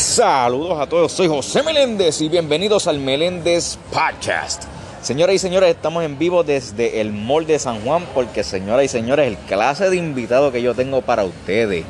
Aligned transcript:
Saludos 0.00 0.80
a 0.80 0.86
todos, 0.86 1.12
soy 1.12 1.28
José 1.28 1.62
Meléndez 1.62 2.22
y 2.22 2.30
bienvenidos 2.30 2.86
al 2.86 2.98
Meléndez 2.98 3.76
Podcast. 3.92 4.64
Señoras 5.02 5.34
y 5.34 5.38
señores, 5.38 5.76
estamos 5.76 6.02
en 6.04 6.18
vivo 6.18 6.42
desde 6.42 7.02
el 7.02 7.12
Mall 7.12 7.46
de 7.46 7.58
San 7.58 7.82
Juan 7.82 8.06
porque, 8.14 8.42
señoras 8.42 8.86
y 8.86 8.88
señores, 8.88 9.28
el 9.28 9.36
clase 9.36 9.90
de 9.90 9.96
invitado 9.96 10.50
que 10.52 10.62
yo 10.62 10.74
tengo 10.74 11.02
para 11.02 11.24
ustedes 11.24 11.84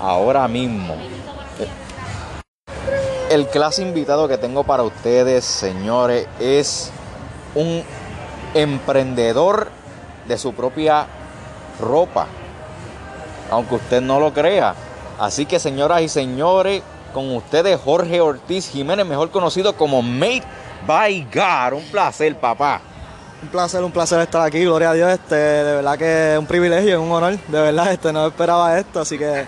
ahora 0.00 0.48
mismo. 0.48 0.96
El 3.30 3.46
clase 3.48 3.82
invitado 3.82 4.26
que 4.26 4.38
tengo 4.38 4.64
para 4.64 4.82
ustedes, 4.82 5.44
señores, 5.44 6.26
es 6.40 6.90
un 7.54 7.84
emprendedor 8.54 9.68
de 10.26 10.38
su 10.38 10.54
propia 10.54 11.06
ropa. 11.78 12.26
Aunque 13.50 13.74
usted 13.74 14.00
no 14.00 14.18
lo 14.18 14.32
crea. 14.32 14.74
Así 15.18 15.44
que, 15.44 15.60
señoras 15.60 16.00
y 16.00 16.08
señores, 16.08 16.82
con 17.14 17.34
ustedes 17.34 17.80
Jorge 17.80 18.20
Ortiz 18.20 18.68
Jiménez, 18.68 19.06
mejor 19.06 19.30
conocido 19.30 19.74
como 19.74 20.02
Made 20.02 20.42
by 20.86 21.26
God. 21.32 21.78
Un 21.78 21.84
placer, 21.84 22.36
papá. 22.38 22.82
Un 23.42 23.48
placer, 23.48 23.82
un 23.82 23.92
placer 23.92 24.20
estar 24.20 24.42
aquí, 24.42 24.62
gloria 24.64 24.90
a 24.90 24.94
Dios, 24.94 25.10
este, 25.10 25.34
de 25.34 25.76
verdad 25.76 25.96
que 25.96 26.32
es 26.32 26.38
un 26.38 26.46
privilegio, 26.46 26.94
es 26.94 27.00
un 27.00 27.12
honor, 27.12 27.38
de 27.38 27.60
verdad, 27.60 27.92
este, 27.92 28.12
no 28.12 28.26
esperaba 28.26 28.78
esto, 28.78 29.00
así 29.00 29.16
que 29.18 29.46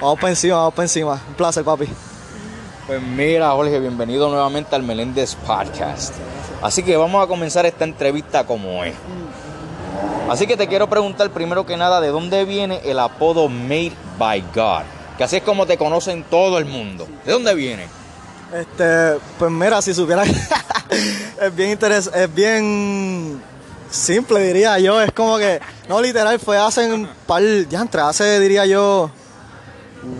vamos 0.00 0.18
para 0.18 0.30
encima, 0.30 0.56
vamos 0.56 0.74
para 0.74 0.84
encima. 0.84 1.20
Un 1.28 1.34
placer, 1.34 1.64
papi. 1.64 1.88
Pues 2.86 3.02
mira, 3.02 3.50
Jorge, 3.50 3.80
bienvenido 3.80 4.28
nuevamente 4.28 4.76
al 4.76 4.82
Meléndez 4.82 5.34
Podcast. 5.34 6.14
Así 6.62 6.82
que 6.82 6.96
vamos 6.96 7.24
a 7.24 7.26
comenzar 7.26 7.66
esta 7.66 7.84
entrevista 7.84 8.44
como 8.44 8.84
es. 8.84 8.94
Así 10.28 10.46
que 10.46 10.56
te 10.56 10.66
quiero 10.66 10.88
preguntar 10.88 11.30
primero 11.30 11.64
que 11.64 11.76
nada, 11.76 12.00
¿de 12.00 12.08
dónde 12.08 12.44
viene 12.44 12.80
el 12.84 12.98
apodo 12.98 13.48
Made 13.48 13.92
by 14.18 14.40
God? 14.54 14.95
Que 15.16 15.24
así 15.24 15.36
es 15.36 15.42
como 15.42 15.66
te 15.66 15.78
conocen 15.78 16.24
todo 16.24 16.58
el 16.58 16.66
mundo. 16.66 17.06
¿De 17.24 17.32
dónde 17.32 17.54
viene? 17.54 17.88
Este, 18.52 19.18
pues 19.38 19.50
mira, 19.50 19.82
si 19.82 19.92
supiera, 19.94 20.22
es 21.40 21.56
bien 21.56 21.70
interesante, 21.70 22.24
es 22.24 22.34
bien 22.34 23.42
simple, 23.90 24.40
diría 24.40 24.78
yo. 24.78 25.00
Es 25.00 25.12
como 25.12 25.38
que, 25.38 25.60
no 25.88 26.00
literal, 26.00 26.38
fue 26.38 26.58
hace 26.58 26.92
un 26.92 27.08
par, 27.26 27.42
ya 27.68 27.80
entre, 27.80 28.00
hace, 28.02 28.38
diría 28.40 28.66
yo, 28.66 29.10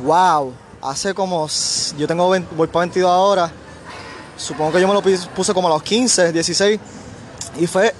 wow, 0.02 0.52
hace 0.82 1.14
como, 1.14 1.48
yo 1.96 2.06
tengo, 2.06 2.28
20, 2.30 2.54
voy 2.54 2.68
para 2.68 2.86
22 2.86 3.10
ahora, 3.10 3.50
supongo 4.36 4.72
que 4.72 4.80
yo 4.80 4.88
me 4.88 4.94
lo 4.94 5.02
puse 5.02 5.54
como 5.54 5.68
a 5.68 5.72
los 5.72 5.82
15, 5.82 6.32
16, 6.32 6.80
y 7.58 7.66
fue, 7.66 7.94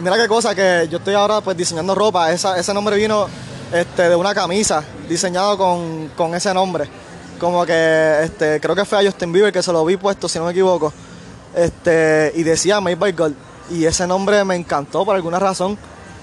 mira 0.00 0.16
qué 0.16 0.28
cosa, 0.28 0.54
que 0.54 0.86
yo 0.90 0.98
estoy 0.98 1.14
ahora 1.14 1.40
pues 1.40 1.56
diseñando 1.56 1.94
ropa, 1.94 2.30
ese 2.32 2.74
nombre 2.74 2.96
vino 2.96 3.26
este, 3.72 4.08
de 4.08 4.16
una 4.16 4.34
camisa 4.34 4.82
diseñado 5.08 5.56
con, 5.58 6.08
con 6.16 6.34
ese 6.34 6.52
nombre 6.54 6.88
como 7.38 7.66
que 7.66 8.20
este, 8.22 8.60
creo 8.60 8.74
que 8.74 8.84
fue 8.84 8.98
a 8.98 9.04
Justin 9.04 9.32
Bieber 9.32 9.52
que 9.52 9.62
se 9.62 9.72
lo 9.72 9.84
vi 9.84 9.96
puesto, 9.96 10.28
si 10.28 10.38
no 10.38 10.46
me 10.46 10.52
equivoco. 10.52 10.92
Este, 11.54 12.32
y 12.34 12.42
decía 12.42 12.80
Made 12.80 12.96
by 12.96 13.12
Gold. 13.12 13.36
Y 13.70 13.84
ese 13.84 14.06
nombre 14.06 14.44
me 14.44 14.56
encantó 14.56 15.04
por 15.04 15.16
alguna 15.16 15.38
razón. 15.38 15.78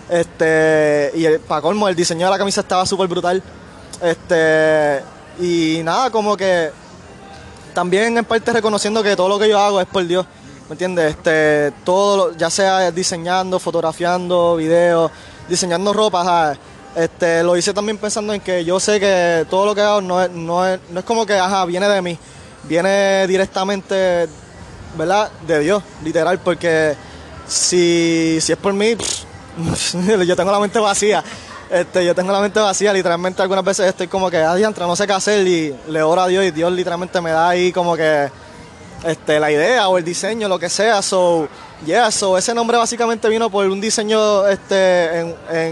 Este, 0.10 1.12
y 1.16 1.26
el, 1.26 1.40
para 1.40 1.62
colmo, 1.62 1.88
el 1.88 1.96
diseño 1.96 2.26
de 2.26 2.32
la 2.32 2.38
camisa 2.38 2.62
estaba 2.62 2.86
súper 2.86 3.08
brutal. 3.08 3.42
Este, 4.02 5.02
y 5.40 5.82
nada, 5.84 6.10
como 6.10 6.36
que 6.36 6.72
también 7.74 8.18
en 8.18 8.26
parte 8.26 8.54
reconociendo 8.54 9.02
que 9.02 9.16
todo 9.16 9.30
lo 9.30 9.40
que 9.40 9.50
yo 9.50 9.60
hago 9.60 9.82
es 9.82 9.88
por 9.88 10.06
Dios. 10.06 10.26
¿Me 10.70 10.74
entiendes? 10.74 11.12
Este, 11.12 11.74
todo, 11.84 12.36
ya 12.36 12.50
sea 12.50 12.92
diseñando, 12.92 13.60
fotografiando, 13.60 14.56
videos, 14.56 15.12
diseñando 15.48 15.94
ropa. 15.94 16.56
Este, 16.96 17.42
lo 17.42 17.58
hice 17.58 17.74
también 17.74 17.98
pensando 17.98 18.34
en 18.34 18.42
que 18.42 18.64
yo 18.64 18.80
sé 18.80 19.00
que 19.00 19.48
todo 19.50 19.66
lo 19.66 19.74
que 19.74 19.82
hago 19.82 20.00
no 20.02 20.22
es, 20.22 20.30
no 20.30 20.68
es, 20.68 20.80
no 20.92 21.00
es 21.00 21.06
como 21.06 21.26
que, 21.26 21.34
ajá, 21.34 21.66
viene 21.66 21.90
de 21.90 22.02
mí, 22.04 22.18
viene 22.64 23.26
directamente, 23.26 24.28
¿verdad? 24.96 25.32
De 25.48 25.60
Dios, 25.60 25.82
literal, 26.04 26.40
porque 26.40 26.96
si, 27.48 28.38
si 28.40 28.52
es 28.52 28.58
por 28.60 28.74
mí, 28.74 28.96
yo 30.26 30.36
tengo 30.36 30.52
la 30.52 30.60
mente 30.60 30.78
vacía. 30.78 31.24
Este, 31.68 32.06
yo 32.06 32.14
tengo 32.14 32.32
la 32.32 32.42
mente 32.42 32.60
vacía, 32.60 32.94
literalmente 32.94 33.42
algunas 33.42 33.66
veces 33.66 33.88
estoy 33.88 34.08
como 34.08 34.30
que, 34.30 34.38
adiantra, 34.38 34.86
no 34.86 34.96
sé 34.96 35.08
qué 35.08 35.14
hacer 35.14 35.48
y 35.48 35.76
le 35.88 36.04
oro 36.04 36.22
a 36.22 36.28
Dios 36.28 36.46
y 36.46 36.52
Dios 36.52 36.72
literalmente 36.72 37.20
me 37.22 37.32
da 37.32 37.50
ahí 37.50 37.72
como 37.72 37.96
que 37.96 38.30
este, 39.04 39.40
la 39.40 39.52
idea 39.52 39.88
o 39.88 39.98
el 39.98 40.04
diseño, 40.04 40.48
lo 40.48 40.60
que 40.60 40.70
sea. 40.70 41.02
So, 41.02 41.48
yeah, 41.84 42.12
so 42.12 42.38
ese 42.38 42.54
nombre 42.54 42.78
básicamente 42.78 43.28
vino 43.30 43.50
por 43.50 43.66
un 43.66 43.82
diseño 43.82 44.48
este, 44.48 44.76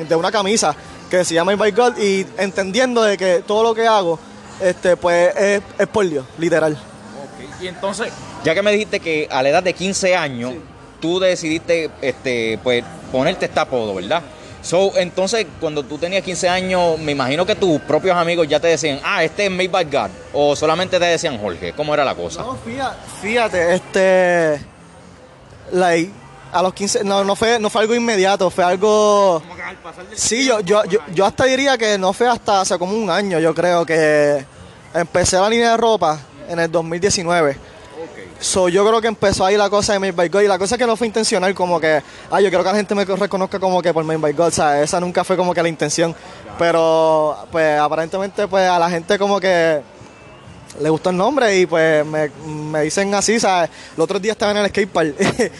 de 0.09 0.15
una 0.15 0.31
camisa 0.31 0.75
que 1.11 1.25
se 1.25 1.33
llama 1.33 1.55
by 1.55 1.71
God 1.71 1.97
y 1.97 2.25
entendiendo 2.37 3.03
de 3.03 3.17
que 3.17 3.43
todo 3.45 3.63
lo 3.63 3.75
que 3.75 3.85
hago 3.85 4.17
este 4.61 4.95
pues 4.95 5.35
es, 5.35 5.61
es 5.77 5.87
por 5.87 6.07
Dios, 6.09 6.25
literal. 6.37 6.77
Okay. 7.35 7.65
Y 7.65 7.67
entonces, 7.67 8.11
ya 8.43 8.55
que 8.55 8.61
me 8.61 8.71
dijiste 8.71 9.01
que 9.01 9.27
a 9.29 9.43
la 9.43 9.49
edad 9.49 9.61
de 9.61 9.73
15 9.73 10.15
años 10.15 10.53
sí. 10.53 10.61
tú 11.01 11.19
decidiste 11.19 11.91
este 12.01 12.57
pues 12.63 12.83
ponerte 13.11 13.45
este 13.45 13.59
apodo, 13.59 13.93
¿verdad? 13.93 14.23
So, 14.61 14.95
entonces, 14.95 15.47
cuando 15.59 15.83
tú 15.83 15.97
tenías 15.97 16.23
15 16.23 16.47
años, 16.47 16.99
me 16.99 17.13
imagino 17.13 17.45
que 17.45 17.55
tus 17.55 17.81
propios 17.81 18.15
amigos 18.15 18.47
ya 18.47 18.59
te 18.59 18.67
decían, 18.67 18.99
ah, 19.03 19.23
este 19.23 19.45
es 19.45 19.51
Made 19.51 19.69
by 19.69 19.85
God, 19.85 20.09
o 20.33 20.55
solamente 20.55 20.99
te 20.99 21.05
decían 21.05 21.39
Jorge, 21.39 21.73
¿cómo 21.73 21.93
era 21.93 22.05
la 22.05 22.13
cosa? 22.13 22.43
No, 22.43 22.55
fíjate, 22.57 22.97
fíjate 23.21 23.73
este, 23.73 24.61
like, 25.71 26.20
a 26.51 26.61
los 26.61 26.73
15, 26.73 27.03
no, 27.03 27.23
no 27.23 27.35
fue, 27.35 27.59
no 27.59 27.69
fue 27.69 27.81
algo 27.81 27.95
inmediato, 27.95 28.49
fue 28.49 28.63
algo... 28.63 29.41
Como 29.41 29.55
que 29.55 29.61
al 29.61 29.77
pasar 29.77 30.05
del 30.07 30.17
Sí, 30.17 30.45
yo, 30.45 30.59
yo, 30.61 30.83
yo, 30.85 30.99
yo, 31.13 31.25
hasta 31.25 31.45
diría 31.45 31.77
que 31.77 31.97
no 31.97 32.13
fue 32.13 32.27
hasta 32.27 32.61
hace 32.61 32.77
como 32.77 32.93
un 32.93 33.09
año, 33.09 33.39
yo 33.39 33.53
creo 33.53 33.85
que 33.85 34.45
empecé 34.93 35.37
la 35.37 35.49
línea 35.49 35.71
de 35.71 35.77
ropa 35.77 36.19
en 36.49 36.59
el 36.59 36.71
2019. 36.71 37.51
Okay. 37.51 38.31
So, 38.39 38.69
yo 38.69 38.85
creo 38.85 38.99
que 38.99 39.07
empezó 39.07 39.45
ahí 39.45 39.55
la 39.55 39.69
cosa 39.69 39.93
de 39.93 39.99
Made 39.99 40.11
by 40.11 40.29
God 40.29 40.41
y 40.41 40.47
la 40.47 40.59
cosa 40.59 40.77
que 40.77 40.85
no 40.85 40.97
fue 40.97 41.07
intencional, 41.07 41.53
como 41.53 41.79
que, 41.79 42.01
ah, 42.29 42.41
yo 42.41 42.49
quiero 42.49 42.63
que 42.63 42.69
la 42.69 42.75
gente 42.75 42.95
me 42.95 43.05
reconozca 43.05 43.59
como 43.59 43.81
que 43.81 43.93
por 43.93 44.03
Made 44.03 44.19
by 44.19 44.33
God, 44.33 44.47
o 44.47 44.51
sea, 44.51 44.81
esa 44.81 44.99
nunca 44.99 45.23
fue 45.23 45.37
como 45.37 45.53
que 45.53 45.61
la 45.61 45.69
intención. 45.69 46.15
Pero, 46.57 47.37
pues, 47.51 47.79
aparentemente, 47.79 48.47
pues, 48.47 48.69
a 48.69 48.77
la 48.77 48.89
gente 48.89 49.17
como 49.17 49.39
que 49.39 49.81
le 50.79 50.89
gustó 50.89 51.09
el 51.09 51.17
nombre 51.17 51.57
y 51.57 51.65
pues 51.65 52.05
me, 52.05 52.29
me 52.45 52.83
dicen 52.83 53.13
así, 53.13 53.39
¿sabes? 53.39 53.69
Los 53.97 54.05
otros 54.05 54.21
días 54.21 54.35
estaba 54.35 54.51
en 54.51 54.57
el 54.57 54.67
skatepark 54.67 55.15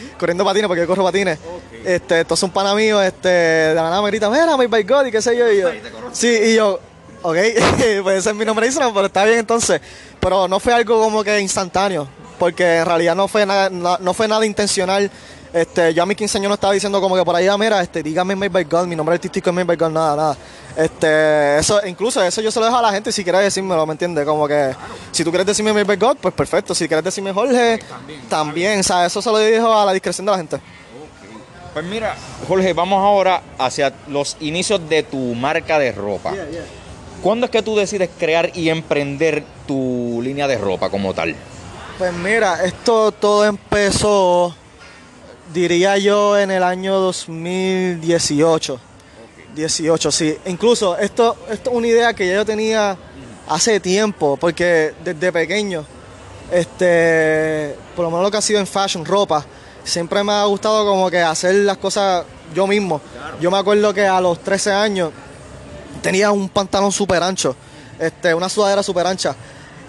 corriendo 0.20 0.46
patines 0.46 0.68
porque 0.68 0.82
yo 0.82 0.88
corro 0.88 1.04
patines. 1.04 1.38
Okay. 1.40 1.94
Este, 1.96 2.22
estos 2.22 2.40
son 2.40 2.52
pana 2.52 2.74
míos, 2.76 3.04
este, 3.04 3.30
de 3.30 3.76
la 3.76 3.84
nada 3.84 4.02
me 4.02 4.08
grita, 4.10 4.30
mira, 4.30 4.56
Made 4.56 4.68
by 4.68 4.84
God 4.84 5.06
y 5.08 5.12
qué 5.12 5.22
sé 5.22 5.36
yo. 5.36 5.52
Y 5.52 5.60
yo 5.60 5.70
sí, 6.12 6.28
y 6.28 6.56
yo, 6.56 6.80
ok, 7.22 7.38
pues 8.04 8.20
ese 8.20 8.30
es 8.30 8.36
mi 8.36 8.46
nombre 8.46 8.66
Instagram, 8.66 8.94
pero 8.94 9.06
está 9.08 9.26
bien 9.26 9.40
entonces. 9.40 9.82
Pero 10.20 10.48
no 10.48 10.60
fue 10.60 10.74
algo 10.74 11.02
como 11.02 11.24
que 11.24 11.40
instantáneo, 11.40 12.08
porque 12.40 12.78
en 12.78 12.86
realidad 12.86 13.16
no 13.16 13.28
fue 13.28 13.46
nada, 13.46 13.70
no 13.70 14.14
fue 14.14 14.28
nada 14.28 14.46
intencional. 14.46 15.12
Este, 15.53 15.94
yo 15.94 16.03
a 16.03 16.06
mis 16.06 16.16
15 16.16 16.38
años 16.38 16.50
no 16.50 16.56
estaba 16.56 16.73
diciendo 16.73 17.01
como 17.01 17.16
que 17.16 17.25
por 17.25 17.35
ahí, 17.35 17.47
ah, 17.47 17.57
mira, 17.57 17.81
este, 17.81 18.01
dígame 18.01 18.35
Made 18.35 18.50
by 18.50 18.63
God, 18.63 18.85
mi 18.85 18.95
nombre 18.95 19.16
artístico 19.16 19.50
es 19.50 19.53
Made 19.53 19.66
by 19.66 19.75
God, 19.75 19.89
nada, 19.89 20.16
nada. 20.16 20.38
Este, 20.78 21.57
eso, 21.57 21.85
incluso 21.85 22.23
eso 22.23 22.41
yo 22.41 22.50
se 22.51 22.59
lo 22.59 22.66
dejo 22.66 22.78
a 22.78 22.81
la 22.81 22.91
gente 22.91 23.12
si 23.12 23.23
quiere 23.23 23.39
decírmelo, 23.39 23.85
¿me 23.85 23.91
entiendes? 23.91 24.25
Como 24.25 24.47
que 24.47 24.53
claro. 24.53 24.94
si 25.12 25.23
tú 25.25 25.29
quieres 25.29 25.45
decirme 25.45 25.73
Made 25.73 25.84
by 25.84 25.97
God, 25.97 26.17
pues 26.22 26.34
perfecto. 26.34 26.73
Si 26.73 26.88
quieres 26.88 27.03
decirme 27.03 27.34
Jorge, 27.34 27.78
Pues 27.79 27.89
también, 27.89 28.22
también 28.29 28.84
¿sabes? 28.84 29.12
Eso 29.12 29.22
se 29.22 29.29
lo 29.29 29.38
dejo 29.38 29.73
a 29.78 29.85
la 29.85 29.91
discreción 29.91 30.25
de 30.25 30.31
la 30.31 30.38
gente. 30.38 30.56
Okay. 30.56 31.38
Pues 31.73 31.85
mira, 31.85 32.16
Jorge, 32.47 32.72
vamos 32.72 33.03
ahora 33.03 33.41
hacia 33.57 33.94
los 34.07 34.38
inicios 34.39 34.88
de 34.88 35.03
tu 35.03 35.18
marca 35.35 35.78
de 35.79 35.91
ropa. 35.91 36.31
Yeah, 36.31 36.50
yeah. 36.50 36.62
¿Cuándo 37.22 37.45
es 37.45 37.51
que 37.51 37.62
tú 37.62 37.75
decides 37.75 38.09
crear 38.18 38.51
y 38.56 38.69
emprender 38.69 39.44
tu 39.68 40.22
línea 40.23 40.47
de 40.47 40.57
ropa 40.57 40.89
como 40.89 41.13
tal? 41.13 41.35
Pues 41.97 42.13
mira, 42.13 42.63
esto 42.66 43.12
todo 43.12 43.45
empezó, 43.45 44.56
diría 45.53 45.97
yo, 45.97 46.38
en 46.38 46.51
el 46.51 46.63
año 46.63 47.00
2018. 47.00 48.73
Okay. 48.73 48.81
18, 49.56 50.12
sí. 50.12 50.38
Incluso 50.45 50.97
esto, 50.97 51.38
esto 51.50 51.69
es 51.72 51.75
una 51.75 51.88
idea 51.88 52.13
que 52.13 52.28
ya 52.28 52.35
yo 52.35 52.45
tenía 52.45 52.97
hace 53.47 53.79
tiempo, 53.79 54.38
porque 54.38 54.94
desde 55.03 55.31
pequeño, 55.31 55.85
este, 56.51 57.75
por 57.95 58.06
lo 58.06 58.12
menos 58.12 58.24
lo 58.25 58.31
que 58.31 58.38
ha 58.38 58.42
sido 58.42 58.59
en 58.59 58.68
fashion, 58.68 59.06
ropa, 59.06 59.45
siempre 59.83 60.24
me 60.24 60.31
ha 60.31 60.45
gustado 60.45 60.86
como 60.86 61.09
que 61.09 61.19
hacer 61.19 61.56
las 61.56 61.77
cosas 61.77 62.25
yo 62.54 62.68
mismo. 62.68 63.00
Claro. 63.00 63.38
Yo 63.39 63.51
me 63.51 63.57
acuerdo 63.57 63.94
que 63.94 64.06
a 64.06 64.21
los 64.21 64.39
13 64.39 64.71
años 64.71 65.12
tenía 66.01 66.31
un 66.31 66.50
pantalón 66.50 66.92
súper 66.92 67.21
ancho, 67.24 67.56
este, 68.00 68.33
una 68.33 68.50
sudadera 68.50 68.83
súper 68.83 69.07
ancha. 69.07 69.36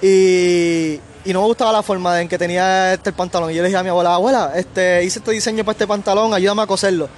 Y, 0.00 0.98
y, 1.24 1.32
no 1.32 1.40
me 1.40 1.46
gustaba 1.46 1.72
la 1.72 1.82
forma 1.82 2.20
en 2.20 2.28
que 2.28 2.38
tenía 2.38 2.94
este 2.94 3.10
el 3.10 3.16
pantalón. 3.16 3.50
Y 3.50 3.54
yo 3.54 3.62
le 3.62 3.68
dije 3.68 3.78
a 3.78 3.82
mi 3.82 3.88
abuela, 3.88 4.14
abuela, 4.14 4.52
este, 4.54 5.04
hice 5.04 5.18
este 5.18 5.30
diseño 5.30 5.64
para 5.64 5.72
este 5.72 5.86
pantalón, 5.86 6.34
ayúdame 6.34 6.62
a 6.62 6.66
coserlo. 6.66 7.08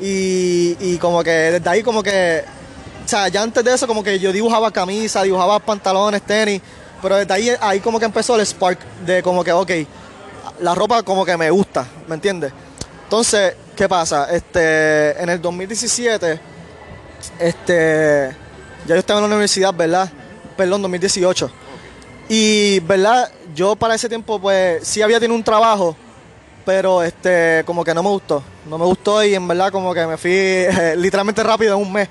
Y, 0.00 0.76
y 0.80 0.98
como 0.98 1.22
que 1.22 1.30
desde 1.30 1.68
ahí 1.68 1.82
como 1.82 2.02
que, 2.02 2.44
o 3.04 3.08
sea, 3.08 3.28
ya 3.28 3.42
antes 3.42 3.64
de 3.64 3.72
eso 3.72 3.86
como 3.86 4.02
que 4.02 4.18
yo 4.18 4.32
dibujaba 4.32 4.70
camisa, 4.70 5.22
dibujaba 5.22 5.58
pantalones, 5.58 6.22
tenis, 6.22 6.60
pero 7.00 7.16
desde 7.16 7.34
ahí, 7.34 7.50
ahí 7.60 7.80
como 7.80 7.98
que 7.98 8.06
empezó 8.06 8.36
el 8.36 8.46
spark 8.46 8.78
de 9.04 9.22
como 9.22 9.44
que, 9.44 9.52
ok, 9.52 9.70
la 10.60 10.74
ropa 10.74 11.02
como 11.02 11.24
que 11.24 11.36
me 11.36 11.50
gusta, 11.50 11.86
¿me 12.08 12.14
entiendes? 12.14 12.52
Entonces, 13.04 13.54
¿qué 13.76 13.88
pasa? 13.88 14.28
Este, 14.30 15.20
en 15.22 15.28
el 15.28 15.40
2017, 15.42 16.40
este, 17.38 18.36
ya 18.86 18.94
yo 18.94 18.96
estaba 18.96 19.20
en 19.20 19.24
la 19.24 19.34
universidad, 19.34 19.74
¿verdad? 19.74 20.10
Perdón, 20.56 20.82
2018. 20.82 21.61
Y, 22.34 22.80
¿verdad? 22.80 23.30
Yo 23.54 23.76
para 23.76 23.94
ese 23.94 24.08
tiempo, 24.08 24.38
pues, 24.40 24.88
sí 24.88 25.02
había 25.02 25.20
tenido 25.20 25.36
un 25.36 25.44
trabajo, 25.44 25.94
pero 26.64 27.02
este, 27.02 27.62
como 27.66 27.84
que 27.84 27.92
no 27.92 28.02
me 28.02 28.08
gustó. 28.08 28.42
No 28.70 28.78
me 28.78 28.86
gustó 28.86 29.22
y 29.22 29.34
en 29.34 29.46
verdad 29.46 29.70
como 29.70 29.92
que 29.92 30.06
me 30.06 30.16
fui 30.16 30.30
eh, 30.32 30.94
literalmente 30.96 31.42
rápido 31.42 31.74
en 31.76 31.82
un 31.82 31.92
mes. 31.92 32.08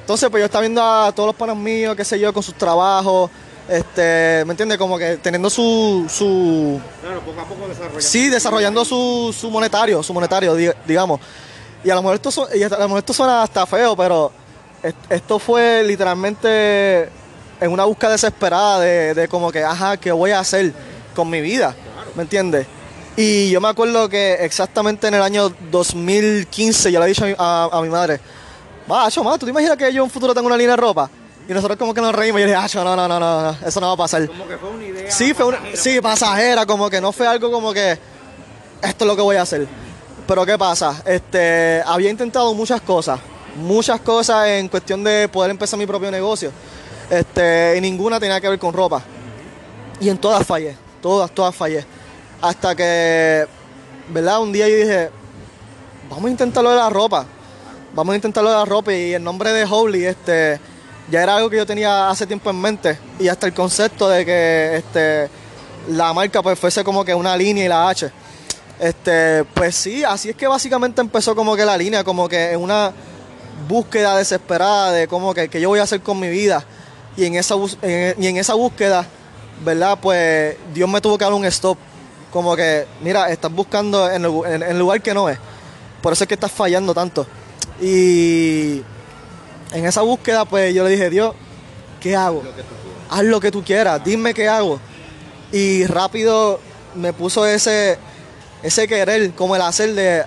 Entonces, 0.00 0.28
pues 0.30 0.40
yo 0.40 0.46
estaba 0.46 0.62
viendo 0.62 0.82
a 0.82 1.12
todos 1.12 1.28
los 1.28 1.36
panos 1.36 1.56
míos, 1.56 1.94
qué 1.94 2.04
sé 2.04 2.18
yo, 2.18 2.32
con 2.32 2.42
sus 2.42 2.54
trabajos, 2.54 3.30
este, 3.68 4.42
¿me 4.46 4.50
entiendes? 4.50 4.78
Como 4.78 4.98
que 4.98 5.18
teniendo 5.18 5.48
su, 5.48 6.06
su... 6.08 6.80
Claro, 7.00 7.20
poco 7.20 7.40
a 7.40 7.44
poco 7.44 7.68
desarrollando. 7.68 8.00
Sí, 8.00 8.28
desarrollando 8.30 8.84
su, 8.84 9.32
su 9.38 9.48
monetario, 9.48 10.02
su 10.02 10.12
monetario, 10.12 10.56
di- 10.56 10.70
digamos. 10.88 11.20
Y 11.84 11.90
a 11.90 11.94
lo 11.94 12.02
mejor 12.02 12.16
esto, 12.16 12.32
su- 12.32 12.48
y 12.52 12.64
a 12.64 12.68
lo 12.68 12.78
mejor 12.80 12.98
esto 12.98 13.12
suena 13.12 13.44
hasta 13.44 13.64
feo, 13.64 13.94
pero 13.94 14.32
est- 14.82 14.96
esto 15.08 15.38
fue 15.38 15.84
literalmente 15.84 17.08
en 17.62 17.70
una 17.72 17.84
búsqueda 17.84 18.10
desesperada 18.12 18.80
de, 18.80 19.14
de 19.14 19.28
como 19.28 19.50
que, 19.52 19.62
ajá, 19.64 19.96
¿qué 19.96 20.12
voy 20.12 20.30
a 20.32 20.40
hacer 20.40 20.72
con 21.14 21.30
mi 21.30 21.40
vida? 21.40 21.74
¿Me 22.14 22.22
entiendes? 22.22 22.66
Y 23.16 23.50
yo 23.50 23.60
me 23.60 23.68
acuerdo 23.68 24.08
que 24.08 24.34
exactamente 24.40 25.06
en 25.08 25.14
el 25.14 25.22
año 25.22 25.52
2015 25.70 26.90
yo 26.92 26.98
le 27.00 27.06
he 27.06 27.08
dicho 27.08 27.24
a 27.24 27.28
mi, 27.28 27.34
a- 27.38 27.68
a 27.72 27.80
mi 27.82 27.88
madre, 27.88 28.20
Macho, 28.86 29.22
ma, 29.22 29.38
¿tú 29.38 29.46
te 29.46 29.50
imaginas 29.50 29.76
que 29.76 29.84
yo 29.92 29.98
en 29.98 30.02
un 30.02 30.10
futuro 30.10 30.34
tengo 30.34 30.46
una 30.46 30.56
línea 30.56 30.72
de 30.76 30.80
ropa? 30.82 31.08
Y 31.48 31.52
nosotros 31.52 31.76
como 31.78 31.92
que 31.94 32.00
nos 32.00 32.14
reímos 32.14 32.40
y 32.40 32.42
yo 32.42 32.48
le 32.48 32.56
dije, 32.62 32.78
no, 32.78 32.96
no, 32.96 33.08
no, 33.08 33.18
no, 33.20 33.42
no, 33.42 33.56
eso 33.66 33.80
no 33.80 33.88
va 33.88 33.92
a 33.94 33.96
pasar. 33.96 34.26
Como 34.26 34.46
que 34.48 34.56
fue 34.56 34.70
una 34.70 34.84
idea. 34.84 35.10
Sí, 35.10 35.34
fue 35.34 35.46
una, 35.46 35.58
pasajera. 35.58 35.82
sí, 35.82 36.00
pasajera, 36.00 36.66
como 36.66 36.88
que 36.90 37.00
no 37.00 37.12
fue 37.12 37.26
algo 37.26 37.50
como 37.50 37.72
que 37.72 37.92
esto 38.82 39.04
es 39.04 39.06
lo 39.06 39.14
que 39.16 39.22
voy 39.22 39.36
a 39.36 39.42
hacer. 39.42 39.66
Pero 40.26 40.46
¿qué 40.46 40.56
pasa? 40.56 41.02
Este, 41.04 41.82
había 41.84 42.10
intentado 42.10 42.54
muchas 42.54 42.80
cosas, 42.80 43.18
muchas 43.56 44.00
cosas 44.00 44.46
en 44.48 44.68
cuestión 44.68 45.02
de 45.04 45.28
poder 45.28 45.50
empezar 45.50 45.78
mi 45.78 45.86
propio 45.86 46.10
negocio. 46.10 46.50
Este, 47.12 47.74
y 47.76 47.80
ninguna 47.82 48.18
tenía 48.18 48.40
que 48.40 48.48
ver 48.48 48.58
con 48.58 48.72
ropa. 48.72 49.02
Y 50.00 50.08
en 50.08 50.16
todas 50.16 50.46
fallé, 50.46 50.74
todas, 51.02 51.30
todas 51.30 51.54
fallé. 51.54 51.84
Hasta 52.40 52.74
que, 52.74 53.46
¿verdad? 54.08 54.40
Un 54.40 54.50
día 54.50 54.66
yo 54.66 54.76
dije, 54.76 55.10
vamos 56.08 56.24
a 56.24 56.30
intentarlo 56.30 56.70
de 56.70 56.76
la 56.76 56.88
ropa. 56.88 57.26
Vamos 57.94 58.14
a 58.14 58.16
intentarlo 58.16 58.48
de 58.48 58.56
la 58.56 58.64
ropa 58.64 58.94
y 58.94 59.12
el 59.12 59.22
nombre 59.22 59.52
de 59.52 59.66
Holy, 59.68 60.06
este, 60.06 60.58
ya 61.10 61.22
era 61.22 61.36
algo 61.36 61.50
que 61.50 61.58
yo 61.58 61.66
tenía 61.66 62.08
hace 62.08 62.26
tiempo 62.26 62.48
en 62.48 62.58
mente 62.58 62.98
y 63.18 63.28
hasta 63.28 63.46
el 63.46 63.52
concepto 63.52 64.08
de 64.08 64.24
que, 64.24 64.76
este, 64.76 65.28
la 65.90 66.14
marca 66.14 66.42
pues 66.42 66.58
fuese 66.58 66.82
como 66.82 67.04
que 67.04 67.14
una 67.14 67.36
línea 67.36 67.66
y 67.66 67.68
la 67.68 67.90
H. 67.90 68.10
Este, 68.80 69.44
pues 69.52 69.74
sí, 69.74 70.02
así 70.02 70.30
es 70.30 70.36
que 70.36 70.46
básicamente 70.46 71.02
empezó 71.02 71.36
como 71.36 71.56
que 71.56 71.66
la 71.66 71.76
línea, 71.76 72.04
como 72.04 72.26
que 72.26 72.52
en 72.52 72.60
una 72.62 72.90
búsqueda 73.68 74.16
desesperada 74.16 74.92
de 74.92 75.06
como 75.06 75.34
que 75.34 75.48
qué 75.48 75.60
yo 75.60 75.68
voy 75.68 75.80
a 75.80 75.82
hacer 75.82 76.00
con 76.00 76.18
mi 76.18 76.30
vida. 76.30 76.64
Y 77.16 77.24
en 77.26 77.34
esa 77.34 77.54
en- 77.82 78.22
y 78.22 78.26
en 78.26 78.36
esa 78.36 78.54
búsqueda, 78.54 79.06
¿verdad? 79.64 79.98
Pues 80.00 80.56
Dios 80.72 80.88
me 80.88 81.00
tuvo 81.00 81.18
que 81.18 81.24
dar 81.24 81.32
un 81.34 81.44
stop. 81.46 81.78
Como 82.32 82.56
que, 82.56 82.86
mira, 83.02 83.30
estás 83.30 83.52
buscando 83.52 84.10
en 84.10 84.24
el, 84.24 84.32
en 84.46 84.62
el 84.62 84.78
lugar 84.78 85.02
que 85.02 85.12
no 85.12 85.28
es. 85.28 85.38
Por 86.00 86.14
eso 86.14 86.24
es 86.24 86.28
que 86.28 86.34
estás 86.34 86.50
fallando 86.50 86.94
tanto. 86.94 87.26
Y 87.80 88.82
en 89.72 89.84
esa 89.86 90.00
búsqueda, 90.02 90.44
pues 90.46 90.74
yo 90.74 90.84
le 90.84 90.90
dije, 90.90 91.10
Dios, 91.10 91.34
¿qué 92.00 92.16
hago? 92.16 92.42
Haz 93.10 93.24
lo 93.24 93.40
que 93.40 93.50
tú 93.50 93.62
quieras, 93.62 94.02
dime 94.02 94.32
qué 94.32 94.48
hago. 94.48 94.80
Y 95.52 95.84
rápido 95.86 96.58
me 96.94 97.12
puso 97.12 97.46
ese, 97.46 97.98
ese 98.62 98.88
querer, 98.88 99.32
como 99.32 99.54
el 99.54 99.62
hacer 99.62 99.92
de 99.94 100.24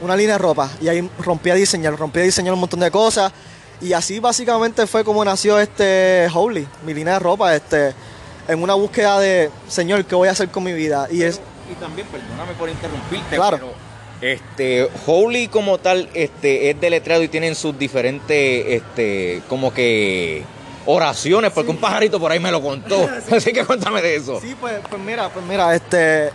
una 0.00 0.16
línea 0.16 0.34
de 0.36 0.38
ropa. 0.38 0.70
Y 0.80 0.88
ahí 0.88 1.10
rompí 1.18 1.50
a 1.50 1.54
diseñar, 1.54 1.96
rompí 1.98 2.20
a 2.20 2.22
diseñar 2.22 2.54
un 2.54 2.60
montón 2.60 2.80
de 2.80 2.90
cosas. 2.90 3.30
Y 3.80 3.92
así 3.92 4.20
básicamente 4.20 4.86
fue 4.86 5.04
como 5.04 5.24
nació 5.24 5.58
este 5.58 6.28
Holy, 6.32 6.66
mi 6.84 6.94
línea 6.94 7.14
de 7.14 7.18
ropa, 7.18 7.54
este, 7.54 7.94
en 8.48 8.62
una 8.62 8.74
búsqueda 8.74 9.20
de, 9.20 9.50
Señor, 9.68 10.04
¿qué 10.04 10.14
voy 10.14 10.28
a 10.28 10.32
hacer 10.32 10.48
con 10.48 10.64
mi 10.64 10.72
vida? 10.72 11.08
Y 11.10 11.22
es, 11.22 11.40
Y 11.70 11.74
también, 11.74 12.06
perdóname 12.08 12.54
por 12.58 12.68
interrumpirte, 12.70 13.36
Claro. 13.36 13.58
pero 13.58 13.86
este 14.22 14.88
Holy 15.06 15.48
como 15.48 15.76
tal 15.76 16.08
este 16.14 16.70
es 16.70 16.80
deletreado 16.80 17.22
y 17.22 17.28
tienen 17.28 17.54
sus 17.54 17.78
diferentes 17.78 18.64
este 18.66 19.42
como 19.46 19.74
que 19.74 20.42
oraciones 20.86 21.52
porque 21.52 21.70
un 21.70 21.76
pajarito 21.76 22.18
por 22.18 22.32
ahí 22.32 22.40
me 22.40 22.50
lo 22.50 22.62
contó. 22.62 23.06
Así 23.30 23.52
que 23.52 23.64
cuéntame 23.66 24.00
de 24.00 24.16
eso. 24.16 24.40
Sí, 24.40 24.56
pues, 24.58 24.74
pues 24.88 25.02
mira, 25.02 25.28
pues 25.28 25.44
mira, 25.44 25.74
este. 25.74 26.30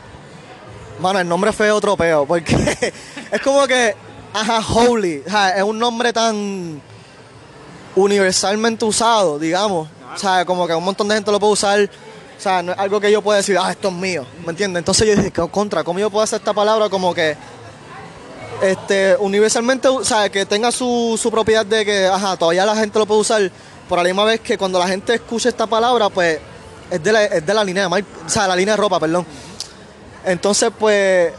Mano, 0.99 1.19
el 1.19 1.27
nombre 1.27 1.51
fue 1.51 1.71
otro 1.71 1.97
peo, 1.97 2.27
porque 2.27 2.53
es 3.31 3.41
como 3.41 3.65
que, 3.65 3.95
ajá, 4.33 4.61
holy, 4.75 5.23
ajá, 5.27 5.57
es 5.57 5.63
un 5.63 5.79
nombre 5.79 6.13
tan 6.13 6.79
universalmente 7.95 8.85
usado, 8.85 9.39
digamos. 9.39 9.87
O 10.13 10.17
sea, 10.17 10.45
como 10.45 10.67
que 10.67 10.73
un 10.73 10.83
montón 10.83 11.07
de 11.07 11.15
gente 11.15 11.31
lo 11.31 11.39
puede 11.39 11.53
usar. 11.53 11.79
O 12.37 12.41
sea, 12.41 12.63
no 12.63 12.71
es 12.71 12.79
algo 12.79 12.99
que 12.99 13.11
yo 13.11 13.21
pueda 13.21 13.37
decir, 13.37 13.57
ah, 13.59 13.71
esto 13.71 13.89
es 13.89 13.93
mío, 13.93 14.25
¿me 14.43 14.49
entiendes? 14.49 14.79
Entonces 14.79 15.07
yo 15.07 15.15
dije, 15.15 15.31
"¿Qué 15.31 15.47
contra, 15.49 15.83
¿cómo 15.83 15.99
yo 15.99 16.09
puedo 16.09 16.23
hacer 16.23 16.39
esta 16.39 16.53
palabra 16.53 16.89
como 16.89 17.13
que 17.13 17.37
este, 18.61 19.15
universalmente, 19.17 19.87
o 19.87 20.03
sea, 20.03 20.29
que 20.29 20.45
tenga 20.45 20.71
su, 20.71 21.19
su 21.21 21.31
propiedad 21.31 21.65
de 21.65 21.83
que, 21.83 22.05
ajá, 22.05 22.37
todavía 22.37 22.65
la 22.65 22.75
gente 22.75 22.97
lo 22.99 23.05
puede 23.05 23.21
usar, 23.21 23.51
por 23.89 23.97
la 23.97 24.03
misma 24.03 24.23
vez 24.23 24.39
que 24.39 24.57
cuando 24.57 24.79
la 24.79 24.87
gente 24.87 25.13
escucha 25.13 25.49
esta 25.49 25.67
palabra, 25.67 26.09
pues, 26.09 26.39
es 26.89 27.03
de 27.03 27.11
la, 27.11 27.25
es 27.25 27.45
de 27.45 27.53
la 27.53 27.63
línea 27.63 27.87
de 27.87 28.01
o 28.25 28.29
sea, 28.29 28.47
la 28.47 28.55
línea 28.55 28.75
de 28.75 28.81
ropa, 28.81 28.99
perdón. 28.99 29.25
Entonces, 30.23 30.71
pues, 30.77 31.33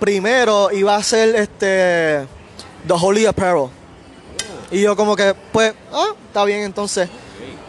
primero 0.00 0.70
iba 0.72 0.96
a 0.96 1.02
ser 1.02 1.34
este, 1.36 2.26
The 2.86 2.92
Holy 2.92 3.26
Apparel. 3.26 3.68
Y 4.74 4.80
yo 4.80 4.96
como 4.96 5.14
que, 5.14 5.36
pues, 5.52 5.72
ah, 5.92 6.08
está 6.26 6.44
bien, 6.44 6.62
entonces. 6.62 7.08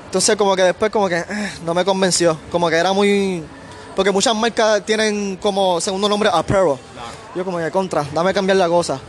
Entonces, 0.06 0.36
como 0.36 0.56
que 0.56 0.63
después, 0.63 0.90
como 0.90 1.07
que, 1.07 1.18
eh, 1.18 1.52
no 1.63 1.75
me 1.75 1.86
convenció. 1.86 2.36
Como 2.52 2.68
que 2.68 2.78
era 2.78 2.94
muy... 2.94 3.44
Porque 3.96 4.10
muchas 4.10 4.36
marcas 4.36 4.84
tienen 4.84 5.36
como 5.36 5.80
segundo 5.80 6.10
nombre 6.10 6.31
Apparel. 6.34 6.78
Yo 7.36 7.46
como 7.46 7.60
que 7.60 7.69
contra, 7.69 8.04
dame 8.12 8.34
cambiar 8.34 8.57
la 8.57 8.68
cosa. 8.68 9.00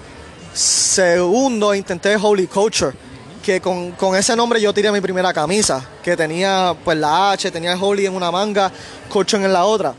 Segundo, 0.52 1.74
intenté 1.74 2.16
Holy 2.16 2.46
Culture, 2.48 2.94
que 3.42 3.62
con, 3.62 3.92
con 3.92 4.14
ese 4.14 4.36
nombre 4.36 4.60
yo 4.60 4.74
tiré 4.74 4.92
mi 4.92 5.00
primera 5.00 5.32
camisa, 5.32 5.82
que 6.04 6.18
tenía 6.18 6.76
pues 6.84 6.98
la 6.98 7.32
H, 7.32 7.50
tenía 7.50 7.78
Holy 7.80 8.04
en 8.04 8.14
una 8.14 8.30
manga, 8.30 8.70
Culture 9.08 9.42
en 9.42 9.54
la 9.54 9.64
otra. 9.64 9.94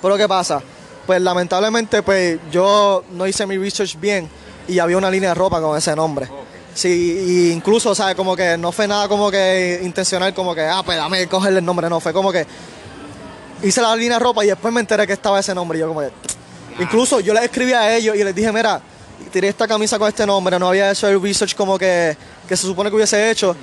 Pero 0.00 0.16
¿qué 0.16 0.28
pasa? 0.28 0.62
Pues 1.04 1.20
lamentablemente 1.20 2.00
pues 2.02 2.38
yo 2.52 3.02
no 3.10 3.26
hice 3.26 3.44
mi 3.44 3.58
research 3.58 3.98
bien 3.98 4.30
y 4.68 4.78
había 4.78 4.96
una 4.96 5.10
línea 5.10 5.30
de 5.30 5.34
ropa 5.34 5.60
con 5.60 5.76
ese 5.76 5.96
nombre. 5.96 6.28
Sí, 6.74 7.52
incluso, 7.52 7.94
¿sabes? 7.94 8.14
Como 8.14 8.36
que 8.36 8.56
no 8.56 8.72
fue 8.72 8.86
nada 8.86 9.08
como 9.08 9.30
que 9.30 9.80
intencional, 9.82 10.32
como 10.32 10.54
que, 10.54 10.62
ah, 10.62 10.82
pues 10.84 10.96
dame 10.96 11.26
cogerle 11.26 11.58
el 11.58 11.64
nombre, 11.64 11.88
no, 11.88 12.00
fue 12.00 12.12
como 12.12 12.30
que 12.30 12.46
hice 13.62 13.82
la 13.82 13.94
línea 13.96 14.18
de 14.18 14.24
ropa 14.24 14.44
y 14.44 14.48
después 14.48 14.72
me 14.72 14.80
enteré 14.80 15.06
que 15.06 15.12
estaba 15.12 15.40
ese 15.40 15.54
nombre 15.54 15.78
y 15.78 15.80
yo 15.80 15.88
como 15.88 16.00
que... 16.00 16.10
Incluso 16.78 17.20
yo 17.20 17.34
les 17.34 17.44
escribí 17.44 17.72
a 17.72 17.94
ellos 17.94 18.16
y 18.16 18.24
les 18.24 18.34
dije, 18.34 18.50
mira, 18.52 18.80
tiré 19.30 19.48
esta 19.48 19.68
camisa 19.68 19.98
con 19.98 20.08
este 20.08 20.24
nombre, 20.24 20.58
no 20.58 20.68
había 20.68 20.90
hecho 20.90 21.08
el 21.08 21.20
research 21.20 21.54
como 21.54 21.78
que, 21.78 22.16
que 22.48 22.56
se 22.56 22.66
supone 22.66 22.88
que 22.88 22.96
hubiese 22.96 23.30
hecho 23.30 23.54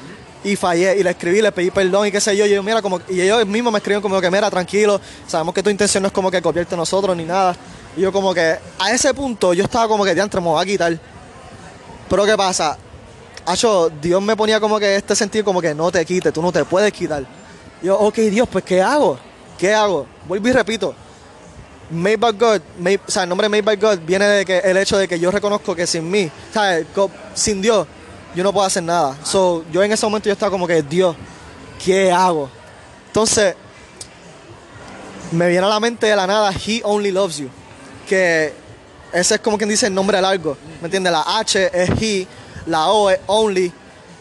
y 0.43 0.55
fallé 0.55 0.97
y 0.97 1.03
le 1.03 1.09
escribí, 1.09 1.41
le 1.41 1.51
pedí 1.51 1.71
perdón 1.71 2.07
y 2.07 2.11
qué 2.11 2.21
sé 2.21 2.35
yo, 2.37 2.45
y, 2.45 2.51
yo, 2.51 2.61
mira, 2.61 2.81
como, 2.81 3.01
y 3.09 3.21
ellos 3.21 3.45
mismos 3.47 3.73
me 3.73 3.79
escribieron 3.79 4.03
como 4.03 4.21
que, 4.21 4.29
mira, 4.29 4.49
tranquilo, 4.51 5.01
sabemos 5.25 5.55
que 5.55 5.63
tu 5.63 5.69
intención 5.69 6.03
no 6.03 6.07
es 6.07 6.13
como 6.13 6.29
que 6.29 6.41
copiarte 6.41 6.75
nosotros 6.75 7.15
ni 7.17 7.23
nada. 7.23 7.55
Y 7.95 8.01
yo 8.01 8.11
como 8.11 8.33
que, 8.33 8.57
a 8.77 8.91
ese 8.91 9.13
punto 9.13 9.53
yo 9.53 9.63
estaba 9.63 9.87
como 9.87 10.05
que, 10.05 10.13
diantre, 10.13 10.39
me 10.39 10.47
voy 10.47 10.61
a 10.61 10.65
quitar. 10.65 10.97
Pero 12.07 12.25
¿qué 12.25 12.37
pasa? 12.37 12.77
Acho, 13.47 13.89
Dios 14.01 14.21
me 14.21 14.35
ponía 14.35 14.59
como 14.59 14.77
que 14.77 14.97
este 14.97 15.15
sentido 15.15 15.45
como 15.45 15.61
que 15.61 15.73
no 15.73 15.89
te 15.89 16.05
quites, 16.05 16.33
tú 16.33 16.41
no 16.41 16.51
te 16.51 16.65
puedes 16.65 16.91
quitar. 16.91 17.23
Yo, 17.81 17.97
ok, 17.97 18.15
Dios, 18.15 18.47
pues 18.51 18.63
¿qué 18.65 18.81
hago? 18.81 19.17
¿Qué 19.57 19.73
hago? 19.73 20.05
Vuelvo 20.27 20.49
y 20.49 20.51
repito. 20.51 20.93
Made 21.89 22.17
by 22.17 22.33
God, 22.33 22.61
made- 22.77 22.99
o 23.07 23.09
sea, 23.09 23.23
el 23.23 23.29
nombre 23.29 23.47
Made 23.47 23.61
by 23.61 23.77
God 23.77 23.99
viene 24.05 24.25
de 24.25 24.43
que 24.45 24.57
el 24.59 24.75
hecho 24.75 24.97
de 24.97 25.07
que 25.07 25.17
yo 25.17 25.31
reconozco 25.31 25.73
que 25.73 25.87
sin 25.87 26.11
mí, 26.11 26.29
sin 27.33 27.61
Dios, 27.61 27.87
yo 28.35 28.43
no 28.43 28.51
puedo 28.51 28.67
hacer 28.67 28.83
nada. 28.83 29.15
So, 29.23 29.63
yo 29.71 29.81
en 29.81 29.93
ese 29.93 30.05
momento 30.05 30.27
yo 30.27 30.33
estaba 30.33 30.51
como 30.51 30.67
que, 30.67 30.81
Dios, 30.83 31.15
¿qué 31.83 32.11
hago? 32.11 32.49
Entonces, 33.07 33.55
me 35.31 35.47
viene 35.47 35.65
a 35.65 35.69
la 35.69 35.79
mente 35.79 36.07
de 36.07 36.15
la 36.17 36.27
nada, 36.27 36.51
He 36.51 36.81
Only 36.83 37.11
Loves 37.11 37.37
You. 37.37 37.49
Que 38.09 38.53
ese 39.13 39.35
es 39.35 39.39
como 39.41 39.57
quien 39.57 39.69
dice 39.69 39.87
el 39.87 39.93
nombre 39.93 40.21
largo. 40.21 40.57
¿Me 40.81 40.87
entiendes? 40.87 41.13
La 41.13 41.23
H 41.39 41.69
es 41.73 41.89
He, 42.01 42.27
la 42.67 42.89
O 42.89 43.09
es 43.09 43.19
Only, 43.25 43.71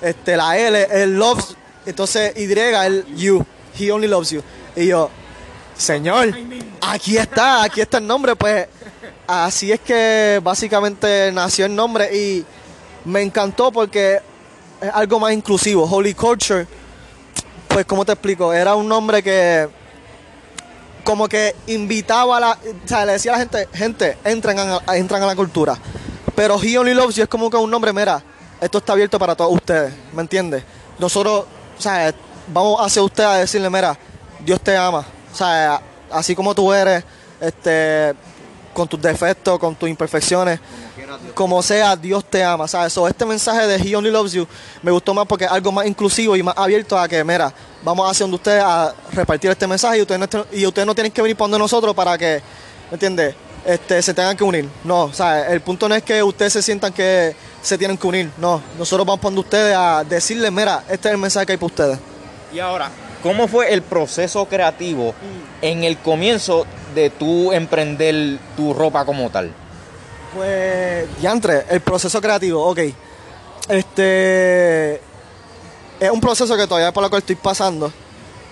este, 0.01 0.37
la 0.37 0.57
L 0.57 0.87
es 0.91 1.09
Loves, 1.09 1.57
entonces 1.85 2.33
Y 2.37 2.51
es 2.53 3.07
You. 3.17 3.45
He 3.79 3.91
Only 3.91 4.09
Loves 4.09 4.31
You. 4.31 4.43
Y 4.75 4.87
yo, 4.87 5.11
Señor, 5.77 6.35
aquí 6.81 7.17
está, 7.17 7.63
aquí 7.63 7.81
está 7.81 7.99
el 7.99 8.07
nombre. 8.07 8.37
Pues 8.37 8.67
así 9.27 9.73
es 9.73 9.81
que 9.81 10.41
básicamente 10.43 11.31
nació 11.33 11.67
el 11.67 11.75
nombre 11.75 12.15
y 12.17 12.45
me 13.05 13.23
encantó 13.23 13.71
porque 13.71 14.21
es 14.81 14.91
algo 14.93 15.21
más 15.21 15.33
inclusivo. 15.33 15.85
Holy 15.85 16.15
Culture, 16.15 16.67
pues 17.69 17.85
como 17.85 18.05
te 18.05 18.13
explico, 18.13 18.53
era 18.53 18.75
un 18.75 18.89
nombre 18.89 19.23
que 19.23 19.69
como 21.05 21.29
que 21.29 21.55
invitaba 21.69 22.37
a 22.37 22.41
la, 22.41 22.51
o 22.53 22.89
sea, 22.89 23.07
le 23.07 23.13
decía 23.13 23.33
a 23.33 23.35
la 23.37 23.41
gente, 23.41 23.69
gente, 23.73 24.19
entran 24.25 24.59
a, 24.59 24.97
entran 24.97 25.23
a 25.23 25.27
la 25.27 25.37
cultura. 25.37 25.79
Pero 26.35 26.61
He 26.61 26.77
Only 26.77 26.95
Loves 26.95 27.15
You 27.15 27.23
es 27.23 27.29
como 27.29 27.49
que 27.49 27.57
un 27.57 27.71
nombre, 27.71 27.93
mira, 27.93 28.23
esto 28.61 28.79
está 28.79 28.93
abierto 28.93 29.19
para 29.19 29.35
todos 29.35 29.53
ustedes, 29.53 29.93
¿me 30.13 30.23
entiendes? 30.23 30.63
Nosotros, 30.99 31.45
o 31.79 31.83
sea, 31.83 32.15
vamos 32.49 32.81
hacia 32.81 33.03
usted 33.03 33.25
a 33.25 33.35
decirle, 33.37 33.69
mira, 33.71 33.99
Dios 34.45 34.61
te 34.61 34.77
ama. 34.77 35.05
O 35.33 35.37
sea, 35.37 35.81
así 36.11 36.35
como 36.35 36.55
tú 36.55 36.73
eres, 36.73 37.05
este, 37.41 38.15
con 38.73 38.89
tus 38.89 39.01
defectos, 39.01 39.59
con 39.59 39.75
tus 39.75 39.89
imperfecciones, 39.89 40.61
como 41.35 41.63
sea, 41.63 41.97
Dios 41.97 42.25
te 42.25 42.43
ama, 42.43 42.67
¿sabes? 42.67 42.93
So, 42.93 43.07
este 43.09 43.25
mensaje 43.25 43.67
de 43.67 43.77
He 43.77 43.95
Only 43.97 44.11
Loves 44.11 44.33
You 44.33 44.47
me 44.83 44.91
gustó 44.91 45.15
más 45.15 45.27
porque 45.27 45.45
es 45.45 45.51
algo 45.51 45.73
más 45.73 45.87
inclusivo 45.87 46.37
y 46.37 46.43
más 46.43 46.55
abierto 46.57 46.99
a 46.99 47.09
que, 47.09 47.23
mira, 47.25 47.53
vamos 47.83 48.11
hacia 48.11 48.25
donde 48.25 48.37
ustedes 48.37 48.63
a 48.63 48.95
repartir 49.13 49.51
este 49.51 49.67
mensaje 49.67 49.99
y 49.99 50.03
ustedes 50.03 50.21
no, 50.21 50.47
y 50.53 50.67
ustedes 50.67 50.87
no 50.87 50.95
tienen 50.95 51.13
que 51.13 51.23
venir 51.23 51.37
para 51.37 51.45
donde 51.45 51.59
nosotros 51.59 51.95
para 51.95 52.19
que, 52.19 52.43
¿me 52.91 52.95
entiendes? 52.95 53.35
Este, 53.65 54.01
se 54.01 54.15
tengan 54.15 54.37
que 54.37 54.45
unir. 54.45 54.69
No, 54.85 55.13
¿sabes? 55.13 55.51
El 55.51 55.61
punto 55.61 55.89
no 55.89 55.95
es 55.95 56.03
que 56.03 56.23
ustedes 56.23 56.53
se 56.53 56.63
sientan 56.63 56.93
que 56.93 57.35
se 57.67 57.77
tienen 57.77 57.99
que 57.99 58.07
unir. 58.07 58.31
No, 58.39 58.63
nosotros 58.79 59.07
vamos 59.07 59.21
para 59.21 59.35
donde 59.35 59.41
ustedes 59.41 59.77
a 59.77 60.05
decirles, 60.05 60.53
mira, 60.53 60.85
este 60.89 61.09
es 61.09 61.15
el 61.15 61.21
mensaje 61.21 61.47
que 61.47 61.53
hay 61.53 61.59
para 61.59 61.67
ustedes. 61.67 61.99
Y 62.53 62.61
ahora, 62.61 62.91
¿cómo 63.23 63.49
fue 63.49 63.73
el 63.73 63.83
proceso 63.83 64.47
creativo 64.47 65.15
en 65.61 65.85
el 65.85 65.99
comienzo 65.99 66.65
de 66.95 67.11
tú 67.11 67.53
emprender 67.53 68.39
tu 68.57 68.73
ropa 68.73 69.05
como 69.05 69.31
tal? 69.31 69.53
Pues, 70.35 71.07
diantre, 71.21 71.65
el 71.69 71.81
proceso 71.81 72.21
creativo, 72.21 72.65
ok. 72.65 72.79
Este. 73.69 75.01
Es 75.99 76.11
un 76.11 76.21
proceso 76.21 76.57
que 76.57 76.67
todavía 76.67 76.93
por 76.93 77.03
lo 77.03 77.11
cual 77.11 77.21
estoy 77.21 77.37
pasando. 77.37 77.93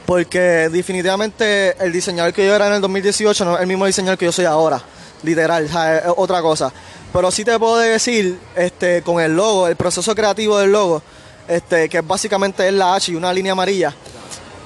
Porque 0.06 0.68
definitivamente 0.70 1.76
el 1.82 1.92
diseñador 1.92 2.32
que 2.32 2.44
yo 2.44 2.54
era 2.54 2.66
en 2.66 2.74
el 2.74 2.80
2018 2.80 3.44
no 3.44 3.54
es 3.54 3.60
el 3.62 3.66
mismo 3.66 3.86
diseñador 3.86 4.18
que 4.18 4.26
yo 4.26 4.32
soy 4.32 4.44
ahora. 4.44 4.82
Literal, 5.24 5.64
o 5.64 5.68
sea, 5.68 5.96
es 5.98 6.04
otra 6.16 6.40
cosa. 6.42 6.72
Pero 7.12 7.30
sí 7.30 7.44
te 7.44 7.58
puedo 7.58 7.76
decir, 7.78 8.38
este, 8.56 9.02
con 9.02 9.20
el 9.20 9.34
logo, 9.34 9.66
el 9.68 9.76
proceso 9.76 10.14
creativo 10.14 10.58
del 10.58 10.72
logo, 10.72 11.02
este, 11.48 11.88
que 11.88 12.00
básicamente 12.00 12.66
es 12.66 12.74
la 12.74 12.94
H 12.94 13.12
y 13.12 13.14
una 13.14 13.32
línea 13.32 13.52
amarilla. 13.52 13.94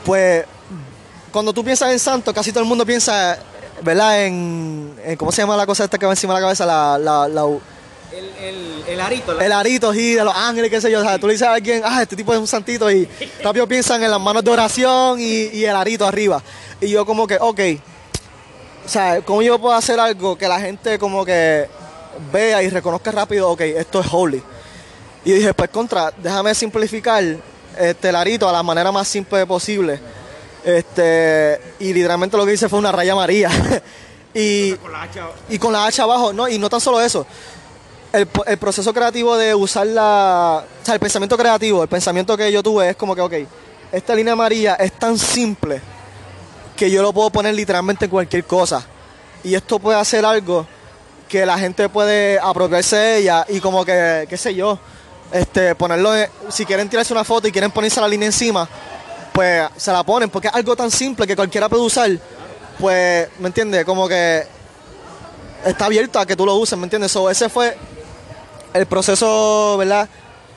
Pues, 0.04 0.44
cuando 1.30 1.52
tú 1.52 1.62
piensas 1.64 1.92
en 1.92 1.98
santo, 1.98 2.32
casi 2.34 2.50
todo 2.52 2.62
el 2.62 2.68
mundo 2.68 2.84
piensa 2.86 3.38
¿verdad? 3.82 4.24
En, 4.24 4.94
en- 5.04 5.16
¿cómo 5.16 5.30
se 5.30 5.40
llama 5.42 5.56
la 5.56 5.64
cosa 5.66 5.84
esta 5.84 5.98
que 5.98 6.06
va 6.06 6.12
encima 6.12 6.34
de 6.34 6.40
la 6.40 6.46
cabeza? 6.46 6.66
La, 6.66 6.98
la, 6.98 7.28
la- 7.28 7.44
El, 7.44 8.24
el, 8.42 8.84
el 8.88 9.00
arito. 9.00 9.38
el 9.38 9.52
arito, 9.52 9.92
sí, 9.92 10.14
de 10.14 10.24
los 10.24 10.34
ángeles, 10.34 10.68
qué 10.70 10.80
sé 10.80 10.90
yo. 10.90 10.98
O 11.00 11.02
sea, 11.02 11.18
tú 11.18 11.26
le 11.28 11.34
dices 11.34 11.46
a 11.46 11.52
alguien, 11.54 11.82
ah, 11.84 12.02
este 12.02 12.16
tipo 12.16 12.32
es 12.32 12.40
un 12.40 12.46
santito 12.48 12.90
y 12.90 13.06
rápido 13.44 13.68
piensan 13.68 14.02
en 14.02 14.10
las 14.10 14.20
manos 14.20 14.42
de 14.42 14.50
oración 14.50 15.20
y, 15.20 15.44
y 15.52 15.64
el 15.64 15.76
arito 15.76 16.04
arriba. 16.06 16.42
Y 16.80 16.88
yo 16.88 17.04
como 17.06 17.26
que, 17.26 17.36
ok, 17.40 17.60
o 18.88 18.90
sea, 18.90 19.21
¿cómo 19.21 19.42
yo 19.42 19.59
puedo 19.59 19.75
hacer 19.75 20.00
algo 20.00 20.38
que 20.38 20.49
la 20.49 20.59
gente 20.59 20.99
como 20.99 21.23
que 21.23 21.68
vea 22.33 22.62
y 22.62 22.71
reconozca 22.71 23.12
rápido, 23.12 23.50
ok, 23.50 23.61
esto 23.61 24.00
es 24.00 24.07
holy? 24.11 24.42
Y 25.26 25.33
dije, 25.33 25.52
pues 25.52 25.68
contra, 25.68 26.11
déjame 26.16 26.54
simplificar 26.54 27.23
este, 27.78 28.09
el 28.09 28.16
arito 28.16 28.49
a 28.49 28.52
la 28.52 28.62
manera 28.62 28.90
más 28.90 29.07
simple 29.07 29.45
posible. 29.45 30.00
Este, 30.64 31.61
y 31.80 31.92
literalmente 31.92 32.38
lo 32.38 32.47
que 32.47 32.54
hice 32.54 32.66
fue 32.71 32.78
una 32.78 32.90
raya 32.90 33.12
amarilla. 33.12 33.50
y, 34.33 34.73
Con 34.76 34.90
la 34.90 35.02
hacha. 35.02 35.26
y 35.50 35.59
con 35.59 35.71
la 35.75 35.85
hacha 35.85 36.04
abajo, 36.04 36.33
no, 36.33 36.49
y 36.49 36.59
no 36.59 36.71
tan 36.71 36.80
solo 36.80 36.99
eso. 36.99 37.26
El 38.11 38.57
proceso 38.57 38.95
creativo 38.95 39.37
de 39.37 39.54
usar 39.54 39.87
la. 39.87 40.64
O 40.80 40.85
sea, 40.87 40.95
el 40.95 41.00
pensamiento 41.00 41.37
creativo, 41.37 41.83
el 41.83 41.90
pensamiento 41.90 42.38
que 42.38 42.50
yo 42.50 42.62
tuve 42.62 42.88
es 42.88 42.97
como 42.97 43.14
que, 43.14 43.21
ok, 43.21 43.35
esta 43.92 44.14
línea 44.14 44.33
amarilla 44.33 44.76
es 44.76 44.92
tan 44.92 45.18
simple 45.18 45.83
que 46.78 46.90
yo 46.90 47.02
lo 47.02 47.12
puedo 47.12 47.28
poner 47.28 47.54
literalmente 47.54 48.04
en 48.04 48.11
cualquier 48.11 48.44
cosa. 48.44 48.87
Y 49.42 49.54
esto 49.54 49.80
puede 49.80 49.99
hacer 49.99 50.25
algo 50.25 50.64
que 51.28 51.44
la 51.44 51.58
gente 51.58 51.88
puede 51.88 52.38
apropiarse 52.38 52.97
de 52.97 53.18
ella 53.18 53.44
y 53.49 53.61
como 53.61 53.85
que, 53.85 54.26
qué 54.30 54.37
sé 54.37 54.54
yo, 54.54 54.78
este, 55.32 55.75
ponerlo, 55.75 56.12
si 56.49 56.64
quieren 56.64 56.88
tirarse 56.88 57.12
una 57.12 57.25
foto 57.25 57.49
y 57.49 57.52
quieren 57.52 57.73
ponerse 57.73 58.00
la 58.00 58.06
línea 58.06 58.26
encima, 58.26 58.66
pues 59.32 59.68
se 59.76 59.92
la 59.92 60.04
ponen, 60.04 60.30
porque 60.30 60.49
es 60.49 60.54
algo 60.54 60.76
tan 60.76 60.90
simple 60.90 61.26
que 61.26 61.35
cualquiera 61.35 61.68
puede 61.68 61.82
usar, 61.82 62.11
pues, 62.78 63.28
¿me 63.40 63.49
entiendes? 63.49 63.85
Como 63.85 64.06
que 64.08 64.47
está 65.66 65.87
abierto 65.87 66.20
a 66.20 66.26
que 66.26 66.37
tú 66.37 66.47
lo 66.47 66.54
uses, 66.54 66.78
¿me 66.78 66.85
entiendes? 66.85 67.11
So, 67.11 67.28
ese 67.28 67.49
fue 67.49 67.76
el 68.73 68.87
proceso, 68.87 69.76
¿verdad? 69.78 70.08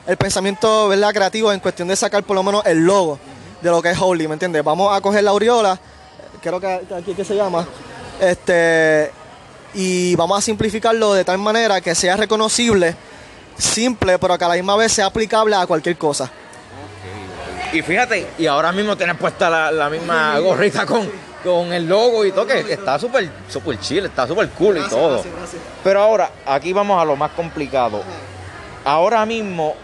El 0.06 0.16
pensamiento, 0.16 0.86
¿verdad? 0.86 1.12
Creativo 1.12 1.52
en 1.52 1.58
cuestión 1.58 1.88
de 1.88 1.96
sacar 1.96 2.22
por 2.22 2.36
lo 2.36 2.44
menos 2.44 2.64
el 2.64 2.78
logo 2.78 3.18
de 3.60 3.70
lo 3.70 3.82
que 3.82 3.90
es 3.90 3.98
Holy, 4.00 4.28
¿me 4.28 4.34
entiendes? 4.34 4.62
Vamos 4.62 4.96
a 4.96 5.00
coger 5.00 5.24
la 5.24 5.32
aureola, 5.32 5.78
creo 6.42 6.60
que 6.60 6.80
aquí 6.94 7.14
que 7.14 7.24
se 7.24 7.34
llama, 7.34 7.66
este, 8.20 9.10
y 9.74 10.14
vamos 10.16 10.38
a 10.38 10.42
simplificarlo 10.42 11.14
de 11.14 11.24
tal 11.24 11.38
manera 11.38 11.80
que 11.80 11.94
sea 11.94 12.16
reconocible, 12.16 12.94
simple, 13.56 14.18
pero 14.18 14.36
que 14.36 14.44
a 14.44 14.48
la 14.48 14.54
misma 14.54 14.76
vez 14.76 14.92
sea 14.92 15.06
aplicable 15.06 15.56
a 15.56 15.66
cualquier 15.66 15.96
cosa. 15.96 16.30
Y 17.72 17.80
fíjate, 17.80 18.26
y 18.38 18.46
ahora 18.46 18.70
mismo 18.72 18.96
tienes 18.96 19.16
puesta 19.16 19.48
la, 19.48 19.72
la 19.72 19.88
misma 19.88 20.38
gorrita 20.40 20.84
con, 20.84 21.08
con 21.42 21.72
el 21.72 21.88
logo 21.88 22.24
y 22.24 22.32
todo, 22.32 22.46
que 22.46 22.60
está 22.70 22.98
súper 22.98 23.30
super 23.48 23.78
chill, 23.80 24.04
está 24.04 24.26
súper 24.26 24.50
cool 24.50 24.76
y 24.78 24.88
todo. 24.90 25.22
Pero 25.82 26.02
ahora, 26.02 26.30
aquí 26.44 26.72
vamos 26.74 27.00
a 27.00 27.04
lo 27.04 27.16
más 27.16 27.30
complicado. 27.30 28.02
Ahora 28.84 29.24
mismo, 29.24 29.74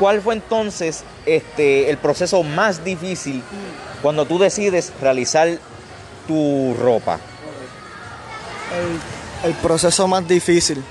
¿cuál 0.00 0.22
fue 0.22 0.34
entonces 0.34 1.04
este, 1.26 1.90
el 1.90 1.98
proceso 1.98 2.42
más 2.42 2.82
difícil 2.82 3.42
cuando 4.02 4.24
tú 4.24 4.38
decides 4.38 4.92
realizar 5.00 5.58
tu 6.26 6.74
ropa? 6.80 7.20
El, 9.44 9.54
proceso 9.54 10.08
más 10.08 10.26
difícil. 10.26 10.82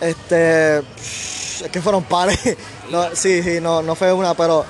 Este. 0.00 0.78
Es 0.78 1.64
que 1.70 1.80
fueron 1.82 2.02
pares. 2.02 2.38
No, 2.88 3.14
sí, 3.14 3.42
sí, 3.42 3.60
no, 3.60 3.82
no 3.82 3.94
fue 3.94 4.14
una, 4.14 4.32
pero 4.32 4.64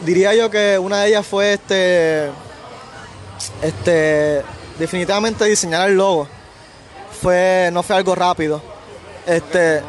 diría 0.00 0.34
yo 0.34 0.50
que 0.50 0.78
una 0.78 1.02
de 1.02 1.08
ellas 1.08 1.26
fue 1.26 1.52
este. 1.52 2.30
Este. 3.60 4.42
Definitivamente 4.78 5.44
diseñar 5.44 5.90
el 5.90 5.96
logo. 5.96 6.26
Fue. 7.20 7.68
No 7.70 7.82
fue 7.82 7.96
algo 7.96 8.14
rápido. 8.14 8.62
Este. 9.26 9.82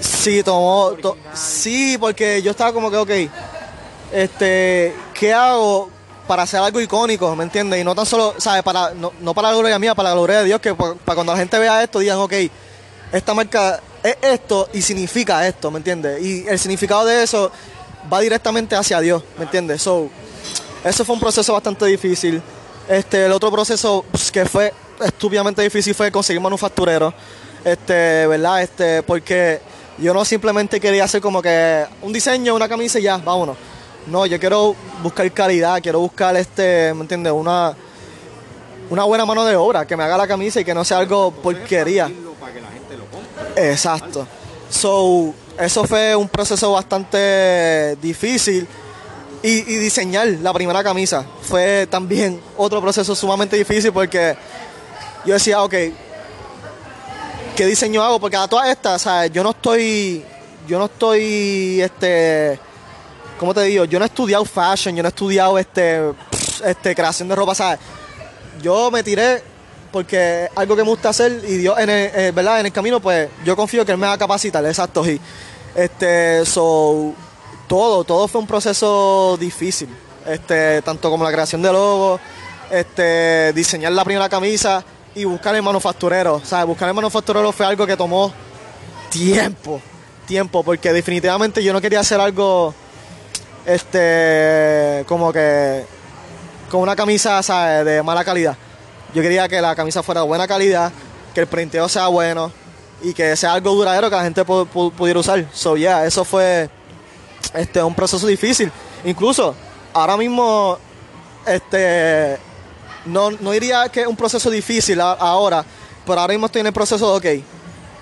Sí, 0.00 0.42
tomó. 0.42 0.92
to- 1.00 1.16
sí, 1.34 1.96
porque 1.98 2.42
yo 2.42 2.50
estaba 2.50 2.72
como 2.72 2.90
que, 2.90 2.96
ok. 2.96 3.10
Este. 4.12 4.94
¿Qué 5.12 5.32
hago? 5.32 5.90
Para 6.26 6.44
hacer 6.44 6.60
algo 6.60 6.80
icónico, 6.80 7.34
¿me 7.36 7.44
entiendes? 7.44 7.80
Y 7.80 7.84
no 7.84 7.94
tan 7.94 8.06
solo, 8.06 8.34
¿sabes? 8.38 8.62
Para, 8.62 8.94
no, 8.94 9.12
no 9.20 9.34
para 9.34 9.50
la 9.50 9.56
gloria 9.58 9.78
mía, 9.78 9.94
para 9.94 10.08
la 10.10 10.14
gloria 10.14 10.38
de 10.38 10.44
Dios, 10.46 10.60
que 10.60 10.74
pa- 10.74 10.94
para 10.94 11.14
cuando 11.16 11.32
la 11.34 11.38
gente 11.38 11.58
vea 11.58 11.82
esto 11.82 11.98
digan, 11.98 12.16
ok, 12.18 12.32
esta 13.12 13.34
marca 13.34 13.78
es 14.02 14.16
esto 14.22 14.68
y 14.72 14.80
significa 14.80 15.46
esto, 15.46 15.70
¿me 15.70 15.78
entiendes? 15.78 16.22
Y 16.22 16.46
el 16.48 16.58
significado 16.58 17.04
de 17.04 17.22
eso 17.22 17.52
va 18.10 18.20
directamente 18.20 18.74
hacia 18.74 19.00
Dios, 19.00 19.22
¿me 19.36 19.44
entiendes? 19.44 19.82
So, 19.82 20.08
eso 20.82 21.04
fue 21.04 21.14
un 21.14 21.20
proceso 21.20 21.52
bastante 21.52 21.84
difícil. 21.84 22.40
Este, 22.88 23.26
el 23.26 23.32
otro 23.32 23.50
proceso 23.52 24.02
pues, 24.10 24.32
que 24.32 24.46
fue 24.46 24.72
estúpidamente 25.04 25.60
difícil 25.60 25.94
fue 25.94 26.10
conseguir 26.10 26.40
manufactureros, 26.40 27.12
este, 27.66 28.26
¿verdad? 28.26 28.62
Este, 28.62 29.02
porque 29.02 29.60
yo 29.98 30.12
no 30.12 30.24
simplemente 30.24 30.80
quería 30.80 31.04
hacer 31.04 31.20
como 31.20 31.40
que 31.40 31.84
un 32.02 32.12
diseño, 32.12 32.54
una 32.54 32.68
camisa 32.68 32.98
y 32.98 33.02
ya, 33.02 33.16
vámonos. 33.18 33.56
No, 34.06 34.26
yo 34.26 34.38
quiero 34.38 34.74
buscar 35.02 35.30
calidad, 35.32 35.80
quiero 35.82 36.00
buscar 36.00 36.36
este, 36.36 36.92
¿me 36.94 37.02
entiendes? 37.02 37.32
Una, 37.32 37.74
una 38.90 39.04
buena 39.04 39.24
mano 39.24 39.44
de 39.44 39.56
obra, 39.56 39.86
que 39.86 39.96
me 39.96 40.04
haga 40.04 40.16
la 40.16 40.26
camisa 40.26 40.60
y 40.60 40.64
que 40.64 40.74
no 40.74 40.84
sea 40.84 40.98
algo 40.98 41.30
porquería. 41.30 42.10
Para 42.40 42.52
que 42.52 42.60
la 42.60 42.68
gente 42.68 42.96
lo 42.96 43.06
compre. 43.06 43.70
Exacto. 43.70 44.26
So, 44.68 45.32
eso 45.58 45.84
fue 45.84 46.14
un 46.16 46.28
proceso 46.28 46.72
bastante 46.72 47.96
difícil. 47.96 48.66
Y, 49.42 49.48
y 49.50 49.76
diseñar 49.76 50.26
la 50.40 50.54
primera 50.54 50.82
camisa 50.82 51.22
fue 51.42 51.86
también 51.90 52.40
otro 52.56 52.80
proceso 52.80 53.14
sumamente 53.14 53.56
difícil 53.56 53.92
porque 53.92 54.34
yo 55.26 55.34
decía, 55.34 55.62
ok, 55.62 55.74
¿qué 57.54 57.66
diseño 57.66 58.02
hago? 58.02 58.18
Porque 58.18 58.36
a 58.36 58.48
todas 58.48 58.68
estas, 58.68 59.02
¿sabes? 59.02 59.30
Yo 59.32 59.42
no 59.42 59.50
estoy, 59.50 60.24
yo 60.66 60.78
no 60.78 60.86
estoy, 60.86 61.80
este, 61.80 62.58
¿cómo 63.38 63.54
te 63.54 63.62
digo? 63.62 63.84
Yo 63.84 63.98
no 63.98 64.04
he 64.04 64.08
estudiado 64.08 64.44
fashion, 64.44 64.96
yo 64.96 65.02
no 65.02 65.08
he 65.08 65.10
estudiado, 65.10 65.58
este, 65.58 66.12
este, 66.64 66.94
creación 66.94 67.28
de 67.28 67.36
ropa, 67.36 67.54
¿sabes? 67.54 67.78
Yo 68.60 68.90
me 68.90 69.02
tiré 69.02 69.42
porque 69.92 70.48
algo 70.56 70.74
que 70.74 70.82
me 70.82 70.88
gusta 70.88 71.10
hacer 71.10 71.42
y 71.46 71.56
Dios 71.58 71.78
en 71.78 71.90
el, 71.90 72.10
eh, 72.14 72.32
¿verdad? 72.34 72.60
en 72.60 72.66
el 72.66 72.72
camino, 72.72 72.98
pues 73.00 73.28
yo 73.44 73.54
confío 73.54 73.84
que 73.84 73.92
Él 73.92 73.98
me 73.98 74.06
va 74.06 74.14
a 74.14 74.18
capacitar, 74.18 74.64
exacto. 74.66 75.08
Y, 75.08 75.20
este, 75.76 76.44
so, 76.44 77.14
todo, 77.68 78.02
todo 78.02 78.26
fue 78.26 78.40
un 78.40 78.46
proceso 78.46 79.36
difícil, 79.38 79.88
este, 80.26 80.82
tanto 80.82 81.10
como 81.10 81.22
la 81.22 81.30
creación 81.30 81.62
de 81.62 81.72
logos, 81.72 82.20
este, 82.70 83.52
diseñar 83.52 83.92
la 83.92 84.04
primera 84.04 84.28
camisa 84.28 84.84
y 85.14 85.24
buscar 85.24 85.54
el 85.54 85.62
manufacturero. 85.62 86.36
O 86.50 86.66
buscar 86.66 86.88
el 86.88 86.94
manufacturero 86.94 87.52
fue 87.52 87.66
algo 87.66 87.86
que 87.86 87.96
tomó 87.96 88.32
tiempo, 89.10 89.80
tiempo, 90.26 90.62
porque 90.62 90.92
definitivamente 90.92 91.62
yo 91.62 91.72
no 91.72 91.80
quería 91.80 92.00
hacer 92.00 92.20
algo, 92.20 92.74
este, 93.66 95.04
como 95.06 95.32
que, 95.32 95.84
con 96.70 96.80
una 96.80 96.96
camisa, 96.96 97.42
¿sabes? 97.42 97.84
de 97.84 98.02
mala 98.02 98.24
calidad. 98.24 98.56
Yo 99.14 99.22
quería 99.22 99.48
que 99.48 99.60
la 99.60 99.74
camisa 99.76 100.02
fuera 100.02 100.22
de 100.22 100.26
buena 100.26 100.48
calidad, 100.48 100.90
que 101.32 101.40
el 101.40 101.46
printeo 101.46 101.88
sea 101.88 102.08
bueno 102.08 102.50
y 103.02 103.12
que 103.14 103.36
sea 103.36 103.52
algo 103.52 103.72
duradero 103.74 104.10
que 104.10 104.16
la 104.16 104.22
gente 104.24 104.44
pu- 104.44 104.66
pu- 104.68 104.92
pudiera 104.92 105.20
usar. 105.20 105.44
So, 105.52 105.76
yeah, 105.76 106.04
eso 106.04 106.24
fue 106.24 106.68
este, 107.54 107.82
un 107.82 107.94
proceso 107.94 108.26
difícil. 108.26 108.72
Incluso, 109.04 109.54
ahora 109.92 110.16
mismo, 110.16 110.78
este, 111.46 112.38
no, 113.06 113.30
no 113.30 113.50
diría 113.52 113.88
que 113.88 114.02
es 114.02 114.06
un 114.06 114.16
proceso 114.16 114.50
difícil 114.50 115.00
ahora, 115.00 115.64
pero 116.06 116.20
ahora 116.20 116.32
mismo 116.32 116.46
estoy 116.46 116.60
en 116.60 116.66
el 116.68 116.72
proceso 116.72 117.18
de, 117.18 117.38
ok, 117.38 117.44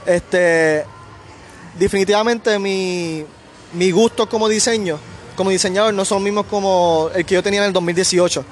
este, 0.06 0.85
definitivamente 1.78 2.59
mi, 2.59 3.25
mi 3.73 3.90
gusto 3.90 4.28
como 4.28 4.49
diseño, 4.49 4.99
como 5.37 5.50
diseñador, 5.50 5.94
no 5.94 6.04
son 6.04 6.16
los 6.16 6.25
mismos 6.25 6.47
como 6.47 7.11
el 7.14 7.25
que 7.25 7.35
yo 7.35 7.42
tenía 7.42 7.61
en 7.61 7.66
el 7.66 7.73
2018. 7.73 8.44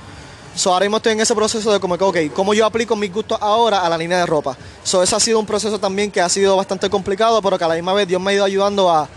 So, 0.55 0.73
ahora 0.73 0.85
mismo 0.85 0.97
estoy 0.97 1.13
en 1.13 1.21
ese 1.21 1.35
proceso 1.35 1.73
de 1.73 1.79
como 1.79 1.97
que, 1.97 2.05
ok, 2.05 2.17
¿cómo 2.35 2.55
yo 2.55 2.67
aplico 2.67 2.97
mis 2.97 3.13
gustos 3.13 3.39
ahora 3.41 3.87
a 3.87 3.89
la 3.89 3.97
línea 3.97 4.19
de 4.19 4.27
ropa? 4.27 4.57
So, 4.83 5.03
ese 5.03 5.15
ha 5.15 5.21
sido 5.21 5.39
un 5.39 5.47
proceso 5.47 5.79
también 5.79 6.11
que 6.11 6.21
ha 6.21 6.29
sido 6.29 6.57
bastante 6.57 6.91
complicado, 6.91 7.41
pero 7.41 7.57
que 7.57 7.65
a 7.65 7.69
la 7.69 7.75
misma 7.75 7.93
vez 7.93 8.09
Dios 8.09 8.21
me 8.21 8.33
ha 8.33 8.35
ido 8.35 8.45
ayudando 8.45 8.91
a, 8.91 9.09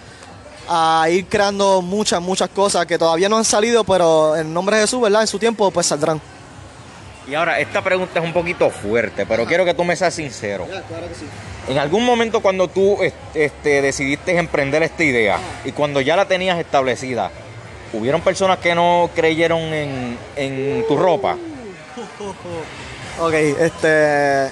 a 0.69 1.09
ir 1.09 1.25
creando 1.25 1.81
muchas, 1.81 2.21
muchas 2.21 2.49
cosas 2.49 2.85
que 2.85 2.99
todavía 2.99 3.29
no 3.29 3.37
han 3.37 3.45
salido, 3.45 3.83
pero 3.83 4.35
en 4.35 4.53
nombre 4.53 4.75
de 4.77 4.83
Jesús, 4.83 5.01
¿verdad? 5.01 5.21
En 5.21 5.27
su 5.27 5.39
tiempo, 5.39 5.71
pues 5.71 5.87
saldrán. 5.87 6.21
Y 7.27 7.35
ahora, 7.35 7.59
esta 7.59 7.81
pregunta 7.81 8.19
es 8.19 8.25
un 8.25 8.33
poquito 8.33 8.69
fuerte, 8.69 9.25
pero 9.25 9.45
quiero 9.45 9.63
que 9.65 9.73
tú 9.73 9.83
me 9.83 9.95
seas 9.95 10.13
sincero. 10.13 10.65
claro 10.67 11.07
que 11.07 11.15
sí. 11.15 11.25
En 11.69 11.77
algún 11.79 12.03
momento 12.05 12.41
cuando 12.41 12.67
tú 12.67 13.01
est- 13.01 13.15
este, 13.33 13.81
decidiste 13.81 14.37
emprender 14.37 14.83
esta 14.83 15.03
idea 15.05 15.39
y 15.63 15.71
cuando 15.71 16.01
ya 16.01 16.17
la 16.17 16.27
tenías 16.27 16.59
establecida, 16.59 17.31
¿hubieron 17.93 18.19
personas 18.19 18.57
que 18.59 18.75
no 18.75 19.09
creyeron 19.15 19.61
en, 19.61 20.17
en 20.35 20.85
tu 20.87 20.97
ropa? 20.97 21.37
Ok, 23.19 23.31
este. 23.33 24.49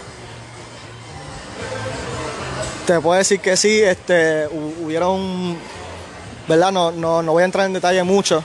Te 2.85 2.99
puedo 2.99 3.17
decir 3.17 3.39
que 3.39 3.55
sí, 3.57 3.81
este, 3.81 4.47
hu- 4.47 4.85
hubieron, 4.85 5.57
¿verdad? 6.47 6.71
No, 6.71 6.91
no, 6.91 7.21
no 7.21 7.31
voy 7.31 7.41
a 7.43 7.45
entrar 7.45 7.65
en 7.65 7.73
detalle 7.73 8.03
mucho, 8.03 8.43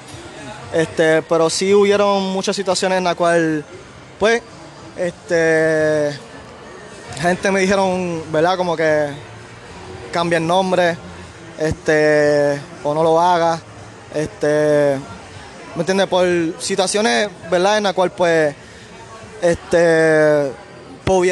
este, 0.72 1.22
pero 1.22 1.50
sí 1.50 1.72
hubieron 1.74 2.22
muchas 2.32 2.54
situaciones 2.56 2.98
en 2.98 3.04
las 3.04 3.14
cuales, 3.14 3.64
pues, 4.18 4.42
este, 4.96 6.18
gente 7.20 7.50
me 7.50 7.60
dijeron, 7.60 8.22
¿verdad? 8.32 8.56
Como 8.56 8.76
que 8.76 9.08
cambia 10.12 10.38
el 10.38 10.46
nombre, 10.46 10.96
este, 11.58 12.60
o 12.82 12.94
no 12.94 13.02
lo 13.02 13.20
haga, 13.20 13.60
este, 14.14 14.98
¿me 15.74 15.80
entiendes? 15.80 16.06
Por 16.06 16.26
situaciones, 16.58 17.28
¿verdad? 17.50 17.78
En 17.78 17.84
la 17.84 17.92
cual, 17.92 18.10
pues, 18.12 18.54
este 19.42 20.52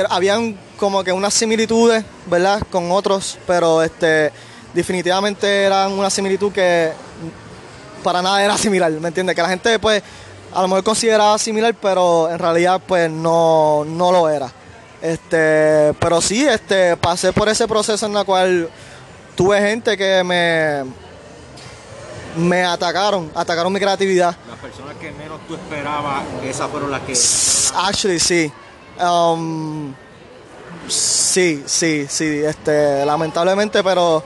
habían 0.08 0.56
como 0.76 1.02
que 1.02 1.12
unas 1.12 1.34
similitudes, 1.34 2.04
¿verdad? 2.26 2.60
Con 2.70 2.90
otros, 2.92 3.38
pero 3.46 3.82
este 3.82 4.32
definitivamente 4.72 5.64
eran 5.64 5.92
una 5.92 6.10
similitud 6.10 6.52
que 6.52 6.92
para 8.02 8.22
nada 8.22 8.44
era 8.44 8.56
similar, 8.58 8.92
¿me 8.92 9.08
entiendes? 9.08 9.34
Que 9.34 9.42
la 9.42 9.48
gente 9.48 9.78
pues 9.78 10.02
a 10.54 10.62
lo 10.62 10.68
mejor 10.68 10.84
consideraba 10.84 11.36
similar, 11.38 11.74
pero 11.74 12.30
en 12.30 12.38
realidad 12.38 12.80
pues 12.86 13.10
no, 13.10 13.84
no 13.84 14.12
lo 14.12 14.28
era. 14.28 14.50
Este, 15.02 15.92
pero 15.98 16.20
sí, 16.20 16.46
este, 16.46 16.96
pasé 16.96 17.32
por 17.32 17.48
ese 17.48 17.68
proceso 17.68 18.06
en 18.06 18.16
el 18.16 18.24
cual 18.24 18.70
tuve 19.36 19.60
gente 19.60 19.96
que 19.96 20.22
me 20.24 20.84
me 22.36 22.64
atacaron, 22.64 23.30
atacaron 23.34 23.72
mi 23.72 23.78
creatividad. 23.78 24.36
Las 24.48 24.58
personas 24.58 24.96
que 24.96 25.12
menos 25.12 25.40
tú 25.46 25.54
esperabas, 25.54 26.24
esas 26.42 26.70
fueron 26.70 26.90
las 26.90 27.02
que. 27.02 27.14
Actually, 27.76 28.18
sí. 28.18 28.52
Um, 29.00 29.94
sí, 30.88 31.62
sí, 31.66 32.06
sí. 32.08 32.42
Este, 32.44 33.04
lamentablemente, 33.04 33.82
pero 33.82 34.22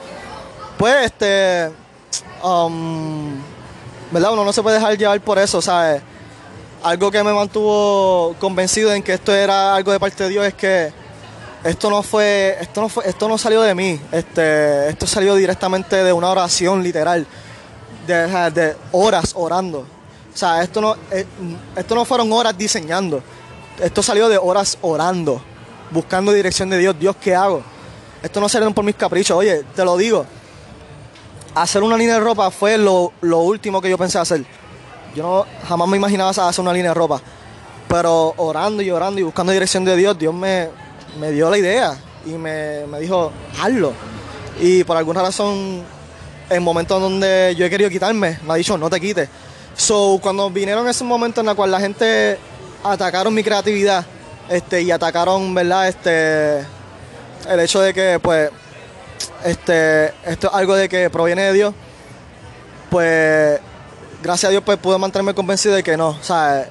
pues, 0.76 1.06
este, 1.06 1.70
um, 2.42 3.34
¿verdad? 4.10 4.32
Uno 4.32 4.44
no 4.44 4.52
se 4.52 4.62
puede 4.62 4.76
dejar 4.76 4.96
llevar 4.96 5.20
por 5.20 5.38
eso, 5.38 5.60
¿sabes? 5.60 6.02
Algo 6.82 7.10
que 7.10 7.24
me 7.24 7.32
mantuvo 7.32 8.36
convencido 8.38 8.92
en 8.92 9.02
que 9.02 9.14
esto 9.14 9.34
era 9.34 9.74
algo 9.74 9.90
de 9.90 9.98
parte 9.98 10.24
de 10.24 10.30
Dios 10.30 10.46
es 10.46 10.54
que 10.54 10.92
esto 11.64 11.90
no 11.90 12.04
fue, 12.04 12.56
esto 12.60 12.80
no 12.80 12.88
fue, 12.88 13.08
esto 13.08 13.28
no 13.28 13.36
salió 13.36 13.62
de 13.62 13.74
mí. 13.74 14.00
Este, 14.12 14.88
esto 14.88 15.06
salió 15.06 15.34
directamente 15.34 15.96
de 16.04 16.12
una 16.12 16.30
oración 16.30 16.82
literal, 16.82 17.26
de, 18.06 18.76
horas 18.92 19.32
orando. 19.34 19.80
O 20.32 20.36
sea, 20.36 20.62
esto 20.62 20.80
no, 20.80 20.94
eh, 21.10 21.26
esto 21.74 21.94
no 21.96 22.04
fueron 22.04 22.32
horas 22.32 22.56
diseñando. 22.56 23.22
Esto 23.80 24.02
salió 24.02 24.28
de 24.28 24.38
horas 24.38 24.78
orando, 24.82 25.42
buscando 25.90 26.32
dirección 26.32 26.70
de 26.70 26.78
Dios. 26.78 26.96
Dios, 26.98 27.16
¿qué 27.20 27.34
hago? 27.34 27.62
Esto 28.22 28.40
no 28.40 28.48
salió 28.48 28.70
por 28.72 28.84
mis 28.84 28.94
caprichos. 28.94 29.36
Oye, 29.36 29.64
te 29.74 29.84
lo 29.84 29.96
digo. 29.96 30.24
Hacer 31.56 31.82
una 31.82 31.96
línea 31.96 32.14
de 32.14 32.20
ropa 32.20 32.52
fue 32.52 32.78
lo, 32.78 33.12
lo 33.20 33.40
último 33.40 33.80
que 33.80 33.90
yo 33.90 33.98
pensé 33.98 34.18
hacer. 34.18 34.44
Yo 35.14 35.22
no, 35.22 35.46
jamás 35.66 35.88
me 35.88 35.96
imaginaba 35.96 36.30
hacer 36.30 36.60
una 36.60 36.72
línea 36.72 36.90
de 36.90 36.94
ropa. 36.94 37.20
Pero 37.88 38.34
orando 38.36 38.82
y 38.82 38.90
orando 38.90 39.20
y 39.20 39.22
buscando 39.22 39.52
dirección 39.52 39.84
de 39.84 39.96
Dios, 39.96 40.18
Dios 40.18 40.34
me, 40.34 40.68
me 41.18 41.30
dio 41.30 41.50
la 41.50 41.58
idea 41.58 41.96
y 42.26 42.30
me, 42.30 42.86
me 42.86 43.00
dijo, 43.00 43.32
hazlo. 43.60 43.92
Y 44.60 44.84
por 44.84 44.96
alguna 44.96 45.22
razón, 45.22 45.82
en 46.50 46.62
momentos 46.62 47.00
donde 47.00 47.54
yo 47.56 47.64
he 47.64 47.70
querido 47.70 47.90
quitarme, 47.90 48.38
me 48.46 48.52
ha 48.52 48.56
dicho, 48.56 48.76
no 48.76 48.90
te 48.90 49.00
quites. 49.00 49.28
So, 49.76 50.18
cuando 50.20 50.50
vinieron 50.50 50.88
esos 50.88 51.06
momentos 51.06 51.40
en 51.40 51.46
los 51.46 51.54
cuales 51.54 51.72
la 51.72 51.80
gente 51.80 52.38
atacaron 52.82 53.32
mi 53.32 53.42
creatividad 53.42 54.04
este, 54.48 54.82
y 54.82 54.90
atacaron, 54.90 55.54
¿verdad? 55.54 55.88
Este, 55.88 56.58
el 57.48 57.60
hecho 57.60 57.80
de 57.80 57.94
que, 57.94 58.18
pues, 58.20 58.50
este, 59.44 60.06
esto 60.26 60.48
es 60.48 60.54
algo 60.54 60.74
de 60.74 60.88
que 60.88 61.10
proviene 61.10 61.42
de 61.42 61.52
Dios, 61.52 61.74
pues, 62.90 63.60
gracias 64.22 64.48
a 64.48 64.50
Dios, 64.50 64.62
pues, 64.64 64.78
pude 64.78 64.98
mantenerme 64.98 65.34
convencido 65.34 65.74
de 65.74 65.82
que 65.82 65.96
no, 65.96 66.08
o 66.08 66.22
sea, 66.22 66.68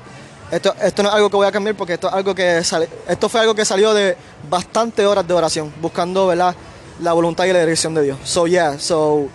esto, 0.52 0.74
esto 0.82 1.04
no 1.04 1.10
es 1.10 1.16
algo 1.16 1.30
que 1.30 1.36
voy 1.36 1.48
a 1.48 1.52
cambiar 1.52 1.76
porque 1.76 1.94
esto 1.94 2.08
es 2.08 2.14
algo 2.14 2.34
que 2.34 2.64
sale, 2.64 2.88
esto 3.08 3.28
fue 3.30 3.42
algo 3.42 3.54
que 3.54 3.66
salió 3.66 3.94
de 3.94 4.16
bastantes 4.50 5.06
horas 5.06 5.28
de 5.28 5.34
oración, 5.34 5.74
buscando, 5.82 6.28
¿verdad? 6.28 6.56
La 7.02 7.14
voluntad 7.14 7.46
y 7.46 7.54
la 7.54 7.60
dirección 7.60 7.94
de 7.94 8.04
Dios. 8.04 8.18
So, 8.24 8.48
yeah, 8.48 8.80
so, 8.80 9.28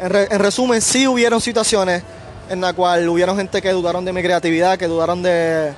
en, 0.00 0.10
re- 0.10 0.28
en 0.30 0.38
resumen, 0.38 0.80
sí 0.80 1.06
hubieron 1.06 1.40
situaciones 1.40 2.02
en 2.48 2.60
la 2.60 2.72
cual 2.72 3.08
hubieron 3.08 3.36
gente 3.36 3.60
que 3.60 3.70
dudaron 3.72 4.04
de 4.04 4.12
mi 4.12 4.22
creatividad, 4.22 4.78
que 4.78 4.86
dudaron 4.88 5.22
de, 5.22 5.72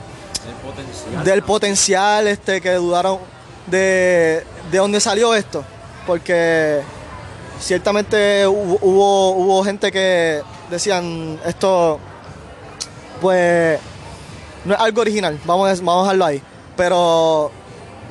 potencial. 0.64 1.24
del 1.24 1.42
potencial, 1.42 2.26
este, 2.28 2.60
que 2.60 2.72
dudaron 2.74 3.18
de, 3.66 4.44
de 4.70 4.78
dónde 4.78 5.00
salió 5.00 5.34
esto. 5.34 5.64
Porque 6.06 6.80
ciertamente 7.60 8.46
hubo, 8.46 8.78
hubo, 8.80 9.30
hubo 9.32 9.64
gente 9.64 9.92
que 9.92 10.42
decían 10.72 11.38
esto, 11.44 11.98
pues, 13.20 13.78
no 14.64 14.74
es 14.74 14.80
algo 14.80 15.00
original, 15.00 15.38
vamos 15.44 15.68
a, 15.68 15.74
vamos 15.84 16.00
a 16.00 16.02
dejarlo 16.04 16.24
ahí. 16.24 16.42
Pero 16.76 17.50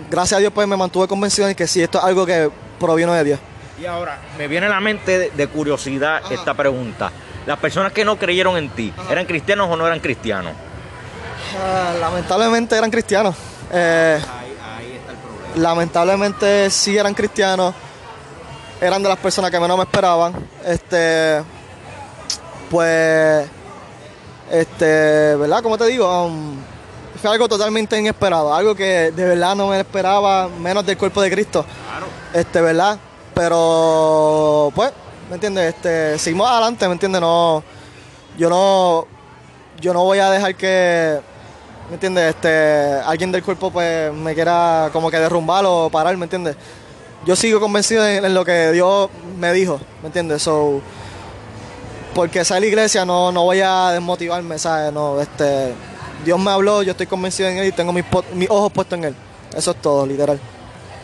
gracias 0.10 0.38
a 0.38 0.40
Dios 0.40 0.52
pues 0.54 0.68
me 0.68 0.78
mantuve 0.78 1.08
convencido 1.08 1.48
de 1.48 1.56
que 1.56 1.68
sí, 1.68 1.82
esto 1.82 1.98
es 1.98 2.04
algo 2.04 2.26
que 2.26 2.50
proviene 2.80 3.12
de 3.14 3.24
Dios. 3.24 3.40
Y 3.80 3.86
ahora, 3.86 4.20
me 4.38 4.48
viene 4.48 4.68
a 4.68 4.70
la 4.70 4.80
mente 4.80 5.18
de, 5.18 5.32
de 5.32 5.48
curiosidad 5.48 6.22
esta 6.32 6.54
pregunta. 6.54 7.12
Las 7.48 7.58
personas 7.58 7.92
que 7.92 8.06
no 8.06 8.18
creyeron 8.18 8.56
en 8.58 8.70
ti, 8.70 8.94
¿eran 9.10 9.26
cristianos 9.26 9.68
o 9.70 9.76
no 9.76 9.88
eran 9.88 10.00
cristianos? 10.00 10.54
Ah, 11.60 11.94
lamentablemente 12.00 12.78
eran 12.78 12.92
cristianos. 12.92 13.36
Eh, 13.72 14.20
Ahí, 14.22 14.56
ahí 14.78 14.96
está 14.98 15.12
el 15.12 15.18
problema. 15.18 15.70
lamentablemente 15.70 16.70
sí 16.70 16.96
eran 16.98 17.14
cristianos. 17.16 17.74
Eran 18.80 19.02
de 19.02 19.10
las 19.10 19.18
personas 19.18 19.50
que 19.50 19.60
menos 19.60 19.76
me 19.78 19.84
esperaban. 19.84 20.34
Este, 20.66 21.42
pues, 22.72 23.48
este, 24.50 25.36
¿verdad? 25.36 25.62
Como 25.62 25.78
te 25.78 25.86
digo, 25.88 26.26
um, 26.26 26.56
fue 27.22 27.30
algo 27.30 27.50
totalmente 27.50 28.00
inesperado, 28.00 28.56
algo 28.56 28.74
que 28.74 29.12
de 29.12 29.26
verdad 29.26 29.56
no 29.56 29.68
me 29.68 29.80
esperaba, 29.80 30.48
menos 30.48 30.86
del 30.86 30.98
cuerpo 30.98 31.22
de 31.22 31.30
Cristo. 31.30 31.66
Claro. 31.90 32.08
Este, 32.34 32.62
¿verdad? 32.62 32.98
Pero, 33.36 34.72
pues, 34.74 34.92
¿me 35.30 35.36
entiendes? 35.36 35.76
Este, 35.76 36.18
seguimos 36.18 36.50
adelante, 36.50 36.88
¿me 36.88 36.94
entiendes? 36.94 37.20
No, 37.20 37.62
yo 38.38 38.50
no, 38.50 39.06
yo 39.82 39.94
no 39.94 40.04
voy 40.06 40.20
a 40.20 40.32
dejar 40.32 40.56
que, 40.56 41.20
¿me 41.90 41.96
entiendes? 41.96 42.36
Este, 42.36 43.02
alguien 43.06 43.34
del 43.34 43.44
cuerpo, 43.44 43.70
pues, 43.70 44.14
me 44.14 44.34
quiera 44.34 44.90
como 44.94 45.12
que 45.12 45.18
derrumbar 45.18 45.66
o 45.68 45.90
parar, 45.90 46.16
¿me 46.16 46.24
entiendes? 46.24 46.56
Yo 47.26 47.36
sigo 47.36 47.60
convencido 47.60 48.08
en, 48.08 48.24
en 48.24 48.34
lo 48.34 48.46
que 48.46 48.72
Dios 48.72 49.10
me 49.38 49.52
dijo, 49.52 49.80
¿me 50.02 50.08
entiendes? 50.08 50.42
So, 50.42 50.82
porque 52.14 52.44
sea 52.46 52.60
la 52.60 52.66
iglesia, 52.66 53.06
no, 53.06 53.32
no 53.32 53.44
voy 53.44 53.62
a 53.62 53.92
desmotivarme, 53.92 54.58
¿sabes? 54.60 54.92
No, 54.94 55.20
este, 55.22 55.74
Dios 56.26 56.40
me 56.40 56.52
habló, 56.52 56.84
yo 56.84 56.92
estoy 56.92 57.08
convencido 57.08 57.50
en 57.50 57.58
Él 57.58 57.68
y 57.68 57.72
tengo 57.72 57.94
mis, 57.94 58.04
po- 58.04 58.24
mis 58.34 58.50
ojos 58.50 58.72
puestos 58.72 58.98
en 59.00 59.06
Él. 59.06 59.16
Eso 59.56 59.72
es 59.72 59.78
todo, 59.78 60.06
literal. 60.06 60.40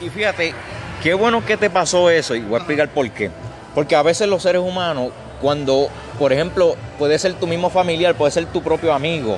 Y 0.01 0.09
fíjate, 0.09 0.53
qué 1.01 1.13
bueno 1.13 1.45
que 1.45 1.57
te 1.57 1.69
pasó 1.69 2.09
eso 2.09 2.35
y 2.35 2.41
voy 2.41 2.55
a 2.55 2.57
explicar 2.57 2.89
por 2.89 3.09
qué. 3.11 3.31
Porque 3.73 3.95
a 3.95 4.01
veces 4.03 4.27
los 4.27 4.43
seres 4.43 4.61
humanos, 4.61 5.11
cuando, 5.41 5.87
por 6.19 6.33
ejemplo, 6.33 6.75
puede 6.97 7.17
ser 7.19 7.33
tu 7.35 7.47
mismo 7.47 7.69
familiar, 7.69 8.15
puede 8.15 8.31
ser 8.31 8.45
tu 8.47 8.61
propio 8.61 8.93
amigo, 8.93 9.37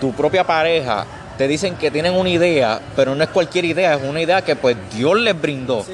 tu 0.00 0.12
propia 0.12 0.44
pareja, 0.44 1.04
te 1.36 1.46
dicen 1.48 1.76
que 1.76 1.90
tienen 1.90 2.14
una 2.14 2.28
idea, 2.28 2.80
pero 2.96 3.14
no 3.14 3.22
es 3.24 3.30
cualquier 3.30 3.64
idea, 3.64 3.94
es 3.94 4.02
una 4.02 4.20
idea 4.20 4.42
que 4.42 4.56
pues 4.56 4.76
Dios 4.94 5.16
les 5.18 5.40
brindó. 5.40 5.84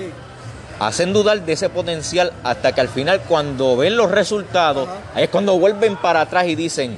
Hacen 0.81 1.13
dudar 1.13 1.43
de 1.43 1.53
ese 1.53 1.69
potencial 1.69 2.33
hasta 2.43 2.73
que 2.73 2.81
al 2.81 2.89
final 2.89 3.21
cuando 3.29 3.77
ven 3.77 3.97
los 3.97 4.11
resultados, 4.11 4.89
Ajá. 4.89 4.99
ahí 5.15 5.25
es 5.25 5.31
cuando 5.31 5.59
vuelven 5.59 5.97
para 5.97 6.23
atrás 6.23 6.47
y 6.47 6.55
dicen, 6.55 6.97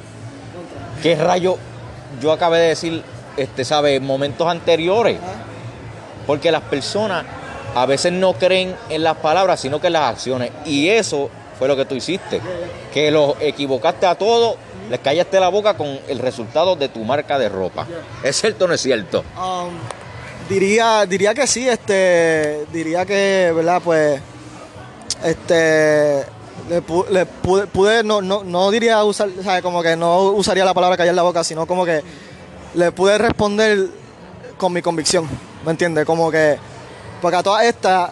¿qué 1.03 1.15
rayo 1.15 1.59
yo 2.21 2.33
acabé 2.33 2.59
de 2.59 2.69
decir 2.69 3.03
este, 3.37 3.65
¿sabe? 3.65 4.01
momentos 4.01 4.47
anteriores. 4.49 5.19
Porque 6.27 6.51
las 6.51 6.63
personas 6.63 7.25
a 7.75 7.87
veces 7.87 8.13
no 8.13 8.33
creen 8.33 8.75
en 8.89 9.03
las 9.03 9.17
palabras, 9.19 9.61
sino 9.61 9.81
que 9.81 9.89
en 9.89 9.93
las 9.93 10.11
acciones. 10.11 10.51
Y 10.65 10.89
eso 10.89 11.31
fue 11.59 11.69
lo 11.69 11.77
que 11.77 11.85
tú 11.85 11.95
hiciste. 11.95 12.41
Que 12.93 13.11
los 13.11 13.35
equivocaste 13.41 14.07
a 14.07 14.15
todos, 14.17 14.57
les 14.91 14.99
callaste 15.01 15.39
la 15.39 15.49
boca 15.49 15.77
con 15.77 16.01
el 16.09 16.19
resultado 16.19 16.75
de 16.75 16.89
tu 16.89 17.05
marca 17.05 17.39
de 17.39 17.49
ropa. 17.49 17.87
¿Es 18.23 18.41
cierto 18.41 18.65
o 18.65 18.69
no 18.69 18.75
es 18.75 18.81
cierto? 18.81 19.23
Um, 19.37 19.75
diría, 20.49 21.07
diría 21.07 21.35
que 21.35 21.47
sí, 21.47 21.69
este, 21.69 22.67
diría 22.73 23.05
que, 23.05 23.53
¿verdad? 23.55 23.81
Pues, 23.85 24.21
este, 25.25 26.25
le, 26.69 26.83
pu- 26.83 27.09
le 27.09 27.27
pude, 27.27 27.67
pude- 27.67 28.03
no, 28.05 28.21
no, 28.23 28.45
no 28.45 28.71
diría 28.71 29.03
usar, 29.05 29.29
o 29.39 29.43
sea, 29.43 29.63
como 29.63 29.83
que 29.83 29.97
no 29.97 30.21
usaría 30.31 30.65
la 30.65 30.75
palabra 30.75 30.97
callar 30.97 31.15
la 31.15 31.23
boca, 31.23 31.43
sino 31.45 31.67
como 31.67 31.85
que 31.85 32.03
le 32.75 32.93
pude 32.93 33.19
responder 33.19 33.89
con 34.59 34.73
mi 34.73 34.83
convicción, 34.83 35.29
¿me 35.65 35.71
entiendes? 35.71 36.05
Como 36.05 36.31
que, 36.31 36.59
porque 37.21 37.37
a 37.37 37.43
todas 37.43 37.65
estas, 37.65 38.11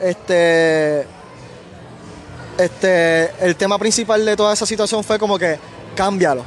este, 0.00 1.06
este, 2.58 3.30
el 3.44 3.56
tema 3.56 3.78
principal 3.78 4.24
de 4.24 4.36
toda 4.36 4.52
esa 4.54 4.66
situación 4.66 5.04
fue 5.04 5.18
como 5.18 5.38
que 5.38 5.58
cámbialo, 5.94 6.42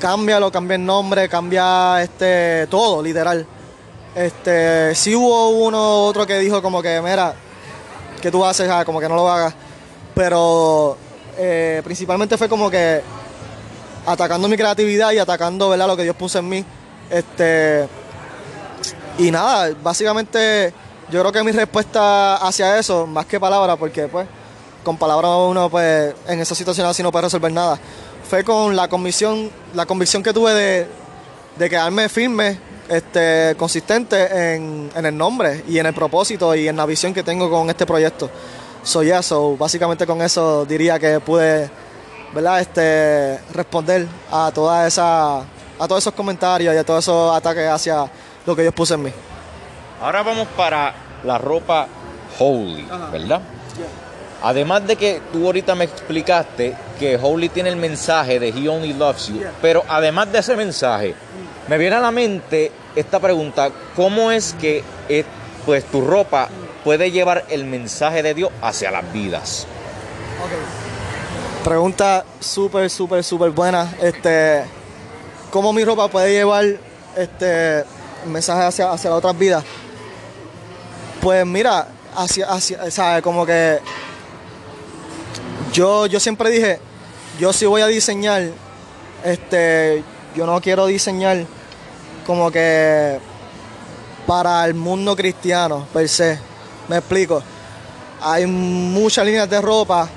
cámbialo, 0.00 0.50
cambia 0.50 0.74
el 0.76 0.84
nombre, 0.84 1.28
cambia 1.28 2.02
este, 2.02 2.66
todo, 2.68 3.02
literal. 3.02 3.46
Este, 4.14 4.94
sí 4.94 5.14
hubo 5.14 5.50
uno 5.50 6.04
otro 6.04 6.26
que 6.26 6.38
dijo 6.38 6.60
como 6.60 6.82
que, 6.82 7.00
mira, 7.00 7.34
que 8.20 8.30
tú 8.30 8.44
haces, 8.44 8.68
Ah, 8.70 8.84
como 8.84 9.00
que 9.00 9.08
no 9.08 9.16
lo 9.16 9.30
hagas. 9.30 9.54
Pero 10.14 10.96
eh, 11.38 11.80
principalmente 11.84 12.36
fue 12.36 12.48
como 12.48 12.70
que 12.70 13.02
atacando 14.06 14.48
mi 14.48 14.56
creatividad 14.56 15.12
y 15.12 15.18
atacando, 15.18 15.68
¿verdad? 15.68 15.86
Lo 15.86 15.96
que 15.96 16.02
Dios 16.02 16.16
puso 16.16 16.38
en 16.38 16.48
mí. 16.48 16.64
Este, 17.10 17.88
y 19.18 19.30
nada, 19.30 19.74
básicamente 19.82 20.72
yo 21.10 21.20
creo 21.20 21.32
que 21.32 21.42
mi 21.42 21.52
respuesta 21.52 22.36
hacia 22.36 22.78
eso, 22.78 23.06
más 23.06 23.26
que 23.26 23.38
palabras, 23.38 23.76
porque 23.78 24.08
pues 24.08 24.26
con 24.82 24.96
palabras 24.96 25.30
uno 25.48 25.68
pues 25.68 26.14
en 26.26 26.40
esa 26.40 26.54
situación 26.54 26.86
así 26.86 27.02
no 27.02 27.12
puede 27.12 27.24
resolver 27.24 27.52
nada, 27.52 27.78
fue 28.28 28.42
con 28.42 28.74
la 28.74 28.88
convicción, 28.88 29.50
la 29.74 29.84
convicción 29.84 30.22
que 30.22 30.32
tuve 30.32 30.54
de, 30.54 30.88
de 31.56 31.70
quedarme 31.70 32.08
firme, 32.08 32.58
este, 32.88 33.54
consistente 33.56 34.54
en, 34.54 34.90
en 34.94 35.06
el 35.06 35.16
nombre 35.16 35.64
y 35.68 35.78
en 35.78 35.86
el 35.86 35.94
propósito 35.94 36.54
y 36.54 36.68
en 36.68 36.76
la 36.76 36.86
visión 36.86 37.14
que 37.14 37.22
tengo 37.22 37.50
con 37.50 37.68
este 37.70 37.86
proyecto. 37.86 38.30
Soy 38.82 39.10
eso, 39.10 39.56
básicamente 39.56 40.06
con 40.06 40.20
eso 40.22 40.64
diría 40.64 40.98
que 40.98 41.20
pude, 41.20 41.70
¿verdad? 42.34 42.60
Este, 42.60 43.38
responder 43.52 44.06
a 44.30 44.50
toda 44.52 44.86
esa, 44.86 45.38
a 45.38 45.88
todos 45.88 46.02
esos 46.02 46.14
comentarios 46.14 46.74
y 46.74 46.78
a 46.78 46.84
todos 46.84 47.04
esos 47.04 47.36
ataques 47.36 47.68
hacia 47.68 48.10
lo 48.44 48.56
que 48.56 48.62
Dios 48.62 48.74
puso 48.74 48.94
en 48.94 49.04
mí. 49.04 49.12
Ahora 50.00 50.22
vamos 50.22 50.48
para 50.56 50.92
la 51.22 51.38
ropa 51.38 51.86
Holy, 52.38 52.88
¿verdad? 53.12 53.40
Además 54.42 54.84
de 54.84 54.96
que 54.96 55.20
tú 55.32 55.46
ahorita 55.46 55.76
me 55.76 55.84
explicaste 55.84 56.76
que 56.98 57.16
Holy 57.16 57.48
tiene 57.48 57.68
el 57.68 57.76
mensaje 57.76 58.40
de 58.40 58.48
He 58.48 58.68
Only 58.68 58.94
Loves 58.94 59.28
You, 59.28 59.40
pero 59.60 59.84
además 59.88 60.32
de 60.32 60.40
ese 60.40 60.56
mensaje, 60.56 61.14
me 61.68 61.78
viene 61.78 61.96
a 61.96 62.00
la 62.00 62.10
mente 62.10 62.72
esta 62.96 63.20
pregunta, 63.20 63.70
¿cómo 63.96 64.30
es 64.30 64.54
que 64.54 64.82
eh, 65.08 65.24
pues 65.64 65.84
tu 65.84 66.00
ropa 66.00 66.48
puede 66.84 67.10
llevar 67.10 67.44
el 67.48 67.64
mensaje 67.64 68.22
de 68.22 68.34
Dios 68.34 68.50
hacia 68.60 68.90
las 68.90 69.10
vidas? 69.12 69.66
Pregunta 71.64 72.24
súper, 72.40 72.90
súper, 72.90 73.22
súper 73.22 73.50
buena. 73.50 73.94
Este, 74.00 74.64
¿Cómo 75.50 75.72
mi 75.72 75.84
ropa 75.84 76.08
puede 76.08 76.32
llevar 76.32 76.64
este 77.16 77.84
mensaje 78.26 78.62
hacia, 78.62 78.90
hacia 78.90 79.10
las 79.10 79.18
otras 79.18 79.38
vidas? 79.38 79.64
Pues 81.20 81.46
mira, 81.46 81.86
hacia, 82.16 82.46
hacia, 82.46 82.90
¿sabes? 82.90 83.22
Como 83.22 83.46
que 83.46 83.78
yo, 85.72 86.06
yo 86.06 86.18
siempre 86.18 86.50
dije, 86.50 86.80
yo 87.38 87.52
sí 87.52 87.64
voy 87.66 87.82
a 87.82 87.86
diseñar, 87.86 88.42
este, 89.24 90.02
yo 90.34 90.46
no 90.46 90.60
quiero 90.60 90.86
diseñar 90.86 91.44
como 92.26 92.50
que 92.50 93.18
para 94.26 94.64
el 94.64 94.74
mundo 94.74 95.16
cristiano 95.16 95.86
per 95.92 96.08
se. 96.08 96.38
Me 96.88 96.96
explico. 96.98 97.42
Hay 98.20 98.46
muchas 98.46 99.24
líneas 99.26 99.48
de 99.50 99.60
ropa 99.60 100.08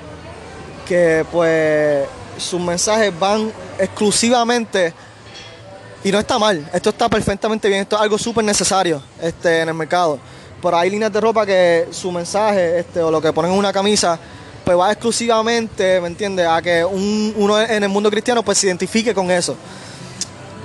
que 0.86 1.24
pues 1.32 2.06
sus 2.38 2.60
mensajes 2.60 3.12
van 3.18 3.50
exclusivamente 3.78 4.92
y 6.04 6.12
no 6.12 6.20
está 6.20 6.38
mal, 6.38 6.68
esto 6.72 6.90
está 6.90 7.08
perfectamente 7.08 7.66
bien, 7.66 7.80
esto 7.80 7.96
es 7.96 8.02
algo 8.02 8.16
súper 8.16 8.44
necesario 8.44 9.02
este, 9.20 9.62
en 9.62 9.68
el 9.68 9.74
mercado. 9.74 10.20
Pero 10.62 10.76
hay 10.76 10.88
líneas 10.90 11.12
de 11.12 11.20
ropa 11.20 11.44
que 11.44 11.88
su 11.90 12.12
mensaje 12.12 12.78
este, 12.78 13.00
o 13.00 13.10
lo 13.10 13.20
que 13.20 13.32
ponen 13.32 13.50
en 13.52 13.58
una 13.58 13.72
camisa 13.72 14.18
pues 14.64 14.76
va 14.78 14.92
exclusivamente, 14.92 16.00
¿me 16.00 16.08
entiendes? 16.08 16.46
A 16.46 16.60
que 16.62 16.84
un- 16.84 17.32
uno 17.36 17.60
en 17.60 17.82
el 17.82 17.88
mundo 17.88 18.10
cristiano 18.10 18.42
pues 18.44 18.58
se 18.58 18.66
identifique 18.68 19.12
con 19.14 19.30
eso. 19.30 19.56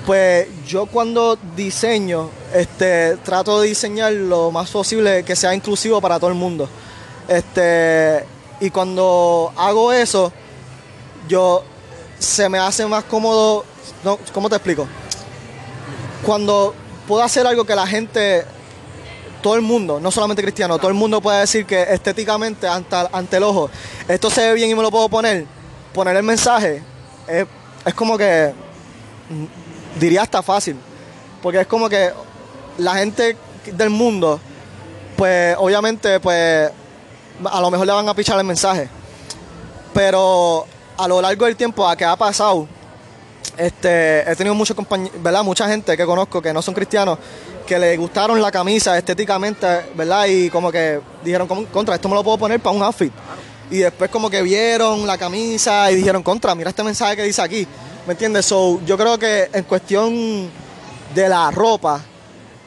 Pues 0.06 0.48
yo 0.66 0.88
cuando 0.88 1.38
diseño, 1.56 2.30
este, 2.54 3.18
trato 3.18 3.62
de 3.62 3.68
diseñar 3.68 4.14
lo 4.14 4.52
más 4.52 4.70
posible 4.70 5.24
que 5.24 5.36
sea 5.36 5.54
inclusivo 5.54 6.02
para 6.02 6.20
todo 6.20 6.30
el 6.30 6.36
mundo. 6.36 6.68
Este, 7.28 8.26
y 8.60 8.70
cuando 8.72 9.54
hago 9.56 9.92
eso, 9.92 10.34
yo 11.28 11.64
se 12.18 12.50
me 12.50 12.58
hace 12.58 12.86
más 12.86 13.04
cómodo. 13.04 13.66
¿Cómo 14.34 14.50
te 14.50 14.56
explico? 14.56 14.88
Cuando 16.26 16.74
puedo 17.08 17.24
hacer 17.24 17.46
algo 17.46 17.66
que 17.66 17.76
la 17.76 17.86
gente, 17.86 18.46
todo 19.42 19.56
el 19.56 19.62
mundo, 19.62 20.00
no 20.00 20.12
solamente 20.12 20.42
cristiano, 20.42 20.78
todo 20.78 20.90
el 20.90 20.94
mundo 20.94 21.22
puede 21.22 21.42
decir 21.42 21.66
que 21.66 21.82
estéticamente, 21.82 22.68
ante, 22.68 22.96
ante 23.12 23.38
el 23.38 23.44
ojo, 23.44 23.70
esto 24.08 24.30
se 24.30 24.48
ve 24.48 24.54
bien 24.54 24.70
y 24.70 24.76
me 24.76 24.82
lo 24.82 24.92
puedo 24.92 25.10
poner, 25.10 25.46
poner 25.94 26.16
el 26.16 26.24
mensaje, 26.24 26.84
es, 27.28 27.94
como 27.96 28.18
que 28.18 28.54
diría 29.99 30.21
hasta 30.23 30.41
fácil. 30.41 30.75
Porque 31.41 31.62
es 31.62 31.67
como 31.67 31.89
que 31.89 32.12
la 32.77 32.95
gente 32.95 33.36
del 33.65 33.89
mundo, 33.89 34.39
pues 35.17 35.56
obviamente, 35.58 36.19
pues 36.19 36.69
a 37.43 37.62
lo 37.62 37.71
mejor 37.71 37.88
le 37.88 37.93
van 37.93 38.08
a 38.08 38.13
pichar 38.13 38.38
el 38.38 38.45
mensaje. 38.45 38.88
Pero 39.93 40.65
a 40.97 41.08
lo 41.08 41.21
largo 41.21 41.45
del 41.45 41.56
tiempo, 41.56 41.88
a 41.88 41.95
que 41.95 42.06
ha 42.06 42.15
pasado, 42.15 42.67
este, 43.58 44.30
he 44.32 44.36
tenido 44.36 44.56
muchos 44.56 44.77
¿verdad? 45.19 45.43
Mucha 45.43 45.67
gente 45.67 45.97
que 45.97 46.06
conozco 46.06 46.41
que 46.41 46.54
no 46.54 46.62
son 46.62 46.73
cristianos, 46.73 47.17
que 47.65 47.77
le 47.77 47.97
gustaron 47.97 48.41
la 48.41 48.51
camisa 48.51 48.97
estéticamente, 48.97 49.67
¿verdad? 49.95 50.25
Y 50.27 50.49
como 50.49 50.71
que 50.71 51.01
dijeron, 51.23 51.47
"Con- 51.47 51.65
contra, 51.65 51.95
esto 51.95 52.08
me 52.08 52.15
lo 52.15 52.23
puedo 52.23 52.38
poner 52.38 52.60
para 52.60 52.75
un 52.75 52.84
outfit. 52.84 53.12
Y 53.69 53.77
después 53.80 54.10
como 54.10 54.30
que 54.30 54.41
vieron 54.41 55.06
la 55.08 55.17
camisa 55.17 55.91
y 55.91 55.95
dijeron, 55.95 56.23
contra, 56.23 56.54
mira 56.56 56.69
este 56.69 56.84
mensaje 56.84 57.15
que 57.15 57.23
dice 57.23 57.41
aquí. 57.41 57.67
¿Me 58.08 58.14
entiendes? 58.14 58.50
Yo 58.50 58.98
creo 58.98 59.20
que 59.20 59.50
en 59.54 59.64
cuestión 59.64 60.50
de 61.14 61.30
la 61.30 61.52
ropa, 61.52 62.02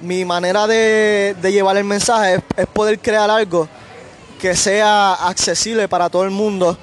mi 0.00 0.24
manera 0.24 0.68
de, 0.68 1.34
llevar 1.42 1.76
el 1.76 1.82
mensaje 1.82 2.40
es, 2.56 2.66
poder 2.68 3.00
crear 3.00 3.28
algo 3.28 3.68
que 4.40 4.54
sea 4.54 5.14
accesible 5.14 5.88
para 5.88 6.08
todo 6.08 6.22
el 6.22 6.30
mundo, 6.30 6.78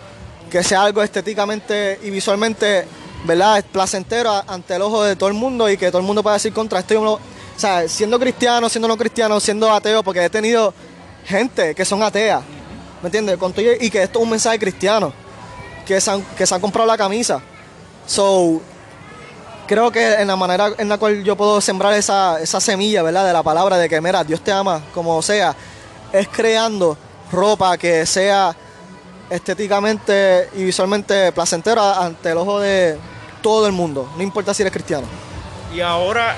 que 0.49 0.63
sea 0.63 0.83
algo 0.83 1.01
estéticamente 1.01 1.97
y 2.03 2.09
visualmente, 2.09 2.85
¿verdad? 3.23 3.63
Placentero 3.71 4.43
ante 4.45 4.75
el 4.75 4.81
ojo 4.81 5.03
de 5.03 5.15
todo 5.15 5.29
el 5.29 5.35
mundo 5.35 5.69
y 5.69 5.77
que 5.77 5.87
todo 5.87 6.01
el 6.01 6.07
mundo 6.07 6.21
pueda 6.21 6.33
decir 6.33 6.51
contra 6.51 6.79
esto. 6.79 7.01
o 7.01 7.19
sea, 7.55 7.87
siendo 7.87 8.19
cristiano, 8.19 8.67
siendo 8.67 8.89
no 8.89 8.97
cristiano, 8.97 9.39
siendo 9.39 9.71
ateo, 9.71 10.03
porque 10.03 10.25
he 10.25 10.29
tenido 10.29 10.73
gente 11.23 11.73
que 11.73 11.85
son 11.85 12.03
ateas, 12.03 12.43
¿me 13.01 13.07
entiendes? 13.07 13.39
Y 13.79 13.89
que 13.89 14.03
esto 14.03 14.19
es 14.19 14.23
un 14.23 14.29
mensaje 14.29 14.59
cristiano, 14.59 15.13
que 15.85 16.01
se 16.01 16.11
han, 16.11 16.21
que 16.35 16.45
se 16.45 16.53
han 16.53 16.59
comprado 16.59 16.85
la 16.85 16.97
camisa. 16.97 17.41
So, 18.05 18.61
creo 19.67 19.91
que 19.91 20.15
en 20.15 20.27
la 20.27 20.35
manera 20.35 20.71
en 20.77 20.89
la 20.89 20.97
cual 20.97 21.23
yo 21.23 21.35
puedo 21.35 21.61
sembrar 21.61 21.93
esa, 21.93 22.41
esa 22.41 22.59
semilla, 22.59 23.03
¿verdad? 23.03 23.25
De 23.25 23.33
la 23.33 23.43
palabra 23.43 23.77
de 23.77 23.87
que, 23.87 24.01
mira, 24.01 24.23
Dios 24.23 24.41
te 24.41 24.51
ama 24.51 24.81
como 24.93 25.21
sea, 25.21 25.55
es 26.11 26.27
creando 26.27 26.97
ropa 27.31 27.77
que 27.77 28.05
sea 28.05 28.55
estéticamente 29.29 30.49
y 30.55 30.65
visualmente 30.65 31.31
placentera 31.31 32.03
ante 32.03 32.31
el 32.31 32.37
ojo 32.37 32.59
de 32.59 32.97
todo 33.41 33.65
el 33.65 33.71
mundo, 33.71 34.11
no 34.17 34.23
importa 34.23 34.53
si 34.53 34.61
eres 34.61 34.73
cristiano. 34.73 35.07
Y 35.73 35.79
ahora 35.79 36.35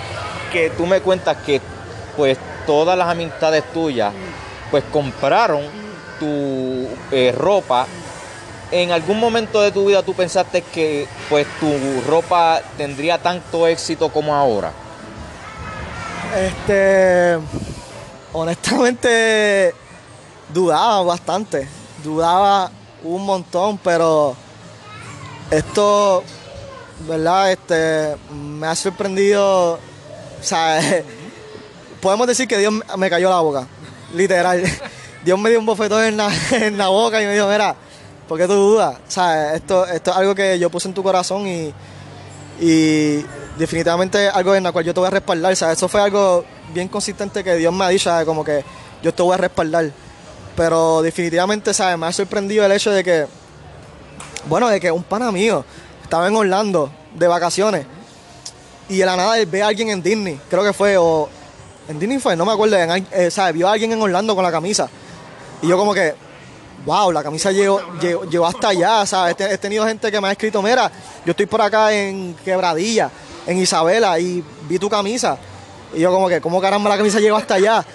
que 0.51 0.69
tú 0.69 0.85
me 0.85 1.01
cuentas 1.01 1.37
que 1.37 1.59
pues 2.15 2.37
todas 2.67 2.97
las 2.97 3.09
amistades 3.09 3.63
tuyas 3.73 4.13
pues 4.69 4.83
compraron 4.91 5.63
tu 6.19 6.87
eh, 7.11 7.33
ropa, 7.35 7.87
¿en 8.73 8.91
algún 8.91 9.19
momento 9.19 9.61
de 9.61 9.71
tu 9.71 9.85
vida 9.85 10.01
tú 10.01 10.15
pensaste 10.15 10.63
que 10.63 11.07
pues 11.29 11.45
tu 11.59 11.71
ropa 12.07 12.59
tendría 12.75 13.19
tanto 13.19 13.67
éxito 13.67 14.09
como 14.09 14.33
ahora? 14.33 14.71
Este, 16.35 17.37
honestamente, 18.31 19.75
dudaba 20.51 21.03
bastante, 21.03 21.67
dudaba 22.03 22.71
un 23.03 23.23
montón, 23.23 23.77
pero 23.77 24.35
esto, 25.51 26.23
¿verdad? 27.07 27.51
Este, 27.51 28.15
me 28.33 28.65
ha 28.65 28.75
sorprendido 28.75 29.73
O 29.73 29.79
sea, 30.41 30.81
podemos 32.01 32.25
decir 32.25 32.47
que 32.47 32.57
Dios 32.57 32.73
me 32.97 33.09
cayó 33.11 33.29
la 33.29 33.39
boca, 33.39 33.67
literal. 34.15 34.63
Dios 35.23 35.37
me 35.37 35.51
dio 35.51 35.59
un 35.59 35.65
bofetón 35.67 36.03
en 36.05 36.17
la, 36.17 36.29
en 36.51 36.75
la 36.75 36.87
boca 36.87 37.21
y 37.21 37.25
me 37.25 37.33
dijo, 37.33 37.47
mira, 37.47 37.75
¿por 38.27 38.37
qué 38.37 38.47
tú 38.47 38.53
dudas? 38.53 38.97
Sea, 39.07 39.55
esto, 39.55 39.85
esto 39.85 40.11
es 40.11 40.17
algo 40.17 40.35
que 40.35 40.57
yo 40.59 40.69
puse 40.69 40.87
en 40.87 40.93
tu 40.93 41.03
corazón 41.03 41.47
y, 41.47 41.73
y 42.59 43.25
definitivamente 43.57 44.29
algo 44.29 44.55
en 44.55 44.63
la 44.63 44.71
cual 44.71 44.85
yo 44.85 44.93
te 44.93 44.99
voy 44.99 45.07
a 45.07 45.11
respaldar. 45.11 45.55
Sea, 45.55 45.71
eso 45.71 45.87
fue 45.87 46.01
algo 46.01 46.43
bien 46.73 46.87
consistente 46.87 47.43
que 47.43 47.55
Dios 47.55 47.73
me 47.73 47.85
ha 47.85 47.89
dicho, 47.89 48.09
¿sabes? 48.09 48.25
como 48.25 48.43
que 48.43 48.63
yo 49.01 49.13
te 49.13 49.23
voy 49.23 49.33
a 49.33 49.37
respaldar. 49.37 49.91
Pero 50.55 51.01
definitivamente, 51.01 51.73
¿sabes? 51.73 51.97
Me 51.97 52.05
ha 52.05 52.11
sorprendido 52.11 52.65
el 52.65 52.71
hecho 52.71 52.91
de 52.91 53.03
que, 53.03 53.25
bueno, 54.47 54.67
de 54.69 54.79
que 54.79 54.91
un 54.91 55.03
pana 55.03 55.31
mío 55.31 55.65
estaba 56.03 56.27
en 56.27 56.35
Orlando 56.35 56.91
de 57.15 57.27
vacaciones 57.27 57.85
y 58.89 58.97
de 58.97 59.05
la 59.05 59.15
nada 59.15 59.37
él 59.39 59.45
ve 59.45 59.63
a 59.63 59.67
alguien 59.67 59.89
en 59.89 60.03
Disney, 60.03 60.39
creo 60.49 60.63
que 60.63 60.73
fue, 60.73 60.97
o 60.97 61.29
en 61.87 61.99
Disney 61.99 62.19
fue, 62.19 62.35
no 62.35 62.45
me 62.45 62.51
acuerdo, 62.51 62.77
en, 62.77 63.07
eh, 63.11 63.31
¿sabes? 63.31 63.53
Vio 63.53 63.67
a 63.67 63.73
alguien 63.73 63.91
en 63.91 64.01
Orlando 64.01 64.35
con 64.35 64.43
la 64.43 64.51
camisa. 64.51 64.89
Y 65.61 65.67
yo 65.67 65.77
como 65.77 65.93
que, 65.93 66.13
wow, 66.85 67.11
la 67.11 67.23
camisa 67.23 67.51
llegó, 67.51 67.81
llegó, 67.99 68.23
llegó 68.25 68.45
hasta 68.45 68.69
allá, 68.69 69.05
¿sabes? 69.05 69.35
He, 69.39 69.53
he 69.53 69.57
tenido 69.57 69.85
gente 69.85 70.11
que 70.11 70.19
me 70.19 70.27
ha 70.27 70.31
escrito, 70.31 70.61
mira, 70.61 70.91
yo 71.25 71.31
estoy 71.31 71.45
por 71.45 71.61
acá 71.61 71.93
en 71.93 72.35
Quebradilla, 72.43 73.09
en 73.47 73.57
Isabela, 73.57 74.19
y 74.19 74.43
vi 74.67 74.79
tu 74.79 74.89
camisa. 74.89 75.37
Y 75.93 75.99
yo 75.99 76.11
como 76.11 76.27
que, 76.27 76.41
¿cómo 76.41 76.59
caramba 76.59 76.89
la 76.89 76.97
camisa 76.97 77.19
llegó 77.19 77.37
hasta 77.37 77.55
allá? 77.55 77.85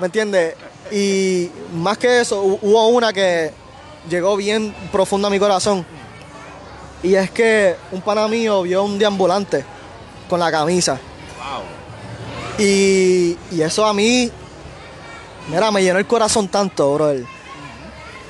¿Me 0.00 0.06
entiendes? 0.06 0.54
Y 0.90 1.50
más 1.74 1.98
que 1.98 2.20
eso, 2.20 2.42
hu- 2.42 2.58
hubo 2.62 2.88
una 2.88 3.12
que 3.12 3.52
llegó 4.08 4.36
bien 4.36 4.74
profunda 4.92 5.28
a 5.28 5.30
mi 5.30 5.38
corazón. 5.38 5.84
Y 7.02 7.14
es 7.14 7.30
que 7.30 7.76
un 7.92 8.00
pana 8.00 8.26
mío 8.28 8.62
vio 8.62 8.82
un 8.82 8.98
deambulante 8.98 9.64
con 10.28 10.40
la 10.40 10.50
camisa. 10.50 10.92
Wow. 10.94 12.64
Y, 12.64 13.36
y 13.50 13.60
eso 13.62 13.84
a 13.86 13.92
mí, 13.92 14.30
mira, 15.48 15.70
me 15.70 15.82
llenó 15.82 15.98
el 15.98 16.06
corazón 16.06 16.48
tanto, 16.48 16.94
brother. 16.94 17.24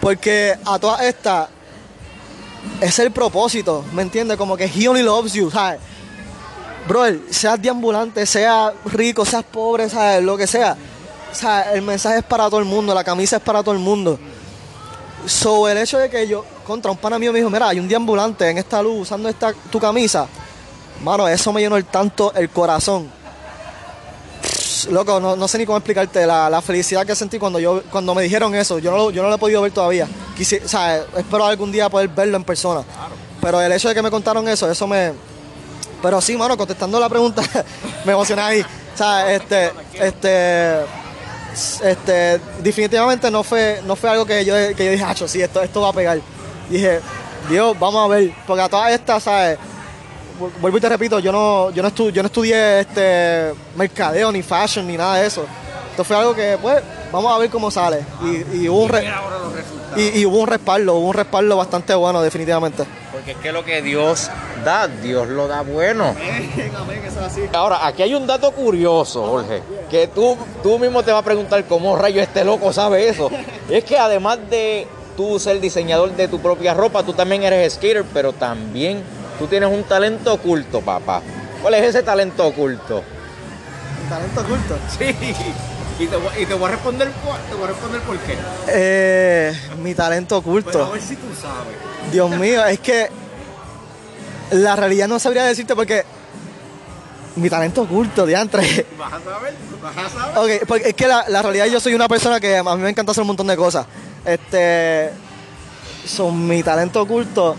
Porque 0.01 0.57
a 0.65 0.79
todas 0.79 1.03
estas, 1.03 1.49
es 2.81 2.99
el 2.99 3.11
propósito, 3.11 3.85
¿me 3.93 4.03
entiendes? 4.03 4.37
Como 4.37 4.57
que 4.57 4.65
he 4.65 4.89
only 4.89 5.03
loves 5.03 5.33
you, 5.33 5.51
¿sabes? 5.51 5.81
Brother, 6.87 7.21
seas 7.31 7.61
deambulante, 7.61 8.25
seas 8.25 8.73
rico, 8.87 9.25
seas 9.25 9.45
pobre, 9.45 9.89
¿sabes? 9.89 10.23
Lo 10.23 10.37
que 10.37 10.47
sea. 10.47 10.77
Sea, 11.33 11.75
el 11.75 11.83
mensaje 11.83 12.19
es 12.19 12.25
para 12.25 12.47
todo 12.47 12.61
el 12.61 12.65
mundo, 12.65 12.95
la 12.95 13.05
camisa 13.05 13.37
es 13.37 13.43
para 13.43 13.63
todo 13.63 13.75
el 13.75 13.81
mundo. 13.81 14.19
So, 15.27 15.69
el 15.69 15.77
hecho 15.77 15.99
de 15.99 16.09
que 16.09 16.27
yo, 16.27 16.45
contra 16.67 16.91
un 16.91 16.97
pana 16.97 17.19
mío 17.19 17.33
me 17.33 17.39
dijo, 17.41 17.51
mira, 17.51 17.69
hay 17.69 17.81
un 17.81 17.89
deambulante 17.89 18.49
en 18.49 18.59
esta 18.59 18.83
luz 18.83 19.03
usando 19.03 19.29
esta, 19.29 19.53
tu 19.53 19.79
camisa. 19.79 20.27
Mano, 21.03 21.29
eso 21.29 21.53
me 21.53 21.61
llenó 21.61 21.77
el 21.77 21.85
tanto 21.85 22.33
el 22.35 22.49
corazón. 22.49 23.11
Loco, 24.87 25.21
no, 25.21 25.37
no 25.37 25.49
sé 25.49 25.59
ni 25.59 25.67
cómo 25.67 25.79
explicarte 25.79 26.27
la, 26.27 26.49
la 26.49 26.63
felicidad 26.63 27.05
que 27.07 27.15
sentí 27.15 27.39
cuando 27.39 27.59
yo 27.59 27.83
cuando 27.91 28.15
me 28.15 28.23
dijeron 28.23 28.55
eso. 28.55 28.79
Yo 28.79 28.91
no, 28.91 28.97
lo- 28.97 29.11
yo 29.11 29.23
no 29.23 29.29
lo 29.29 29.35
he 29.35 29.39
podido 29.39 29.63
ver 29.63 29.73
todavía. 29.73 30.07
O 30.07 30.69
sea, 30.69 30.97
espero 31.17 31.45
algún 31.45 31.73
día 31.73 31.89
poder 31.89 32.09
verlo 32.09 32.37
en 32.37 32.45
persona. 32.45 32.83
Pero 33.41 33.61
el 33.61 33.73
hecho 33.73 33.89
de 33.89 33.95
que 33.95 34.03
me 34.03 34.11
contaron 34.11 34.49
eso, 34.49 34.71
eso 34.71 34.87
me... 34.87 35.13
Pero 36.03 36.21
sí, 36.21 36.37
mano, 36.37 36.57
contestando 36.57 36.99
la 37.01 37.09
pregunta, 37.09 37.43
me 38.05 38.13
emocioné 38.13 38.43
ahí. 38.43 38.61
O 38.61 38.97
sea, 38.97 39.33
este, 39.33 39.73
este, 39.95 40.81
este, 41.83 42.41
definitivamente 42.63 43.31
no 43.31 43.43
fue, 43.43 43.81
no 43.85 43.97
fue 43.97 44.11
algo 44.11 44.25
que 44.27 44.45
yo, 44.45 44.55
que 44.77 44.85
yo 44.85 44.91
dije, 44.93 45.05
hacho, 45.05 45.27
sí, 45.29 45.41
esto, 45.43 45.63
esto 45.63 45.81
va 45.81 45.89
a 45.89 45.93
pegar. 45.93 46.21
Dije, 46.69 47.01
Dios, 47.49 47.79
vamos 47.79 48.05
a 48.05 48.09
ver, 48.15 48.33
porque 48.47 48.63
a 48.63 48.69
todas 48.69 48.93
estas, 48.93 49.23
¿sabes? 49.23 49.59
Vu- 50.39 50.51
Vuelvo 50.61 50.79
y 50.79 50.81
te 50.81 50.89
repito, 50.89 51.19
yo 51.19 51.33
no, 51.33 51.71
yo 51.71 51.83
no, 51.83 51.89
estu- 51.91 52.11
yo 52.11 52.23
no 52.23 52.27
estudié 52.27 52.81
este 52.81 53.53
mercadeo, 53.77 54.31
ni 54.33 54.43
fashion, 54.43 54.87
ni 54.87 54.97
nada 54.97 55.17
de 55.17 55.27
eso. 55.27 55.45
Esto 55.91 56.05
fue 56.05 56.17
algo 56.17 56.35
que, 56.35 56.57
pues, 56.63 56.81
vamos 57.13 57.33
a 57.35 57.39
ver 57.39 57.51
cómo 57.51 57.71
sale. 57.71 58.05
Y, 58.23 58.63
y 58.65 58.69
hubo 58.69 58.85
un 58.85 58.91
y, 59.97 60.21
y 60.21 60.27
hubo 60.27 60.39
un 60.39 60.47
respaldo, 60.47 60.95
hubo 60.95 61.09
un 61.09 61.15
respaldo 61.15 61.57
bastante 61.57 61.95
bueno, 61.95 62.23
definitivamente. 62.23 62.85
Porque 63.11 63.33
es 63.33 63.37
que 63.39 63.51
lo 63.51 63.65
que 63.65 63.83
Dios 63.83 64.31
da, 64.65 64.87
Dios 64.87 65.27
lo 65.29 65.49
da 65.49 65.63
bueno. 65.63 66.15
Ahora, 67.53 67.87
aquí 67.87 68.03
hay 68.03 68.15
un 68.15 68.27
dato 68.27 68.51
curioso, 68.53 69.27
Jorge, 69.27 69.63
que 69.91 70.07
tú, 70.09 70.37
tú 70.63 70.79
mismo 70.79 71.03
te 71.03 71.11
vas 71.11 71.23
a 71.23 71.25
preguntar 71.25 71.65
cómo 71.65 71.97
rayo 71.97 72.21
este 72.21 72.45
loco 72.45 72.73
sabe 72.73 73.09
eso. 73.09 73.31
Es 73.71 73.85
que 73.85 73.99
además 73.99 74.39
de 74.49 74.87
tú 75.17 75.39
ser 75.41 75.61
diseñador 75.61 76.13
de 76.13 76.29
tu 76.29 76.39
propia 76.41 76.75
ropa, 76.75 77.03
tú 77.03 77.13
también 77.13 77.43
eres 77.43 77.75
skater, 77.75 78.05
pero 78.15 78.33
también 78.33 79.03
tú 79.39 79.47
tienes 79.47 79.71
un 79.71 79.85
talento 79.85 80.35
oculto, 80.35 80.81
papá. 80.81 81.23
¿Cuál 81.63 81.75
es 81.75 81.85
ese 81.85 82.03
talento 82.03 82.47
oculto? 82.47 83.03
Talento 84.09 84.41
oculto. 84.41 84.79
Sí. 84.99 85.15
Y 86.01 86.07
te, 86.07 86.17
voy- 86.17 86.31
y 86.41 86.47
te 86.47 86.55
voy 86.55 86.69
a 86.69 86.71
responder 86.77 87.09
te 87.49 87.55
voy 87.57 87.65
a 87.65 87.67
responder 87.67 88.01
por 88.03 88.17
qué. 88.19 88.37
Eh, 88.69 89.53
mi 89.83 89.95
talento 89.97 90.41
Pero 90.41 90.53
a 90.53 90.59
oculto. 90.61 90.91
ver 90.93 91.03
si 91.03 91.17
tú 91.17 91.27
sabes. 91.35 91.75
Dios 92.13 92.31
mío, 92.31 92.65
es 92.67 92.79
que 92.79 93.09
la 94.53 94.77
realidad 94.77 95.09
no 95.09 95.19
sabría 95.19 95.43
decirte 95.45 95.75
porque 95.75 96.05
mi 97.35 97.51
talento 97.51 97.83
oculto, 97.83 98.27
diantre. 98.27 98.87
¿Vas 98.99 99.13
a 99.15 99.21
saber? 99.21 99.55
¿Vas 99.83 99.97
a 99.97 100.09
saber? 100.09 100.39
Ok, 100.61 100.67
porque 100.69 100.89
es 100.91 100.95
que 100.95 101.09
la, 101.09 101.25
la 101.29 101.43
realidad 101.43 101.67
yo 101.67 101.81
soy 101.81 101.95
una 101.95 102.07
persona 102.09 102.39
que 102.39 102.57
a 102.57 102.63
mí 102.63 102.83
me 102.83 102.91
encanta 102.91 103.11
hacer 103.11 103.23
un 103.23 103.29
montón 103.29 103.49
de 103.49 103.57
cosas. 103.57 103.85
Este. 104.25 105.11
Son 106.07 106.47
mi 106.47 106.63
talento 106.63 107.03
oculto. 107.03 107.57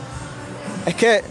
Es 0.86 0.96
que. 0.96 1.24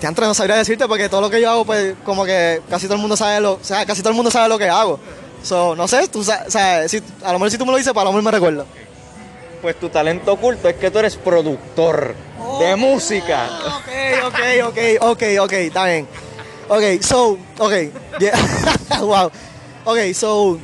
Diantre, 0.00 0.26
no 0.26 0.34
sabría 0.34 0.56
decirte 0.56 0.86
porque 0.86 1.08
todo 1.08 1.20
lo 1.20 1.30
que 1.30 1.40
yo 1.40 1.50
hago, 1.50 1.64
pues, 1.64 1.94
como 2.04 2.24
que 2.24 2.62
casi 2.70 2.86
todo 2.86 2.94
el 2.94 3.00
mundo 3.00 3.16
sabe 3.16 3.40
lo. 3.40 3.54
O 3.54 3.58
sea, 3.64 3.84
casi 3.84 4.00
todo 4.00 4.10
el 4.10 4.16
mundo 4.16 4.30
sabe 4.30 4.48
lo 4.48 4.56
que 4.58 4.68
hago. 4.68 5.00
So, 5.42 5.74
no 5.76 5.88
sé, 5.88 6.06
tú 6.08 6.22
sa- 6.22 6.48
sabes, 6.48 6.90
si, 6.90 7.02
a 7.24 7.28
lo 7.32 7.38
mejor 7.38 7.50
si 7.50 7.58
tú 7.58 7.64
me 7.66 7.72
lo 7.72 7.78
dices, 7.78 7.92
para 7.92 8.04
lo 8.04 8.10
mejor 8.12 8.22
me 8.24 8.30
recuerdo. 8.30 8.66
Pues 9.62 9.78
tu 9.80 9.88
talento 9.88 10.32
oculto 10.32 10.68
es 10.68 10.76
que 10.76 10.90
tú 10.90 11.00
eres 11.00 11.16
productor 11.16 12.14
de 12.60 12.76
música. 12.76 13.48
Ok, 13.66 14.26
ok, 14.26 14.38
ok, 14.68 14.78
ok, 15.00 15.22
ok, 15.40 15.52
está 15.52 15.84
bien. 15.86 16.06
Ok, 16.68 16.82
so, 17.02 17.38
ok, 17.58 17.72
yeah, 18.20 18.38
wow. 19.00 19.30
Ok, 19.84 19.98
so, 20.14 20.58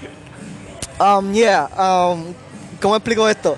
um, 1.01 1.33
yeah, 1.33 1.69
um, 1.77 2.33
¿cómo 2.81 2.95
explico 2.95 3.29
esto? 3.29 3.57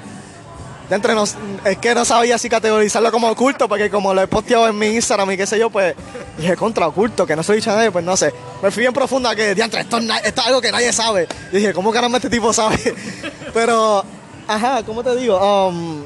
De 0.88 0.94
entre 0.94 1.14
nos, 1.14 1.34
es 1.64 1.78
que 1.78 1.94
no 1.94 2.04
sabía 2.04 2.38
si 2.38 2.48
categorizarlo 2.48 3.10
como 3.10 3.28
oculto, 3.28 3.68
porque 3.68 3.90
como 3.90 4.14
lo 4.14 4.22
he 4.22 4.26
posteado 4.28 4.68
en 4.68 4.78
mi 4.78 4.86
Instagram 4.88 5.32
y 5.32 5.36
qué 5.36 5.46
sé 5.46 5.58
yo, 5.58 5.68
pues 5.68 5.94
dije 6.38 6.56
contra 6.56 6.86
oculto, 6.86 7.26
que 7.26 7.34
no 7.34 7.42
a 7.42 7.74
nadie, 7.74 7.90
pues 7.90 8.04
no 8.04 8.16
sé. 8.16 8.32
Me 8.62 8.70
fui 8.70 8.82
bien 8.82 8.92
profunda 8.92 9.34
que, 9.34 9.54
diantre, 9.54 9.80
esto, 9.80 9.98
esto 9.98 10.40
es 10.40 10.46
algo 10.46 10.60
que 10.60 10.70
nadie 10.70 10.92
sabe. 10.92 11.26
Y 11.50 11.56
dije, 11.56 11.72
¿cómo 11.72 11.90
caramba 11.90 12.18
este 12.18 12.30
tipo 12.30 12.52
sabe? 12.52 12.78
Pero, 13.54 14.04
ajá, 14.46 14.84
¿cómo 14.84 15.02
te 15.02 15.16
digo? 15.16 15.38
Um, 15.38 16.04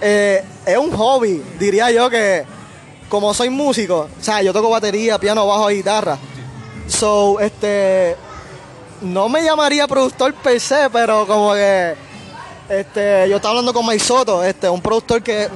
eh, 0.00 0.44
es 0.64 0.78
un 0.78 0.92
hobby, 0.92 1.42
diría 1.58 1.90
yo 1.90 2.08
que 2.08 2.44
como 3.08 3.34
soy 3.34 3.50
músico, 3.50 4.08
o 4.20 4.22
sea, 4.22 4.42
yo 4.42 4.52
toco 4.52 4.70
batería, 4.70 5.18
piano, 5.18 5.46
bajo 5.46 5.70
y 5.70 5.76
guitarra. 5.76 6.18
So, 6.86 7.40
este 7.40 8.16
no 9.00 9.28
me 9.28 9.42
llamaría 9.42 9.86
productor 9.86 10.34
per 10.34 10.60
se, 10.60 10.90
pero 10.90 11.26
como 11.26 11.54
que 11.54 11.94
este, 12.68 13.28
yo 13.28 13.36
estaba 13.36 13.50
hablando 13.52 13.72
con 13.72 13.86
Mike 13.86 14.04
Soto, 14.04 14.44
este, 14.44 14.68
un 14.68 14.80
productor 14.80 15.22
que 15.22 15.48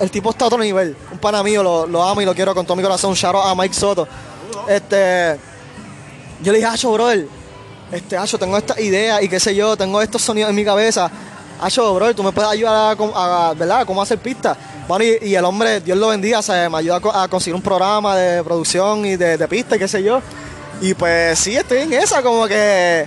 el 0.00 0.10
tipo 0.10 0.30
está 0.30 0.44
a 0.44 0.48
otro 0.48 0.58
nivel. 0.58 0.96
Un 1.12 1.18
pana 1.18 1.42
mío, 1.42 1.62
lo, 1.86 2.02
amo 2.02 2.20
y 2.20 2.24
lo 2.24 2.34
quiero 2.34 2.54
con 2.54 2.64
todo 2.64 2.76
mi 2.76 2.82
corazón. 2.82 3.14
Out 3.22 3.36
a 3.44 3.54
Mike 3.54 3.74
Soto. 3.74 4.06
Este, 4.68 5.38
yo 6.42 6.52
le 6.52 6.58
dije, 6.58 6.70
Acho, 6.70 6.92
brother, 6.92 7.26
este, 7.92 8.16
Acho, 8.16 8.38
tengo 8.38 8.56
esta 8.56 8.80
idea 8.80 9.22
y 9.22 9.28
qué 9.28 9.40
sé 9.40 9.54
yo, 9.54 9.76
tengo 9.76 10.00
estos 10.00 10.22
sonidos 10.22 10.50
en 10.50 10.56
mi 10.56 10.64
cabeza. 10.64 11.10
Acho, 11.60 11.94
brother, 11.94 12.14
tú 12.14 12.22
me 12.22 12.32
puedes 12.32 12.50
ayudar 12.50 12.96
a, 13.14 13.54
¿verdad? 13.56 13.84
cómo 13.86 14.00
hacer 14.00 14.18
pistas. 14.18 14.56
Bueno, 14.88 15.04
y, 15.04 15.34
el 15.34 15.44
hombre, 15.44 15.80
Dios 15.80 15.96
lo 15.98 16.08
bendiga, 16.08 16.40
se 16.42 16.68
me 16.68 16.78
ayuda 16.78 16.96
a, 16.96 17.00
co- 17.00 17.12
a 17.14 17.28
conseguir 17.28 17.54
un 17.54 17.62
programa 17.62 18.16
de 18.16 18.42
producción 18.42 19.04
y 19.06 19.16
de, 19.16 19.36
de 19.36 19.48
pistas 19.48 19.78
qué 19.78 19.86
sé 19.86 20.02
yo. 20.02 20.20
Y 20.80 20.94
pues 20.94 21.38
sí, 21.38 21.54
estoy 21.56 21.78
en 21.78 21.92
esa, 21.92 22.22
como 22.22 22.46
que 22.48 23.06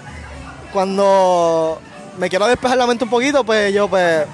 cuando 0.71 1.79
me 2.17 2.29
quiero 2.29 2.47
despejar 2.47 2.77
la 2.77 2.87
mente 2.87 3.03
un 3.03 3.09
poquito, 3.09 3.43
pues 3.43 3.73
yo 3.73 3.87
pues 3.87 4.25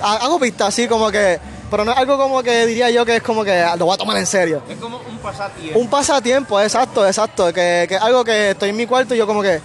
ha- 0.00 0.16
hago 0.16 0.38
pistas 0.38 0.68
así 0.68 0.86
como 0.88 1.10
que, 1.10 1.38
pero 1.70 1.84
no 1.84 1.92
es 1.92 1.98
algo 1.98 2.16
como 2.18 2.42
que 2.42 2.66
diría 2.66 2.90
yo 2.90 3.04
que 3.04 3.16
es 3.16 3.22
como 3.22 3.42
que 3.44 3.64
lo 3.78 3.86
voy 3.86 3.94
a 3.94 3.98
tomar 3.98 4.16
en 4.16 4.26
serio. 4.26 4.62
Es 4.68 4.76
como 4.78 4.98
un 4.98 5.18
pasatiempo. 5.18 5.78
Un 5.78 5.88
pasatiempo, 5.88 6.60
exacto, 6.60 7.06
exacto. 7.06 7.52
Que, 7.52 7.86
que 7.88 7.96
algo 7.96 8.24
que 8.24 8.50
estoy 8.50 8.70
en 8.70 8.76
mi 8.76 8.86
cuarto 8.86 9.14
y 9.14 9.18
yo 9.18 9.26
como 9.26 9.42
que, 9.42 9.60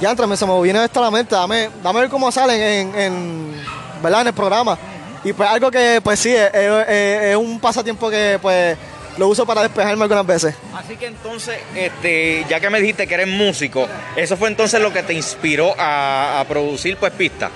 ya 0.00 0.14
me 0.14 0.36
se 0.36 0.46
me 0.46 0.62
viene 0.62 0.84
esto 0.84 1.00
a 1.00 1.04
la 1.04 1.10
mente, 1.10 1.34
dame, 1.34 1.70
dame 1.82 2.00
ver 2.00 2.08
cómo 2.10 2.30
salen 2.30 2.60
en, 2.60 2.94
en, 3.00 3.62
¿verdad? 4.02 4.20
en 4.22 4.26
el 4.28 4.34
programa. 4.34 4.78
Y 5.24 5.32
pues 5.32 5.48
algo 5.50 5.70
que 5.70 6.00
pues 6.02 6.20
sí, 6.20 6.32
es, 6.34 6.50
es- 6.54 7.22
es 7.30 7.36
un 7.36 7.58
pasatiempo 7.58 8.08
que 8.08 8.38
pues 8.40 8.76
lo 9.18 9.28
uso 9.28 9.44
para 9.44 9.62
despejarme 9.62 10.04
algunas 10.04 10.24
veces. 10.26 10.54
Así 10.74 10.96
que 10.96 11.06
entonces, 11.06 11.58
este, 11.74 12.46
ya 12.48 12.60
que 12.60 12.70
me 12.70 12.80
dijiste 12.80 13.06
que 13.06 13.14
eres 13.14 13.28
músico, 13.28 13.86
eso 14.16 14.36
fue 14.36 14.48
entonces 14.48 14.80
lo 14.80 14.92
que 14.92 15.02
te 15.02 15.12
inspiró 15.12 15.74
a, 15.78 16.40
a 16.40 16.44
producir 16.44 16.96
pues 16.96 17.12
pistas. 17.12 17.50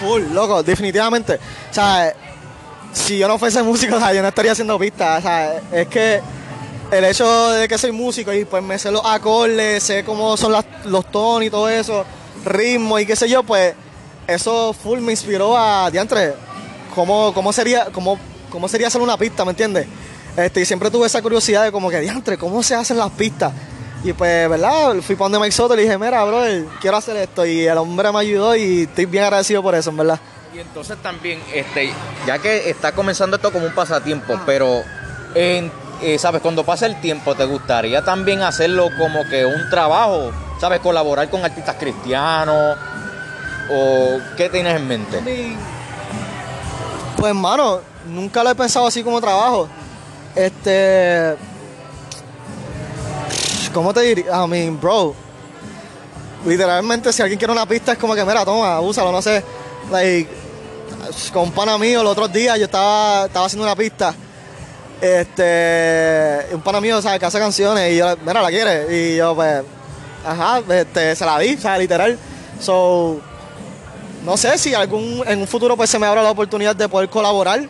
Full, 0.00 0.22
loco, 0.32 0.62
definitivamente. 0.62 1.34
O 1.34 1.74
sea, 1.74 2.12
si 2.92 3.18
yo 3.18 3.26
no 3.28 3.38
fuese 3.38 3.62
músico, 3.62 3.96
o 3.96 3.98
sea, 3.98 4.12
yo 4.12 4.22
no 4.22 4.28
estaría 4.28 4.52
haciendo 4.52 4.78
pistas. 4.78 5.18
O 5.18 5.22
sea, 5.22 5.60
es 5.72 5.88
que 5.88 6.20
el 6.90 7.04
hecho 7.04 7.50
de 7.52 7.66
que 7.68 7.76
soy 7.78 7.92
músico 7.92 8.32
y 8.32 8.44
pues 8.44 8.62
me 8.62 8.78
sé 8.78 8.90
los 8.90 9.04
acordes, 9.04 9.82
sé 9.82 10.04
cómo 10.04 10.36
son 10.36 10.52
las- 10.52 10.64
los 10.84 11.10
tonos 11.10 11.42
y 11.44 11.50
todo 11.50 11.68
eso, 11.68 12.04
ritmo 12.44 12.98
y 12.98 13.06
qué 13.06 13.16
sé 13.16 13.28
yo, 13.28 13.42
pues 13.42 13.74
eso 14.26 14.72
full 14.72 15.00
me 15.00 15.12
inspiró 15.12 15.56
a 15.56 15.90
diantre. 15.90 16.34
¿Cómo, 16.94 17.32
cómo 17.34 17.52
sería, 17.52 17.86
cómo, 17.92 18.18
cómo 18.50 18.68
sería 18.68 18.88
hacer 18.88 19.00
una 19.00 19.16
pista, 19.16 19.44
me 19.44 19.50
entiendes? 19.50 19.86
Este, 20.38 20.60
y 20.60 20.64
siempre 20.64 20.88
tuve 20.90 21.06
esa 21.06 21.20
curiosidad 21.20 21.64
de 21.64 21.72
como 21.72 21.90
que 21.90 21.98
diantre, 22.00 22.38
¿cómo 22.38 22.62
se 22.62 22.74
hacen 22.76 22.96
las 22.96 23.10
pistas? 23.10 23.52
Y 24.04 24.12
pues, 24.12 24.48
¿verdad? 24.48 24.94
Fui 25.02 25.16
para 25.16 25.24
donde 25.24 25.40
Mike 25.40 25.50
Soto 25.52 25.74
y 25.74 25.78
le 25.78 25.82
dije, 25.82 25.98
mira, 25.98 26.22
bro, 26.24 26.42
quiero 26.80 26.96
hacer 26.96 27.16
esto. 27.16 27.44
Y 27.44 27.66
el 27.66 27.76
hombre 27.76 28.12
me 28.12 28.20
ayudó 28.20 28.54
y 28.54 28.82
estoy 28.82 29.06
bien 29.06 29.24
agradecido 29.24 29.60
por 29.62 29.74
eso, 29.74 29.90
en 29.90 29.96
verdad. 29.96 30.20
Y 30.54 30.60
entonces 30.60 30.96
también, 31.02 31.40
este, 31.52 31.92
ya 32.24 32.38
que 32.38 32.70
está 32.70 32.92
comenzando 32.92 33.34
esto 33.36 33.50
como 33.52 33.66
un 33.66 33.74
pasatiempo, 33.74 34.38
pero 34.46 34.82
en- 35.34 35.72
eh, 36.00 36.16
sabes, 36.20 36.40
cuando 36.40 36.64
pasa 36.64 36.86
el 36.86 37.00
tiempo, 37.00 37.34
¿te 37.34 37.44
gustaría 37.44 38.04
también 38.04 38.42
hacerlo 38.42 38.88
como 38.96 39.28
que 39.28 39.44
un 39.44 39.68
trabajo? 39.68 40.30
¿Sabes? 40.60 40.78
Colaborar 40.78 41.28
con 41.28 41.44
artistas 41.44 41.74
cristianos. 41.80 42.78
¿O 43.70 44.18
qué 44.36 44.48
tienes 44.48 44.76
en 44.76 44.86
mente? 44.86 45.20
Pues, 47.16 47.30
hermano, 47.30 47.80
nunca 48.08 48.44
lo 48.44 48.50
he 48.50 48.54
pensado 48.54 48.86
así 48.86 49.02
como 49.02 49.20
trabajo. 49.20 49.68
Este. 50.38 51.34
¿Cómo 53.74 53.92
te 53.92 54.02
diría? 54.02 54.44
I 54.44 54.48
mean, 54.48 54.80
bro. 54.80 55.14
Literalmente, 56.46 57.12
si 57.12 57.22
alguien 57.22 57.38
quiere 57.38 57.52
una 57.52 57.66
pista, 57.66 57.92
es 57.92 57.98
como 57.98 58.14
que, 58.14 58.24
mira, 58.24 58.44
toma, 58.44 58.80
úsalo, 58.80 59.10
no 59.10 59.20
sé. 59.20 59.42
Like, 59.90 60.30
con 61.32 61.44
un 61.44 61.52
pana 61.52 61.76
mío, 61.76 62.02
los 62.04 62.12
otros 62.12 62.32
días 62.32 62.56
yo 62.56 62.66
estaba, 62.66 63.26
estaba 63.26 63.46
haciendo 63.46 63.64
una 63.64 63.74
pista. 63.74 64.14
Este. 65.00 66.46
Un 66.52 66.60
pana 66.60 66.80
mío, 66.80 67.02
¿sabes? 67.02 67.18
Que 67.18 67.26
hace 67.26 67.38
canciones 67.40 67.92
y 67.92 67.96
yo, 67.96 68.16
mira, 68.24 68.40
¿la 68.40 68.48
quiere? 68.48 68.96
Y 68.96 69.16
yo, 69.16 69.34
pues, 69.34 69.64
ajá, 70.24 70.62
este, 70.68 71.16
se 71.16 71.24
la 71.24 71.38
di, 71.40 71.58
o 71.62 71.78
literal. 71.78 72.16
So, 72.60 73.20
no 74.24 74.36
sé 74.36 74.56
si 74.56 74.74
algún 74.74 75.22
en 75.26 75.40
un 75.40 75.46
futuro 75.46 75.76
pues 75.76 75.90
se 75.90 75.98
me 75.98 76.06
abra 76.06 76.22
la 76.22 76.30
oportunidad 76.30 76.76
de 76.76 76.88
poder 76.88 77.08
colaborar, 77.08 77.68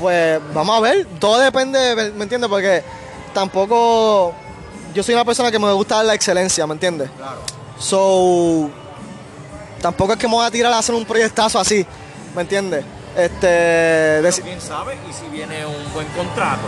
pues 0.00 0.40
vamos 0.54 0.76
a 0.76 0.80
ver. 0.80 1.06
Todo 1.18 1.38
depende, 1.38 2.12
¿me 2.16 2.22
entiendes? 2.24 2.48
Porque 2.50 2.82
tampoco 3.34 4.34
yo 4.94 5.02
soy 5.02 5.14
una 5.14 5.24
persona 5.24 5.50
que 5.50 5.58
me 5.58 5.72
gusta 5.72 6.02
la 6.02 6.14
excelencia, 6.14 6.66
¿me 6.66 6.72
entiendes? 6.74 7.10
Claro. 7.16 7.40
So 7.78 8.70
tampoco 9.80 10.12
es 10.14 10.18
que 10.18 10.26
me 10.28 10.34
voy 10.34 10.44
a 10.46 10.50
tirar 10.50 10.72
a 10.72 10.78
hacer 10.78 10.94
un 10.94 11.04
proyectazo 11.04 11.58
así, 11.58 11.86
¿me 12.34 12.42
entiendes? 12.42 12.84
Este, 13.16 14.20
deci- 14.22 14.42
quién 14.42 14.60
sabe, 14.60 14.96
y 15.08 15.12
si 15.12 15.26
viene 15.30 15.64
un 15.66 15.92
buen 15.92 16.06
contrato. 16.08 16.62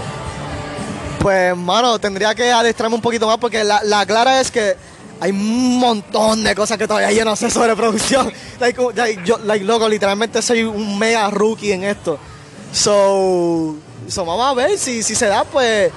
Pues, 1.20 1.56
mano, 1.56 1.98
tendría 2.00 2.34
que 2.34 2.50
adestrarme 2.50 2.96
un 2.96 3.02
poquito 3.02 3.26
más 3.26 3.38
porque 3.38 3.62
la, 3.62 3.80
la 3.84 4.04
clara 4.06 4.40
es 4.40 4.50
que 4.50 4.76
hay 5.20 5.30
un 5.30 5.78
montón 5.78 6.42
de 6.42 6.52
cosas 6.54 6.76
que 6.78 6.88
todavía 6.88 7.12
yo 7.12 7.24
no 7.24 7.36
sé 7.36 7.48
sobre 7.50 7.76
producción. 7.76 8.32
Like, 8.60 8.80
like, 8.94 9.22
yo, 9.24 9.38
like, 9.44 9.64
loco, 9.64 9.88
literalmente 9.88 10.40
soy 10.42 10.62
un 10.62 10.96
mega 10.98 11.28
rookie 11.30 11.72
en 11.72 11.82
esto. 11.84 12.18
So, 12.72 13.76
so 14.08 14.24
vamos 14.24 14.46
a 14.46 14.54
ver 14.54 14.78
si, 14.78 15.02
si 15.02 15.14
se 15.14 15.26
da, 15.26 15.44
pues 15.44 15.92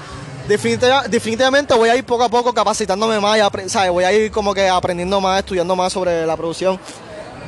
definitiva- 0.48 1.04
definitivamente 1.08 1.74
voy 1.74 1.90
a 1.90 1.96
ir 1.96 2.06
poco 2.06 2.24
a 2.24 2.30
poco 2.30 2.54
capacitándome 2.54 3.20
más 3.20 3.38
y 3.38 3.70
¿sabes? 3.70 3.92
voy 3.92 4.04
a 4.04 4.12
ir 4.12 4.32
como 4.32 4.54
que 4.54 4.68
aprendiendo 4.68 5.20
más, 5.22 5.40
estudiando 5.40 5.76
más 5.76 5.94
sobre 5.94 6.26
la 6.26 6.36
producción. 6.36 6.80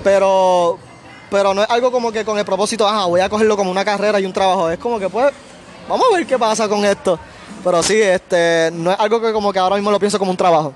Pero, 0.04 0.78
pero 1.30 1.54
no 1.54 1.64
es 1.64 1.70
algo 1.70 1.92
como 1.92 2.12
que 2.12 2.24
con 2.24 2.38
el 2.38 2.46
propósito, 2.46 2.88
ajá, 2.88 3.06
voy 3.06 3.20
a 3.20 3.30
cogerlo 3.30 3.58
como 3.58 3.70
una 3.70 3.84
carrera 3.84 4.20
y 4.20 4.26
un 4.26 4.34
trabajo. 4.34 4.70
Es 4.70 4.80
como 4.80 5.00
que 5.00 5.10
pues, 5.10 5.34
vamos 5.90 6.06
a 6.12 6.16
ver 6.16 6.26
qué 6.26 6.40
pasa 6.40 6.68
con 6.70 6.86
esto. 6.86 7.20
Pero 7.64 7.84
sí, 7.84 8.02
este, 8.02 8.70
no 8.74 8.92
es 8.92 9.00
algo 9.00 9.20
que 9.20 9.34
como 9.34 9.52
que 9.52 9.60
ahora 9.60 9.76
mismo 9.76 9.92
lo 9.92 10.00
pienso 10.00 10.18
como 10.18 10.32
un 10.32 10.38
trabajo. 10.38 10.74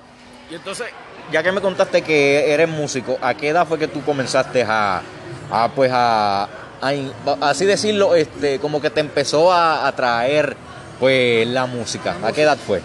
Y 0.50 0.56
entonces, 0.56 0.88
ya 1.32 1.42
que 1.42 1.52
me 1.54 1.62
contaste 1.62 2.02
que 2.02 2.52
eres 2.52 2.68
músico, 2.68 3.18
¿a 3.22 3.34
qué 3.34 3.50
edad 3.50 3.66
fue 3.66 3.80
que 3.80 3.88
tú 3.88 4.04
comenzaste 4.04 4.64
a, 4.64 5.02
a, 5.50 5.70
pues 5.70 5.90
a, 5.94 6.50
a 6.82 7.50
así 7.50 7.66
decirlo, 7.66 8.16
este, 8.16 8.60
como 8.60 8.82
que 8.82 8.90
te 8.90 9.00
empezó 9.00 9.52
a 9.52 9.88
atraer 9.88 10.58
pues 11.00 11.48
la 11.48 11.66
música? 11.66 12.16
¿A 12.24 12.32
qué 12.32 12.44
edad 12.44 12.58
fue? 12.58 12.82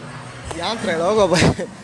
Diantre, 0.55 0.97
loco, 0.99 1.29
pues 1.29 1.43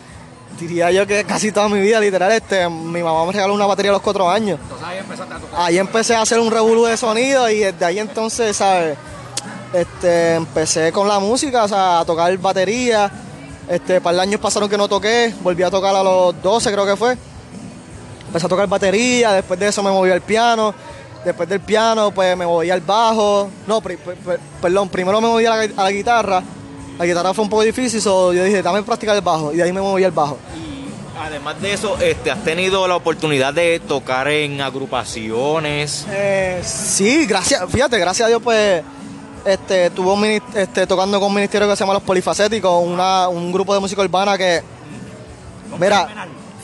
diría 0.59 0.91
yo 0.91 1.05
que 1.07 1.23
casi 1.23 1.51
toda 1.51 1.69
mi 1.69 1.79
vida, 1.79 1.99
literal, 1.99 2.31
este, 2.31 2.69
mi 2.69 3.01
mamá 3.03 3.25
me 3.25 3.31
regaló 3.31 3.53
una 3.53 3.65
batería 3.65 3.91
a 3.91 3.93
los 3.93 4.01
cuatro 4.01 4.29
años. 4.29 4.59
Entonces 4.61 4.87
ahí 4.87 4.97
empezaste 4.99 5.33
a 5.33 5.37
tocar. 5.37 5.61
Ahí 5.61 5.77
empecé 5.77 6.15
a 6.15 6.21
hacer 6.21 6.39
un 6.39 6.51
revolú 6.51 6.85
de 6.85 6.97
sonido 6.97 7.49
y 7.49 7.59
desde 7.59 7.85
ahí 7.85 7.99
entonces, 7.99 8.55
¿sabes? 8.55 8.97
Este, 9.73 10.35
empecé 10.35 10.91
con 10.91 11.07
la 11.07 11.19
música, 11.19 11.63
o 11.63 11.67
sea, 11.67 11.99
a 12.01 12.05
tocar 12.05 12.35
batería. 12.37 13.11
Este, 13.67 14.01
para 14.01 14.21
años 14.21 14.39
pasaron 14.39 14.69
que 14.69 14.77
no 14.77 14.87
toqué, 14.87 15.33
volví 15.41 15.63
a 15.63 15.71
tocar 15.71 15.95
a 15.95 16.03
los 16.03 16.41
12 16.41 16.71
creo 16.71 16.85
que 16.85 16.95
fue. 16.95 17.17
Empecé 18.27 18.45
a 18.45 18.49
tocar 18.49 18.67
batería, 18.67 19.31
después 19.31 19.59
de 19.59 19.67
eso 19.67 19.81
me 19.81 19.91
moví 19.91 20.11
al 20.11 20.21
piano. 20.21 20.73
Después 21.25 21.47
del 21.47 21.59
piano, 21.61 22.11
pues 22.11 22.35
me 22.37 22.45
moví 22.45 22.69
al 22.69 22.81
bajo. 22.81 23.49
No, 23.67 23.79
pri- 23.81 23.97
per- 23.97 24.15
per- 24.17 24.39
perdón, 24.61 24.89
primero 24.89 25.21
me 25.21 25.27
moví 25.27 25.45
a 25.45 25.55
la, 25.55 25.61
a 25.77 25.83
la 25.83 25.91
guitarra. 25.91 26.43
La 26.99 27.05
guitarra 27.05 27.33
fue 27.33 27.43
un 27.43 27.49
poco 27.49 27.63
difícil, 27.63 28.01
so 28.01 28.33
yo 28.33 28.43
dije, 28.43 28.61
dame 28.61 28.83
practicar 28.83 29.15
el 29.15 29.21
bajo. 29.21 29.51
Y 29.53 29.57
de 29.57 29.63
ahí 29.63 29.71
me 29.73 29.81
moví 29.81 30.03
al 30.03 30.11
bajo. 30.11 30.37
Y 30.55 30.83
además 31.17 31.61
de 31.61 31.73
eso, 31.73 31.97
este, 31.99 32.29
¿has 32.31 32.43
tenido 32.43 32.87
la 32.87 32.95
oportunidad 32.95 33.53
de 33.53 33.79
tocar 33.79 34.27
en 34.27 34.61
agrupaciones? 34.61 36.05
Eh, 36.11 36.61
sí, 36.63 37.25
gracias, 37.25 37.63
fíjate, 37.69 37.97
gracias 37.99 38.25
a 38.25 38.29
Dios, 38.29 38.41
pues, 38.43 38.83
este, 39.45 39.89
tuvo 39.91 40.13
un 40.13 40.21
mini- 40.21 40.41
este, 40.55 40.85
tocando 40.87 41.19
con 41.19 41.29
un 41.29 41.35
ministerio 41.35 41.67
que 41.67 41.75
se 41.75 41.79
llama 41.81 41.93
Los 41.93 42.03
Polifacéticos, 42.03 42.83
una, 42.85 43.27
un 43.29 43.51
grupo 43.51 43.73
de 43.73 43.79
música 43.79 44.01
urbana 44.01 44.37
que, 44.37 44.61
mira, 45.79 46.07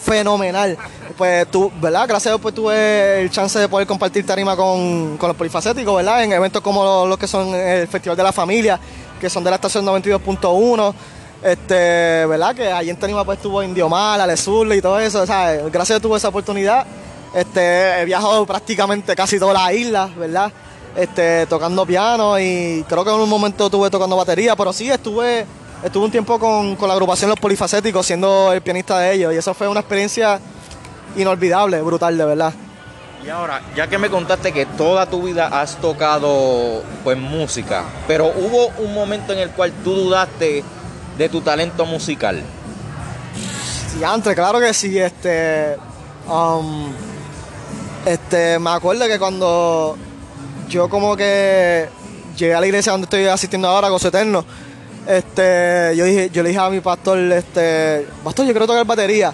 fenomenal. 0.02 0.78
Pues 1.18 1.50
tú, 1.52 1.72
¿verdad? 1.82 2.08
Gracias 2.08 2.28
a 2.28 2.30
Dios, 2.32 2.42
pues 2.42 2.56
tuve 2.56 3.22
el 3.22 3.30
chance 3.30 3.60
de 3.60 3.68
poder 3.68 3.86
compartir 3.86 4.26
tarima 4.26 4.56
con, 4.56 5.18
con 5.18 5.28
los 5.28 5.38
polifacéticos, 5.38 5.96
¿verdad? 5.96 6.24
En 6.24 6.32
eventos 6.32 6.62
como 6.62 7.06
los, 7.06 7.18
que 7.18 7.28
son 7.28 7.54
el 7.54 7.88
Festival 7.88 8.18
de 8.18 8.24
la 8.24 8.32
Familia, 8.32 8.80
que 9.20 9.30
son 9.30 9.44
de 9.44 9.50
la 9.50 9.58
estación 9.58 9.86
92.1. 9.86 10.94
Este, 11.42 12.26
¿verdad? 12.26 12.54
Que 12.54 12.72
allí 12.72 12.90
en 12.90 12.98
Tarima 12.98 13.24
pues 13.24 13.38
estuvo 13.38 13.64
Indio 13.64 13.88
Mal, 13.88 14.30
y 14.30 14.82
todo 14.82 15.00
eso, 15.00 15.26
¿sabes? 15.26 15.72
Gracias 15.72 16.00
a 16.00 16.02
tuve 16.02 16.18
esa 16.18 16.30
oportunidad. 16.30 16.86
Este, 17.34 18.02
he 18.02 18.06
viajado 18.06 18.46
prácticamente 18.46 19.16
casi 19.16 19.40
todas 19.40 19.54
las 19.54 19.74
islas, 19.74 20.16
¿verdad? 20.16 20.52
Este, 20.96 21.46
tocando 21.46 21.86
piano 21.86 22.40
y 22.40 22.84
creo 22.90 23.06
que 23.06 23.12
en 23.12 23.18
un 23.18 23.30
momento 23.30 23.66
estuve 23.66 23.90
tocando 23.90 24.18
batería, 24.18 24.56
pero 24.56 24.74
sí 24.74 24.90
estuve, 24.90 25.46
estuve 25.84 26.06
un 26.06 26.12
tiempo 26.12 26.40
con, 26.40 26.76
con 26.76 26.88
la 26.88 26.94
agrupación 26.94 27.30
Los 27.30 27.40
Polifacéticos 27.40 28.06
siendo 28.06 28.52
el 28.54 28.62
pianista 28.62 29.00
de 29.00 29.14
ellos 29.14 29.34
y 29.34 29.38
eso 29.38 29.54
fue 29.54 29.68
una 29.68 29.80
experiencia 29.80 30.40
inolvidable, 31.16 31.82
brutal, 31.82 32.18
de 32.18 32.26
verdad. 32.26 32.54
Y 33.26 33.30
ahora, 33.30 33.62
ya 33.76 33.88
que 33.88 33.98
me 33.98 34.10
contaste 34.10 34.54
que 34.54 34.66
toda 34.66 35.06
tu 35.06 35.24
vida 35.24 35.48
has 35.48 35.76
tocado 35.78 36.82
pues 37.04 37.18
música, 37.18 37.84
pero 38.08 38.28
hubo 38.28 38.68
un 38.78 38.94
momento 38.94 39.34
en 39.34 39.40
el 39.40 39.50
cual 39.50 39.74
tú 39.84 39.94
dudaste 39.94 40.64
de 41.18 41.30
tu 41.30 41.42
talento 41.42 41.86
musical. 41.86 42.42
Sí, 43.92 44.04
antes, 44.04 44.34
claro 44.36 44.60
que 44.60 44.74
sí, 44.74 44.98
este, 44.98 45.76
um, 46.30 46.94
este, 48.06 48.58
me 48.58 48.70
acuerdo 48.70 49.06
que 49.08 49.20
cuando 49.20 49.98
yo 50.70 50.88
como 50.88 51.18
que 51.18 51.90
llegué 52.38 52.54
a 52.54 52.62
la 52.62 52.68
iglesia 52.68 52.94
donde 52.94 53.06
estoy 53.06 53.26
asistiendo 53.26 53.68
ahora, 53.68 53.90
Gozo 53.90 54.08
Eterno, 54.08 54.46
este, 55.10 55.94
yo 55.96 56.06
dije, 56.06 56.30
yo 56.30 56.44
le 56.44 56.50
dije 56.50 56.62
a 56.62 56.70
mi 56.70 56.82
pastor, 56.82 57.18
este, 57.34 58.08
pastor, 58.24 58.46
yo 58.46 58.54
quiero 58.54 58.68
tocar 58.68 58.86
batería. 58.86 59.34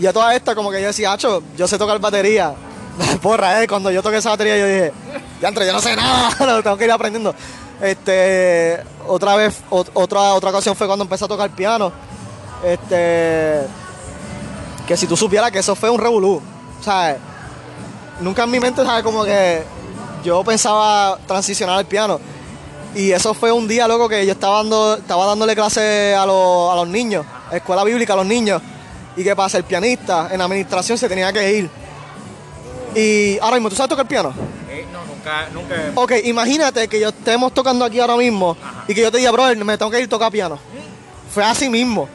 Y 0.00 0.06
a 0.06 0.12
toda 0.12 0.34
esta 0.34 0.54
como 0.54 0.70
que 0.70 0.80
yo 0.80 0.88
decía, 0.88 1.12
Hacho, 1.12 1.42
yo 1.56 1.68
sé 1.68 1.78
tocar 1.78 1.98
batería. 2.00 2.52
Porra, 3.22 3.62
eh, 3.62 3.68
cuando 3.68 3.90
yo 3.90 4.02
toqué 4.02 4.16
esa 4.16 4.30
batería 4.30 4.58
yo 4.58 4.66
dije, 4.66 4.92
ya 5.40 5.50
yo 5.52 5.72
no 5.72 5.80
sé 5.80 5.94
nada, 5.94 6.30
lo 6.56 6.62
tengo 6.62 6.76
que 6.76 6.84
ir 6.84 6.90
aprendiendo. 6.92 7.34
Este, 7.80 8.82
otra 9.06 9.36
vez, 9.36 9.62
ot- 9.70 9.90
otra, 9.94 10.34
otra 10.34 10.50
ocasión 10.50 10.74
fue 10.74 10.86
cuando 10.88 11.04
empecé 11.04 11.24
a 11.24 11.28
tocar 11.28 11.50
piano. 11.50 11.92
Este, 12.64 13.60
que 14.88 14.96
si 14.96 15.06
tú 15.06 15.16
supieras 15.16 15.50
que 15.52 15.60
eso 15.60 15.74
fue 15.76 15.88
un 15.88 15.98
revolú, 16.00 16.42
¿sabes? 16.82 17.18
Nunca 18.20 18.42
en 18.44 18.50
mi 18.50 18.58
mente, 18.58 18.84
¿sabes? 18.84 19.02
Como 19.04 19.24
que 19.24 19.62
yo 20.24 20.42
pensaba 20.42 21.18
transicionar 21.26 21.78
al 21.78 21.86
piano. 21.86 22.18
Y 22.96 23.12
eso 23.12 23.34
fue 23.34 23.52
un 23.52 23.68
día, 23.68 23.86
loco, 23.86 24.08
que 24.08 24.24
yo 24.24 24.32
estaba, 24.32 24.56
dando, 24.58 24.94
estaba 24.96 25.26
dándole 25.26 25.54
clase 25.54 26.14
a, 26.14 26.24
los- 26.24 26.72
a 26.72 26.76
los 26.76 26.88
niños, 26.88 27.24
escuela 27.52 27.84
bíblica 27.84 28.14
a 28.14 28.16
los 28.16 28.26
niños. 28.26 28.60
Y 29.16 29.22
qué 29.22 29.36
pasa, 29.36 29.58
el 29.58 29.64
pianista 29.64 30.28
en 30.32 30.40
administración 30.40 30.96
se 30.98 31.08
tenía 31.08 31.32
que 31.32 31.52
ir. 31.58 31.70
Y 32.94 33.38
ahora 33.40 33.56
mismo, 33.56 33.68
¿tú 33.68 33.76
sabes 33.76 33.90
tocar 33.90 34.08
piano? 34.08 34.32
Eh, 34.70 34.86
no, 34.92 35.04
nunca, 35.04 35.48
nunca. 35.52 35.74
Ok, 35.94 36.12
imagínate 36.24 36.88
que 36.88 36.98
yo 36.98 37.10
estemos 37.10 37.52
tocando 37.52 37.84
aquí 37.84 38.00
ahora 38.00 38.16
mismo 38.16 38.56
y 38.88 38.94
que 38.94 39.02
yo 39.02 39.12
te 39.12 39.18
diga, 39.18 39.30
brother, 39.30 39.56
me 39.62 39.76
tengo 39.76 39.90
que 39.90 39.98
ir 39.98 40.06
a 40.06 40.08
tocar 40.08 40.32
piano. 40.32 40.58
Fue 41.32 41.44
así 41.44 41.68
mismo. 41.68 42.08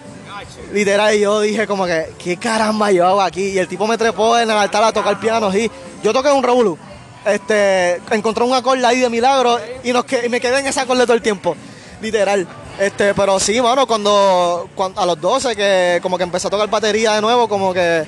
Literal, 0.74 1.14
y 1.16 1.20
yo 1.20 1.42
dije 1.42 1.68
como 1.68 1.86
que, 1.86 2.14
¿qué 2.18 2.38
caramba 2.38 2.92
yo 2.92 3.06
hago 3.08 3.22
aquí? 3.22 3.50
Y 3.50 3.60
el 3.60 3.68
tipo 3.68 3.86
me 3.86 3.98
trepó 3.98 4.36
en 4.38 4.50
el 4.50 4.58
altar 4.58 4.84
a 4.84 4.92
tocar 4.92 5.20
piano, 5.20 5.56
y 5.56 5.70
yo 6.04 6.12
toqué 6.14 6.32
un 6.32 6.42
revolú. 6.42 6.78
Este, 7.26 8.02
encontré 8.12 8.44
un 8.44 8.54
acorde 8.54 8.86
ahí 8.86 9.00
de 9.00 9.10
milagro 9.10 9.60
y, 9.84 9.92
nos 9.92 10.06
me 10.30 10.42
quedé 10.42 10.60
en 10.60 10.68
ese 10.68 10.80
acorde 10.80 11.04
todo 11.04 11.14
el 11.14 11.22
tiempo. 11.22 11.56
Literal. 12.02 12.48
Este, 12.80 13.14
pero 13.14 13.40
sí, 13.40 13.62
mano, 13.62 13.86
cuando, 13.86 14.68
cuan- 14.76 14.94
a 14.96 15.06
los 15.06 15.20
12 15.22 15.56
que 15.56 16.00
como 16.02 16.18
que 16.18 16.24
empecé 16.24 16.48
a 16.48 16.50
tocar 16.50 16.70
batería 16.70 17.14
de 17.14 17.22
nuevo, 17.22 17.48
como 17.48 17.74
que 17.74 18.06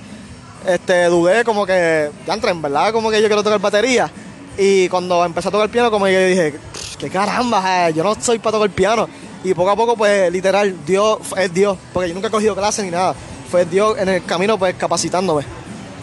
este, 0.66 1.06
dudé, 1.06 1.44
como 1.44 1.66
que, 1.66 2.10
ya 2.26 2.34
entré, 2.34 2.52
en 2.52 2.62
verdad, 2.62 2.92
como 2.92 3.12
que 3.12 3.22
yo 3.22 3.28
quiero 3.28 3.44
tocar 3.44 3.60
batería. 3.60 4.10
Y 4.58 4.88
cuando 4.90 5.24
empecé 5.26 5.50
a 5.50 5.52
tocar 5.52 5.70
piano, 5.70 5.92
como 5.92 6.06
que 6.06 6.28
dije, 6.28 6.60
qué 6.98 7.10
caramba, 7.10 7.88
eh, 7.90 7.94
yo 7.94 8.04
no 8.04 8.16
soy 8.20 8.40
para 8.40 8.54
tocar 8.58 8.70
piano. 8.70 9.08
Y 9.44 9.54
poco 9.54 9.72
a 9.72 9.76
poco, 9.76 9.98
pues, 9.98 10.32
literal, 10.32 10.76
Dios 10.86 11.20
es 11.38 11.54
Dios, 11.54 11.78
porque 11.92 12.10
yo 12.10 12.16
nunca 12.16 12.30
he 12.30 12.32
cogido 12.32 12.56
clase 12.56 12.82
ni 12.82 12.92
nada. 12.92 13.14
Fue 13.52 13.66
Dios 13.66 13.98
en 13.98 14.10
el 14.10 14.26
camino, 14.26 14.58
pues, 14.58 14.76
capacitándome. 14.76 15.44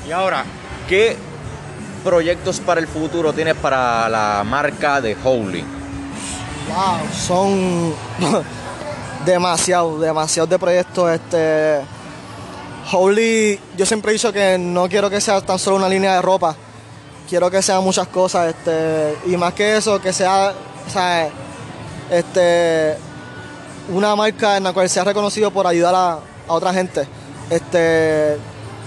Y 0.06 0.12
ahora, 0.12 0.44
¿qué 0.88 1.16
proyectos 2.00 2.60
para 2.60 2.80
el 2.80 2.86
futuro 2.86 3.32
tienes 3.32 3.54
para 3.54 4.08
la 4.08 4.42
marca 4.44 5.00
de 5.00 5.16
Holy? 5.22 5.64
Wow, 6.68 7.00
son 7.12 7.94
demasiado, 9.24 9.98
demasiado 9.98 10.46
de 10.46 10.58
proyectos. 10.58 11.10
Este, 11.10 11.80
Holy, 12.92 13.58
yo 13.76 13.86
siempre 13.86 14.10
he 14.10 14.14
dicho 14.14 14.32
que 14.32 14.56
no 14.58 14.88
quiero 14.88 15.08
que 15.10 15.20
sea 15.20 15.40
tan 15.40 15.58
solo 15.58 15.76
una 15.76 15.88
línea 15.88 16.14
de 16.14 16.22
ropa. 16.22 16.56
Quiero 17.28 17.50
que 17.50 17.62
sean 17.62 17.84
muchas 17.84 18.08
cosas, 18.08 18.48
este, 18.48 19.16
y 19.26 19.36
más 19.36 19.54
que 19.54 19.76
eso, 19.76 20.00
que 20.00 20.12
sea, 20.12 20.52
o 20.86 20.90
sea, 20.90 21.28
este, 22.10 22.96
una 23.88 24.16
marca 24.16 24.56
en 24.56 24.64
la 24.64 24.72
cual 24.72 24.90
sea 24.90 25.04
reconocido 25.04 25.50
por 25.52 25.66
ayudar 25.66 25.94
a, 25.94 26.12
a 26.48 26.52
otra 26.52 26.72
gente. 26.72 27.06
Este, 27.48 28.36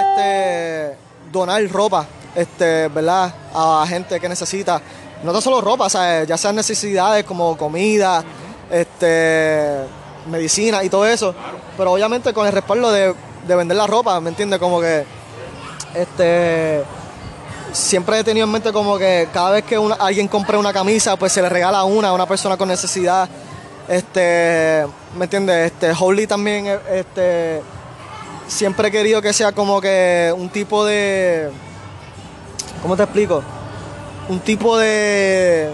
este, 0.00 0.96
donar 1.32 1.62
ropa, 1.70 2.06
este, 2.34 2.88
¿verdad? 2.88 3.32
A 3.54 3.84
gente 3.88 4.18
que 4.20 4.28
necesita. 4.28 4.80
No 5.22 5.32
tan 5.32 5.40
solo 5.42 5.60
ropa, 5.60 5.88
ya 6.24 6.36
sean 6.36 6.56
necesidades 6.56 7.24
como 7.24 7.56
comida, 7.56 8.22
este, 8.70 9.84
medicina 10.30 10.84
y 10.84 10.88
todo 10.88 11.06
eso. 11.06 11.34
Pero 11.76 11.92
obviamente 11.92 12.32
con 12.32 12.46
el 12.46 12.52
respaldo 12.52 12.90
de, 12.92 13.14
de 13.46 13.56
vender 13.56 13.76
la 13.76 13.86
ropa, 13.86 14.20
¿me 14.20 14.30
entiendes? 14.30 14.58
Como 14.58 14.80
que, 14.80 15.04
este, 15.94 16.82
siempre 17.72 18.18
he 18.18 18.24
tenido 18.24 18.46
en 18.46 18.52
mente 18.52 18.72
como 18.72 18.98
que 18.98 19.28
cada 19.32 19.50
vez 19.50 19.64
que 19.64 19.78
una- 19.78 19.96
alguien 19.96 20.28
compre 20.28 20.56
una 20.56 20.72
camisa, 20.72 21.16
pues 21.16 21.32
se 21.32 21.42
le 21.42 21.48
regala 21.48 21.84
una 21.84 22.08
a 22.08 22.12
una 22.12 22.26
persona 22.26 22.56
con 22.56 22.68
necesidad. 22.68 23.28
Este, 23.88 24.86
¿me 25.16 25.24
entiendes? 25.24 25.72
Este, 25.72 25.92
Holy 25.98 26.26
también, 26.26 26.66
este, 26.90 27.62
siempre 28.48 28.88
he 28.88 28.90
querido 28.90 29.22
que 29.22 29.32
sea 29.32 29.52
como 29.52 29.80
que 29.80 30.32
un 30.36 30.48
tipo 30.48 30.84
de, 30.84 31.50
¿cómo 32.82 32.96
te 32.96 33.02
explico? 33.02 33.42
Un 34.28 34.40
tipo 34.40 34.76
de, 34.76 35.70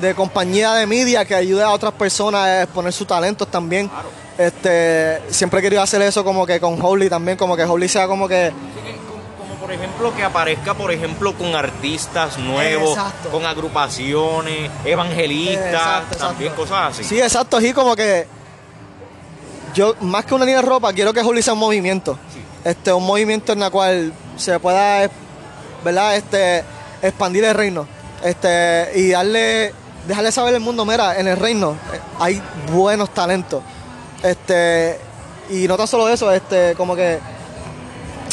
de 0.00 0.14
compañía 0.14 0.74
de 0.74 0.86
media 0.86 1.24
que 1.24 1.34
ayude 1.34 1.62
a 1.62 1.70
otras 1.70 1.92
personas 1.92 2.42
a 2.42 2.62
exponer 2.62 2.92
sus 2.92 3.06
talentos 3.06 3.48
también. 3.48 3.90
Este, 4.38 5.20
siempre 5.30 5.60
he 5.60 5.62
querido 5.62 5.82
hacer 5.82 6.00
eso 6.02 6.24
como 6.24 6.46
que 6.46 6.60
con 6.60 6.80
Holy 6.80 7.10
también, 7.10 7.36
como 7.36 7.56
que 7.56 7.64
Holy 7.64 7.88
sea 7.88 8.06
como 8.06 8.26
que 8.26 8.50
Como 9.38 9.54
por 9.60 9.70
ejemplo 9.70 10.14
que 10.16 10.22
aparezca, 10.22 10.72
por 10.72 10.90
ejemplo, 10.90 11.34
con 11.34 11.54
artistas 11.54 12.38
nuevos, 12.38 12.96
Exacto. 12.96 13.28
con 13.30 13.44
agrupaciones, 13.44 14.70
evangelistas, 14.84 15.66
Exacto, 15.66 16.18
también 16.18 16.54
cosas 16.54 16.92
así. 16.92 17.04
Sí, 17.04 17.20
exacto, 17.20 17.58
así 17.58 17.74
como 17.74 17.94
que 17.94 18.26
yo 19.74 19.94
más 20.00 20.24
que 20.24 20.34
una 20.34 20.44
línea 20.44 20.60
de 20.60 20.66
ropa 20.66 20.92
quiero 20.92 21.12
que 21.12 21.20
Holy 21.20 21.42
sea 21.42 21.54
un 21.54 21.60
movimiento. 21.60 22.18
Este, 22.64 22.92
un 22.92 23.06
movimiento 23.06 23.52
en 23.52 23.62
el 23.62 23.70
cual 23.70 24.12
se 24.36 24.58
pueda 24.60 25.08
¿verdad? 25.84 26.16
Este, 26.16 26.64
expandir 27.02 27.44
el 27.44 27.54
reino. 27.54 27.86
Este, 28.22 28.90
y 28.96 29.10
darle, 29.10 29.72
dejarle 30.06 30.30
saber 30.32 30.54
al 30.54 30.60
mundo, 30.60 30.84
mira, 30.84 31.18
en 31.18 31.28
el 31.28 31.36
reino 31.36 31.76
hay 32.18 32.42
buenos 32.72 33.10
talentos. 33.10 33.62
Este, 34.22 34.98
y 35.48 35.66
no 35.66 35.76
tan 35.76 35.86
solo 35.86 36.08
eso, 36.08 36.30
este, 36.30 36.74
como 36.74 36.94
que 36.94 37.18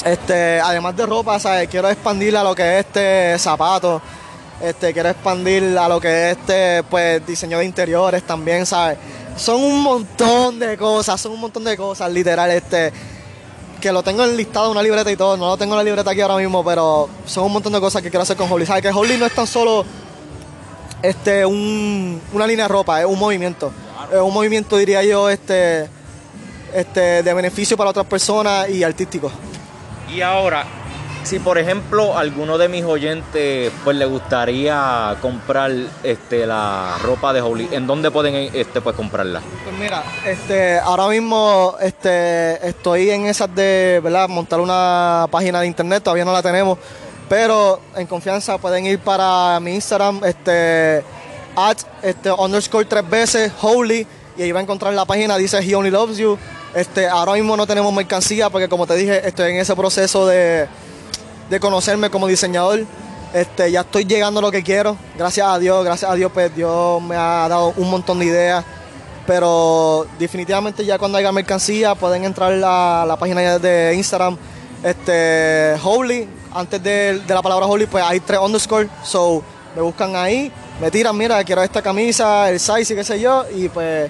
este, 0.05 0.59
además 0.59 0.95
de 0.95 1.05
ropa, 1.05 1.39
¿sabes? 1.39 1.67
quiero 1.69 1.89
expandir 1.89 2.35
a 2.38 2.43
lo 2.43 2.53
que 2.53 2.79
es 2.79 2.85
este 2.85 3.39
zapatos, 3.39 4.01
este, 4.61 4.93
quiero 4.93 5.09
expandir 5.09 5.77
a 5.77 5.88
lo 5.88 5.99
que 5.99 6.31
es 6.31 6.38
este, 6.38 6.83
pues, 6.83 7.25
diseño 7.25 7.59
de 7.59 7.65
interiores 7.65 8.23
también, 8.23 8.65
¿sabes? 8.65 8.97
Son 9.38 9.61
un 9.61 9.81
montón 9.83 10.59
de 10.59 10.77
cosas, 10.77 11.19
son 11.21 11.33
un 11.33 11.39
montón 11.41 11.63
de 11.63 11.77
cosas, 11.77 12.11
literal, 12.11 12.49
este, 12.51 12.91
que 13.79 13.91
lo 13.91 14.01
tengo 14.03 14.23
enlistado 14.23 14.65
en 14.65 14.71
una 14.71 14.81
libreta 14.83 15.11
y 15.11 15.15
todo, 15.15 15.38
no 15.38 15.45
lo 15.47 15.57
tengo 15.57 15.73
en 15.75 15.77
la 15.77 15.83
libreta 15.83 16.11
aquí 16.11 16.21
ahora 16.21 16.38
mismo, 16.38 16.63
pero 16.65 17.07
son 17.25 17.45
un 17.45 17.53
montón 17.53 17.71
de 17.73 17.79
cosas 17.79 18.01
que 18.01 18.09
quiero 18.09 18.23
hacer 18.23 18.35
con 18.35 18.51
Holy. 18.51 18.65
¿Sabes? 18.65 18.81
Que 18.81 18.89
Holy 18.89 19.17
no 19.17 19.25
es 19.25 19.33
tan 19.33 19.45
solo 19.47 19.85
este, 21.01 21.45
un- 21.45 22.19
una 22.33 22.47
línea 22.47 22.65
de 22.65 22.69
ropa, 22.69 22.99
es 23.01 23.05
un 23.05 23.19
movimiento. 23.19 23.71
Es 24.11 24.19
un 24.19 24.33
movimiento, 24.33 24.77
diría 24.77 25.03
yo, 25.03 25.29
este, 25.29 25.88
este, 26.73 27.21
de 27.23 27.33
beneficio 27.33 27.77
para 27.77 27.89
otras 27.91 28.05
personas 28.05 28.69
y 28.69 28.83
artístico. 28.83 29.31
Y 30.13 30.21
ahora, 30.21 30.65
si 31.24 31.39
por 31.39 31.57
ejemplo 31.57 32.18
alguno 32.18 32.57
de 32.57 32.70
mis 32.70 32.84
oyentes 32.86 33.72
pues 33.84 33.97
le 33.97 34.05
gustaría 34.05 35.15
comprar 35.22 35.72
este 36.03 36.45
la 36.45 36.97
ropa 37.03 37.34
de 37.34 37.41
Holy, 37.41 37.70
¿en 37.72 37.88
dónde 37.88 38.11
pueden 38.11 38.36
este 38.53 38.82
pues 38.82 38.95
comprarla? 38.95 39.41
Pues 39.63 39.78
mira, 39.78 40.03
este, 40.26 40.80
ahora 40.80 41.07
mismo 41.07 41.76
este, 41.82 42.68
estoy 42.68 43.09
en 43.09 43.26
esas 43.26 43.53
de, 43.53 43.99
¿verdad? 44.03 44.30
Montar 44.30 44.59
una 44.59 45.28
página 45.30 45.61
de 45.61 45.68
internet, 45.68 46.03
todavía 46.03 46.26
no 46.26 46.34
la 46.34 46.41
tenemos, 46.41 46.78
pero 47.28 47.80
en 47.95 48.07
confianza 48.07 48.57
pueden 48.57 48.86
ir 48.86 48.99
para 48.99 49.59
mi 49.59 49.76
Instagram, 49.76 50.22
este, 50.24 51.03
at, 51.55 51.78
este, 52.01 52.32
underscore 52.32 52.86
tres 52.86 53.09
veces, 53.09 53.51
holy, 53.61 54.07
y 54.38 54.43
ahí 54.43 54.51
va 54.51 54.59
a 54.59 54.63
encontrar 54.63 54.93
la 54.93 55.05
página, 55.05 55.38
dice 55.38 55.57
He 55.59 55.76
Only 55.76 55.89
Loves 55.89 56.18
You. 56.18 56.38
Este, 56.76 57.07
ahora 57.07 57.34
mismo 57.34 57.57
no 57.57 57.65
tenemos 57.65 57.91
mercancía 57.91 58.49
porque 58.49 58.70
como 58.70 58.86
te 58.86 58.95
dije, 58.95 59.28
estoy 59.28 59.51
en 59.51 59.57
ese 59.57 59.76
proceso 59.76 60.28
de, 60.28 60.68
de 61.49 61.59
conocerme 61.59 62.09
como 62.09 62.27
diseñador. 62.27 62.85
Este, 63.33 63.71
ya 63.71 63.81
estoy 63.81 64.05
llegando 64.05 64.39
a 64.39 64.41
lo 64.41 64.51
que 64.51 64.63
quiero. 64.63 64.97
Gracias 65.17 65.47
a 65.47 65.59
Dios, 65.59 65.83
gracias 65.83 66.09
a 66.09 66.15
Dios, 66.15 66.31
pues 66.33 66.55
Dios 66.55 67.01
me 67.01 67.15
ha 67.15 67.47
dado 67.47 67.73
un 67.77 67.89
montón 67.89 68.19
de 68.19 68.25
ideas. 68.25 68.65
Pero 69.25 70.07
definitivamente 70.17 70.85
ya 70.85 70.97
cuando 70.97 71.17
haya 71.17 71.31
mercancía 71.31 71.95
pueden 71.95 72.23
entrar 72.23 72.53
a 72.53 73.05
la 73.05 73.17
página 73.17 73.59
de 73.59 73.93
Instagram. 73.95 74.37
Este, 74.83 75.75
Holy, 75.83 76.29
antes 76.53 76.81
de, 76.81 77.19
de 77.19 77.33
la 77.33 77.41
palabra 77.41 77.65
Holy, 77.65 77.87
pues 77.87 78.03
hay 78.03 78.19
tres 78.21 78.39
underscore. 78.39 78.87
So, 79.03 79.43
me 79.75 79.81
buscan 79.81 80.15
ahí, 80.15 80.51
me 80.79 80.89
tiran, 80.89 81.17
mira, 81.17 81.43
quiero 81.43 81.61
esta 81.61 81.81
camisa, 81.81 82.49
el 82.49 82.59
size 82.59 82.93
y 82.93 82.95
qué 82.95 83.03
sé 83.03 83.19
yo. 83.19 83.45
Y 83.53 83.67
pues 83.69 84.09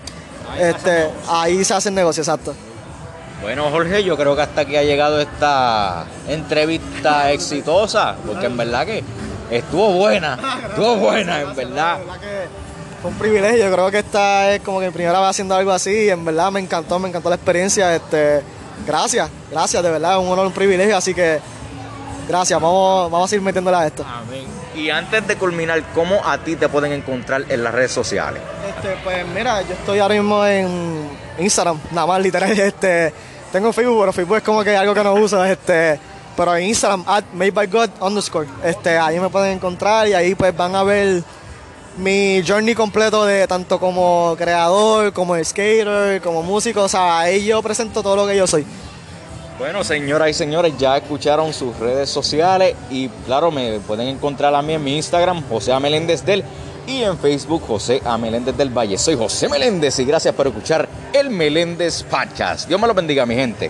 este, 0.60 1.10
ahí 1.28 1.64
se 1.66 1.74
hace 1.74 1.90
el 1.90 1.96
negocio, 1.96 2.22
exacto. 2.22 2.54
Bueno, 3.42 3.70
Jorge, 3.70 4.04
yo 4.04 4.18
creo 4.18 4.36
que 4.36 4.42
hasta 4.42 4.62
aquí 4.62 4.76
ha 4.76 4.84
llegado 4.84 5.22
esta 5.22 6.06
entrevista 6.28 7.32
exitosa, 7.32 8.16
porque 8.26 8.48
en 8.48 8.58
verdad 8.58 8.86
que 8.86 9.04
estuvo 9.52 9.92
buena, 9.94 10.38
estuvo 10.70 10.96
buena, 10.96 11.42
en 11.42 11.56
verdad. 11.56 12.00
que 12.20 12.48
fue 13.02 13.12
un 13.12 13.18
privilegio. 13.18 13.72
Creo 13.72 13.92
que 13.92 14.00
esta 14.00 14.52
es 14.54 14.62
como 14.62 14.80
que 14.80 14.88
mi 14.88 14.92
primera 14.92 15.20
vez 15.20 15.30
haciendo 15.30 15.56
algo 15.56 15.72
así. 15.72 16.06
Y 16.06 16.10
en 16.10 16.26
verdad 16.26 16.52
me 16.52 16.60
encantó, 16.60 17.00
me 17.00 17.10
encantó 17.10 17.30
la 17.30 17.36
experiencia. 17.36 17.96
Este, 17.96 18.42
gracias, 18.86 19.30
gracias, 19.52 19.84
de 19.84 19.92
verdad, 19.92 20.20
un 20.20 20.28
honor, 20.30 20.48
un 20.48 20.54
privilegio. 20.54 20.98
Así 20.98 21.14
que 21.14 21.40
gracias, 22.28 22.60
vamos, 22.60 23.12
vamos 23.12 23.26
a 23.26 23.30
seguir 23.30 23.44
metiéndole 23.44 23.78
a 23.78 23.88
esto. 23.88 24.04
Amén. 24.04 24.46
Y 24.76 24.90
antes 24.90 25.28
de 25.28 25.36
culminar, 25.38 25.82
¿cómo 25.94 26.22
a 26.24 26.38
ti 26.38 26.56
te 26.56 26.70
pueden 26.70 26.92
encontrar 26.92 27.46
en 27.50 27.64
las 27.64 27.74
redes 27.74 27.92
sociales? 27.92 28.42
Este, 28.68 28.96
pues 29.04 29.26
mira, 29.28 29.62
yo 29.64 29.74
estoy 29.74 30.00
ahora 30.00 30.14
mismo 30.16 30.46
en 30.46 31.17
Instagram, 31.40 31.80
nada 31.92 32.08
más 32.08 32.22
literal. 32.22 32.52
Este, 32.60 33.14
tengo 33.52 33.72
Facebook, 33.72 34.00
pero 34.00 34.14
Facebook 34.14 34.38
es 34.38 34.44
como 34.44 34.64
que 34.64 34.76
algo 34.76 34.94
que 34.94 35.04
no 35.04 35.14
uso. 35.14 35.44
Este, 35.44 36.00
pero 36.36 36.56
en 36.56 36.66
Instagram, 36.66 37.04
at 37.08 37.24
made 37.34 37.52
by 37.52 37.68
God 37.68 37.90
underscore. 38.00 38.48
Este, 38.64 38.98
ahí 38.98 39.20
me 39.20 39.30
pueden 39.30 39.54
encontrar 39.54 40.08
y 40.08 40.14
ahí 40.14 40.36
pues 40.36 40.56
van 40.56 40.76
a 40.76 40.84
ver 40.84 41.24
mi 41.98 42.44
journey 42.48 42.76
completo 42.76 43.26
de 43.26 43.48
tanto 43.48 43.80
como 43.80 44.36
creador, 44.38 45.12
como 45.14 45.36
skater, 45.44 46.22
como 46.22 46.44
músico. 46.44 46.84
O 46.84 46.90
sea, 46.90 47.20
ahí 47.20 47.46
yo 47.46 47.62
presento 47.62 48.04
todo 48.04 48.16
lo 48.16 48.28
que 48.28 48.38
yo 48.38 48.46
soy. 48.46 48.66
Bueno, 49.58 49.84
señoras 49.84 50.30
y 50.30 50.34
señores, 50.36 50.78
ya 50.78 50.98
escucharon 50.98 51.52
sus 51.52 51.76
redes 51.80 52.12
sociales 52.12 52.76
y 52.92 53.10
claro, 53.26 53.50
me 53.50 53.80
pueden 53.80 54.08
encontrar 54.08 54.54
a 54.54 54.62
mí 54.62 54.74
en 54.74 54.84
mi 54.84 54.96
Instagram, 54.98 55.44
José. 55.50 55.78
Meléndez 55.80 56.24
del 56.24 56.44
y 56.88 57.04
en 57.04 57.18
Facebook, 57.18 57.62
José 57.68 58.02
A. 58.06 58.18
Meléndez 58.18 58.56
del 58.58 58.76
Valle. 58.76 58.98
Soy 58.98 59.16
José 59.16 59.50
Meléndez 59.50 60.00
y 60.00 60.06
gracias 60.06 60.34
por 60.34 60.48
escuchar 60.48 60.88
el 61.14 61.30
Meléndez 61.30 62.04
Podcast. 62.04 62.68
Dios 62.68 62.80
me 62.80 62.88
lo 62.88 62.94
bendiga, 62.94 63.26
mi 63.26 63.36
gente. 63.36 63.70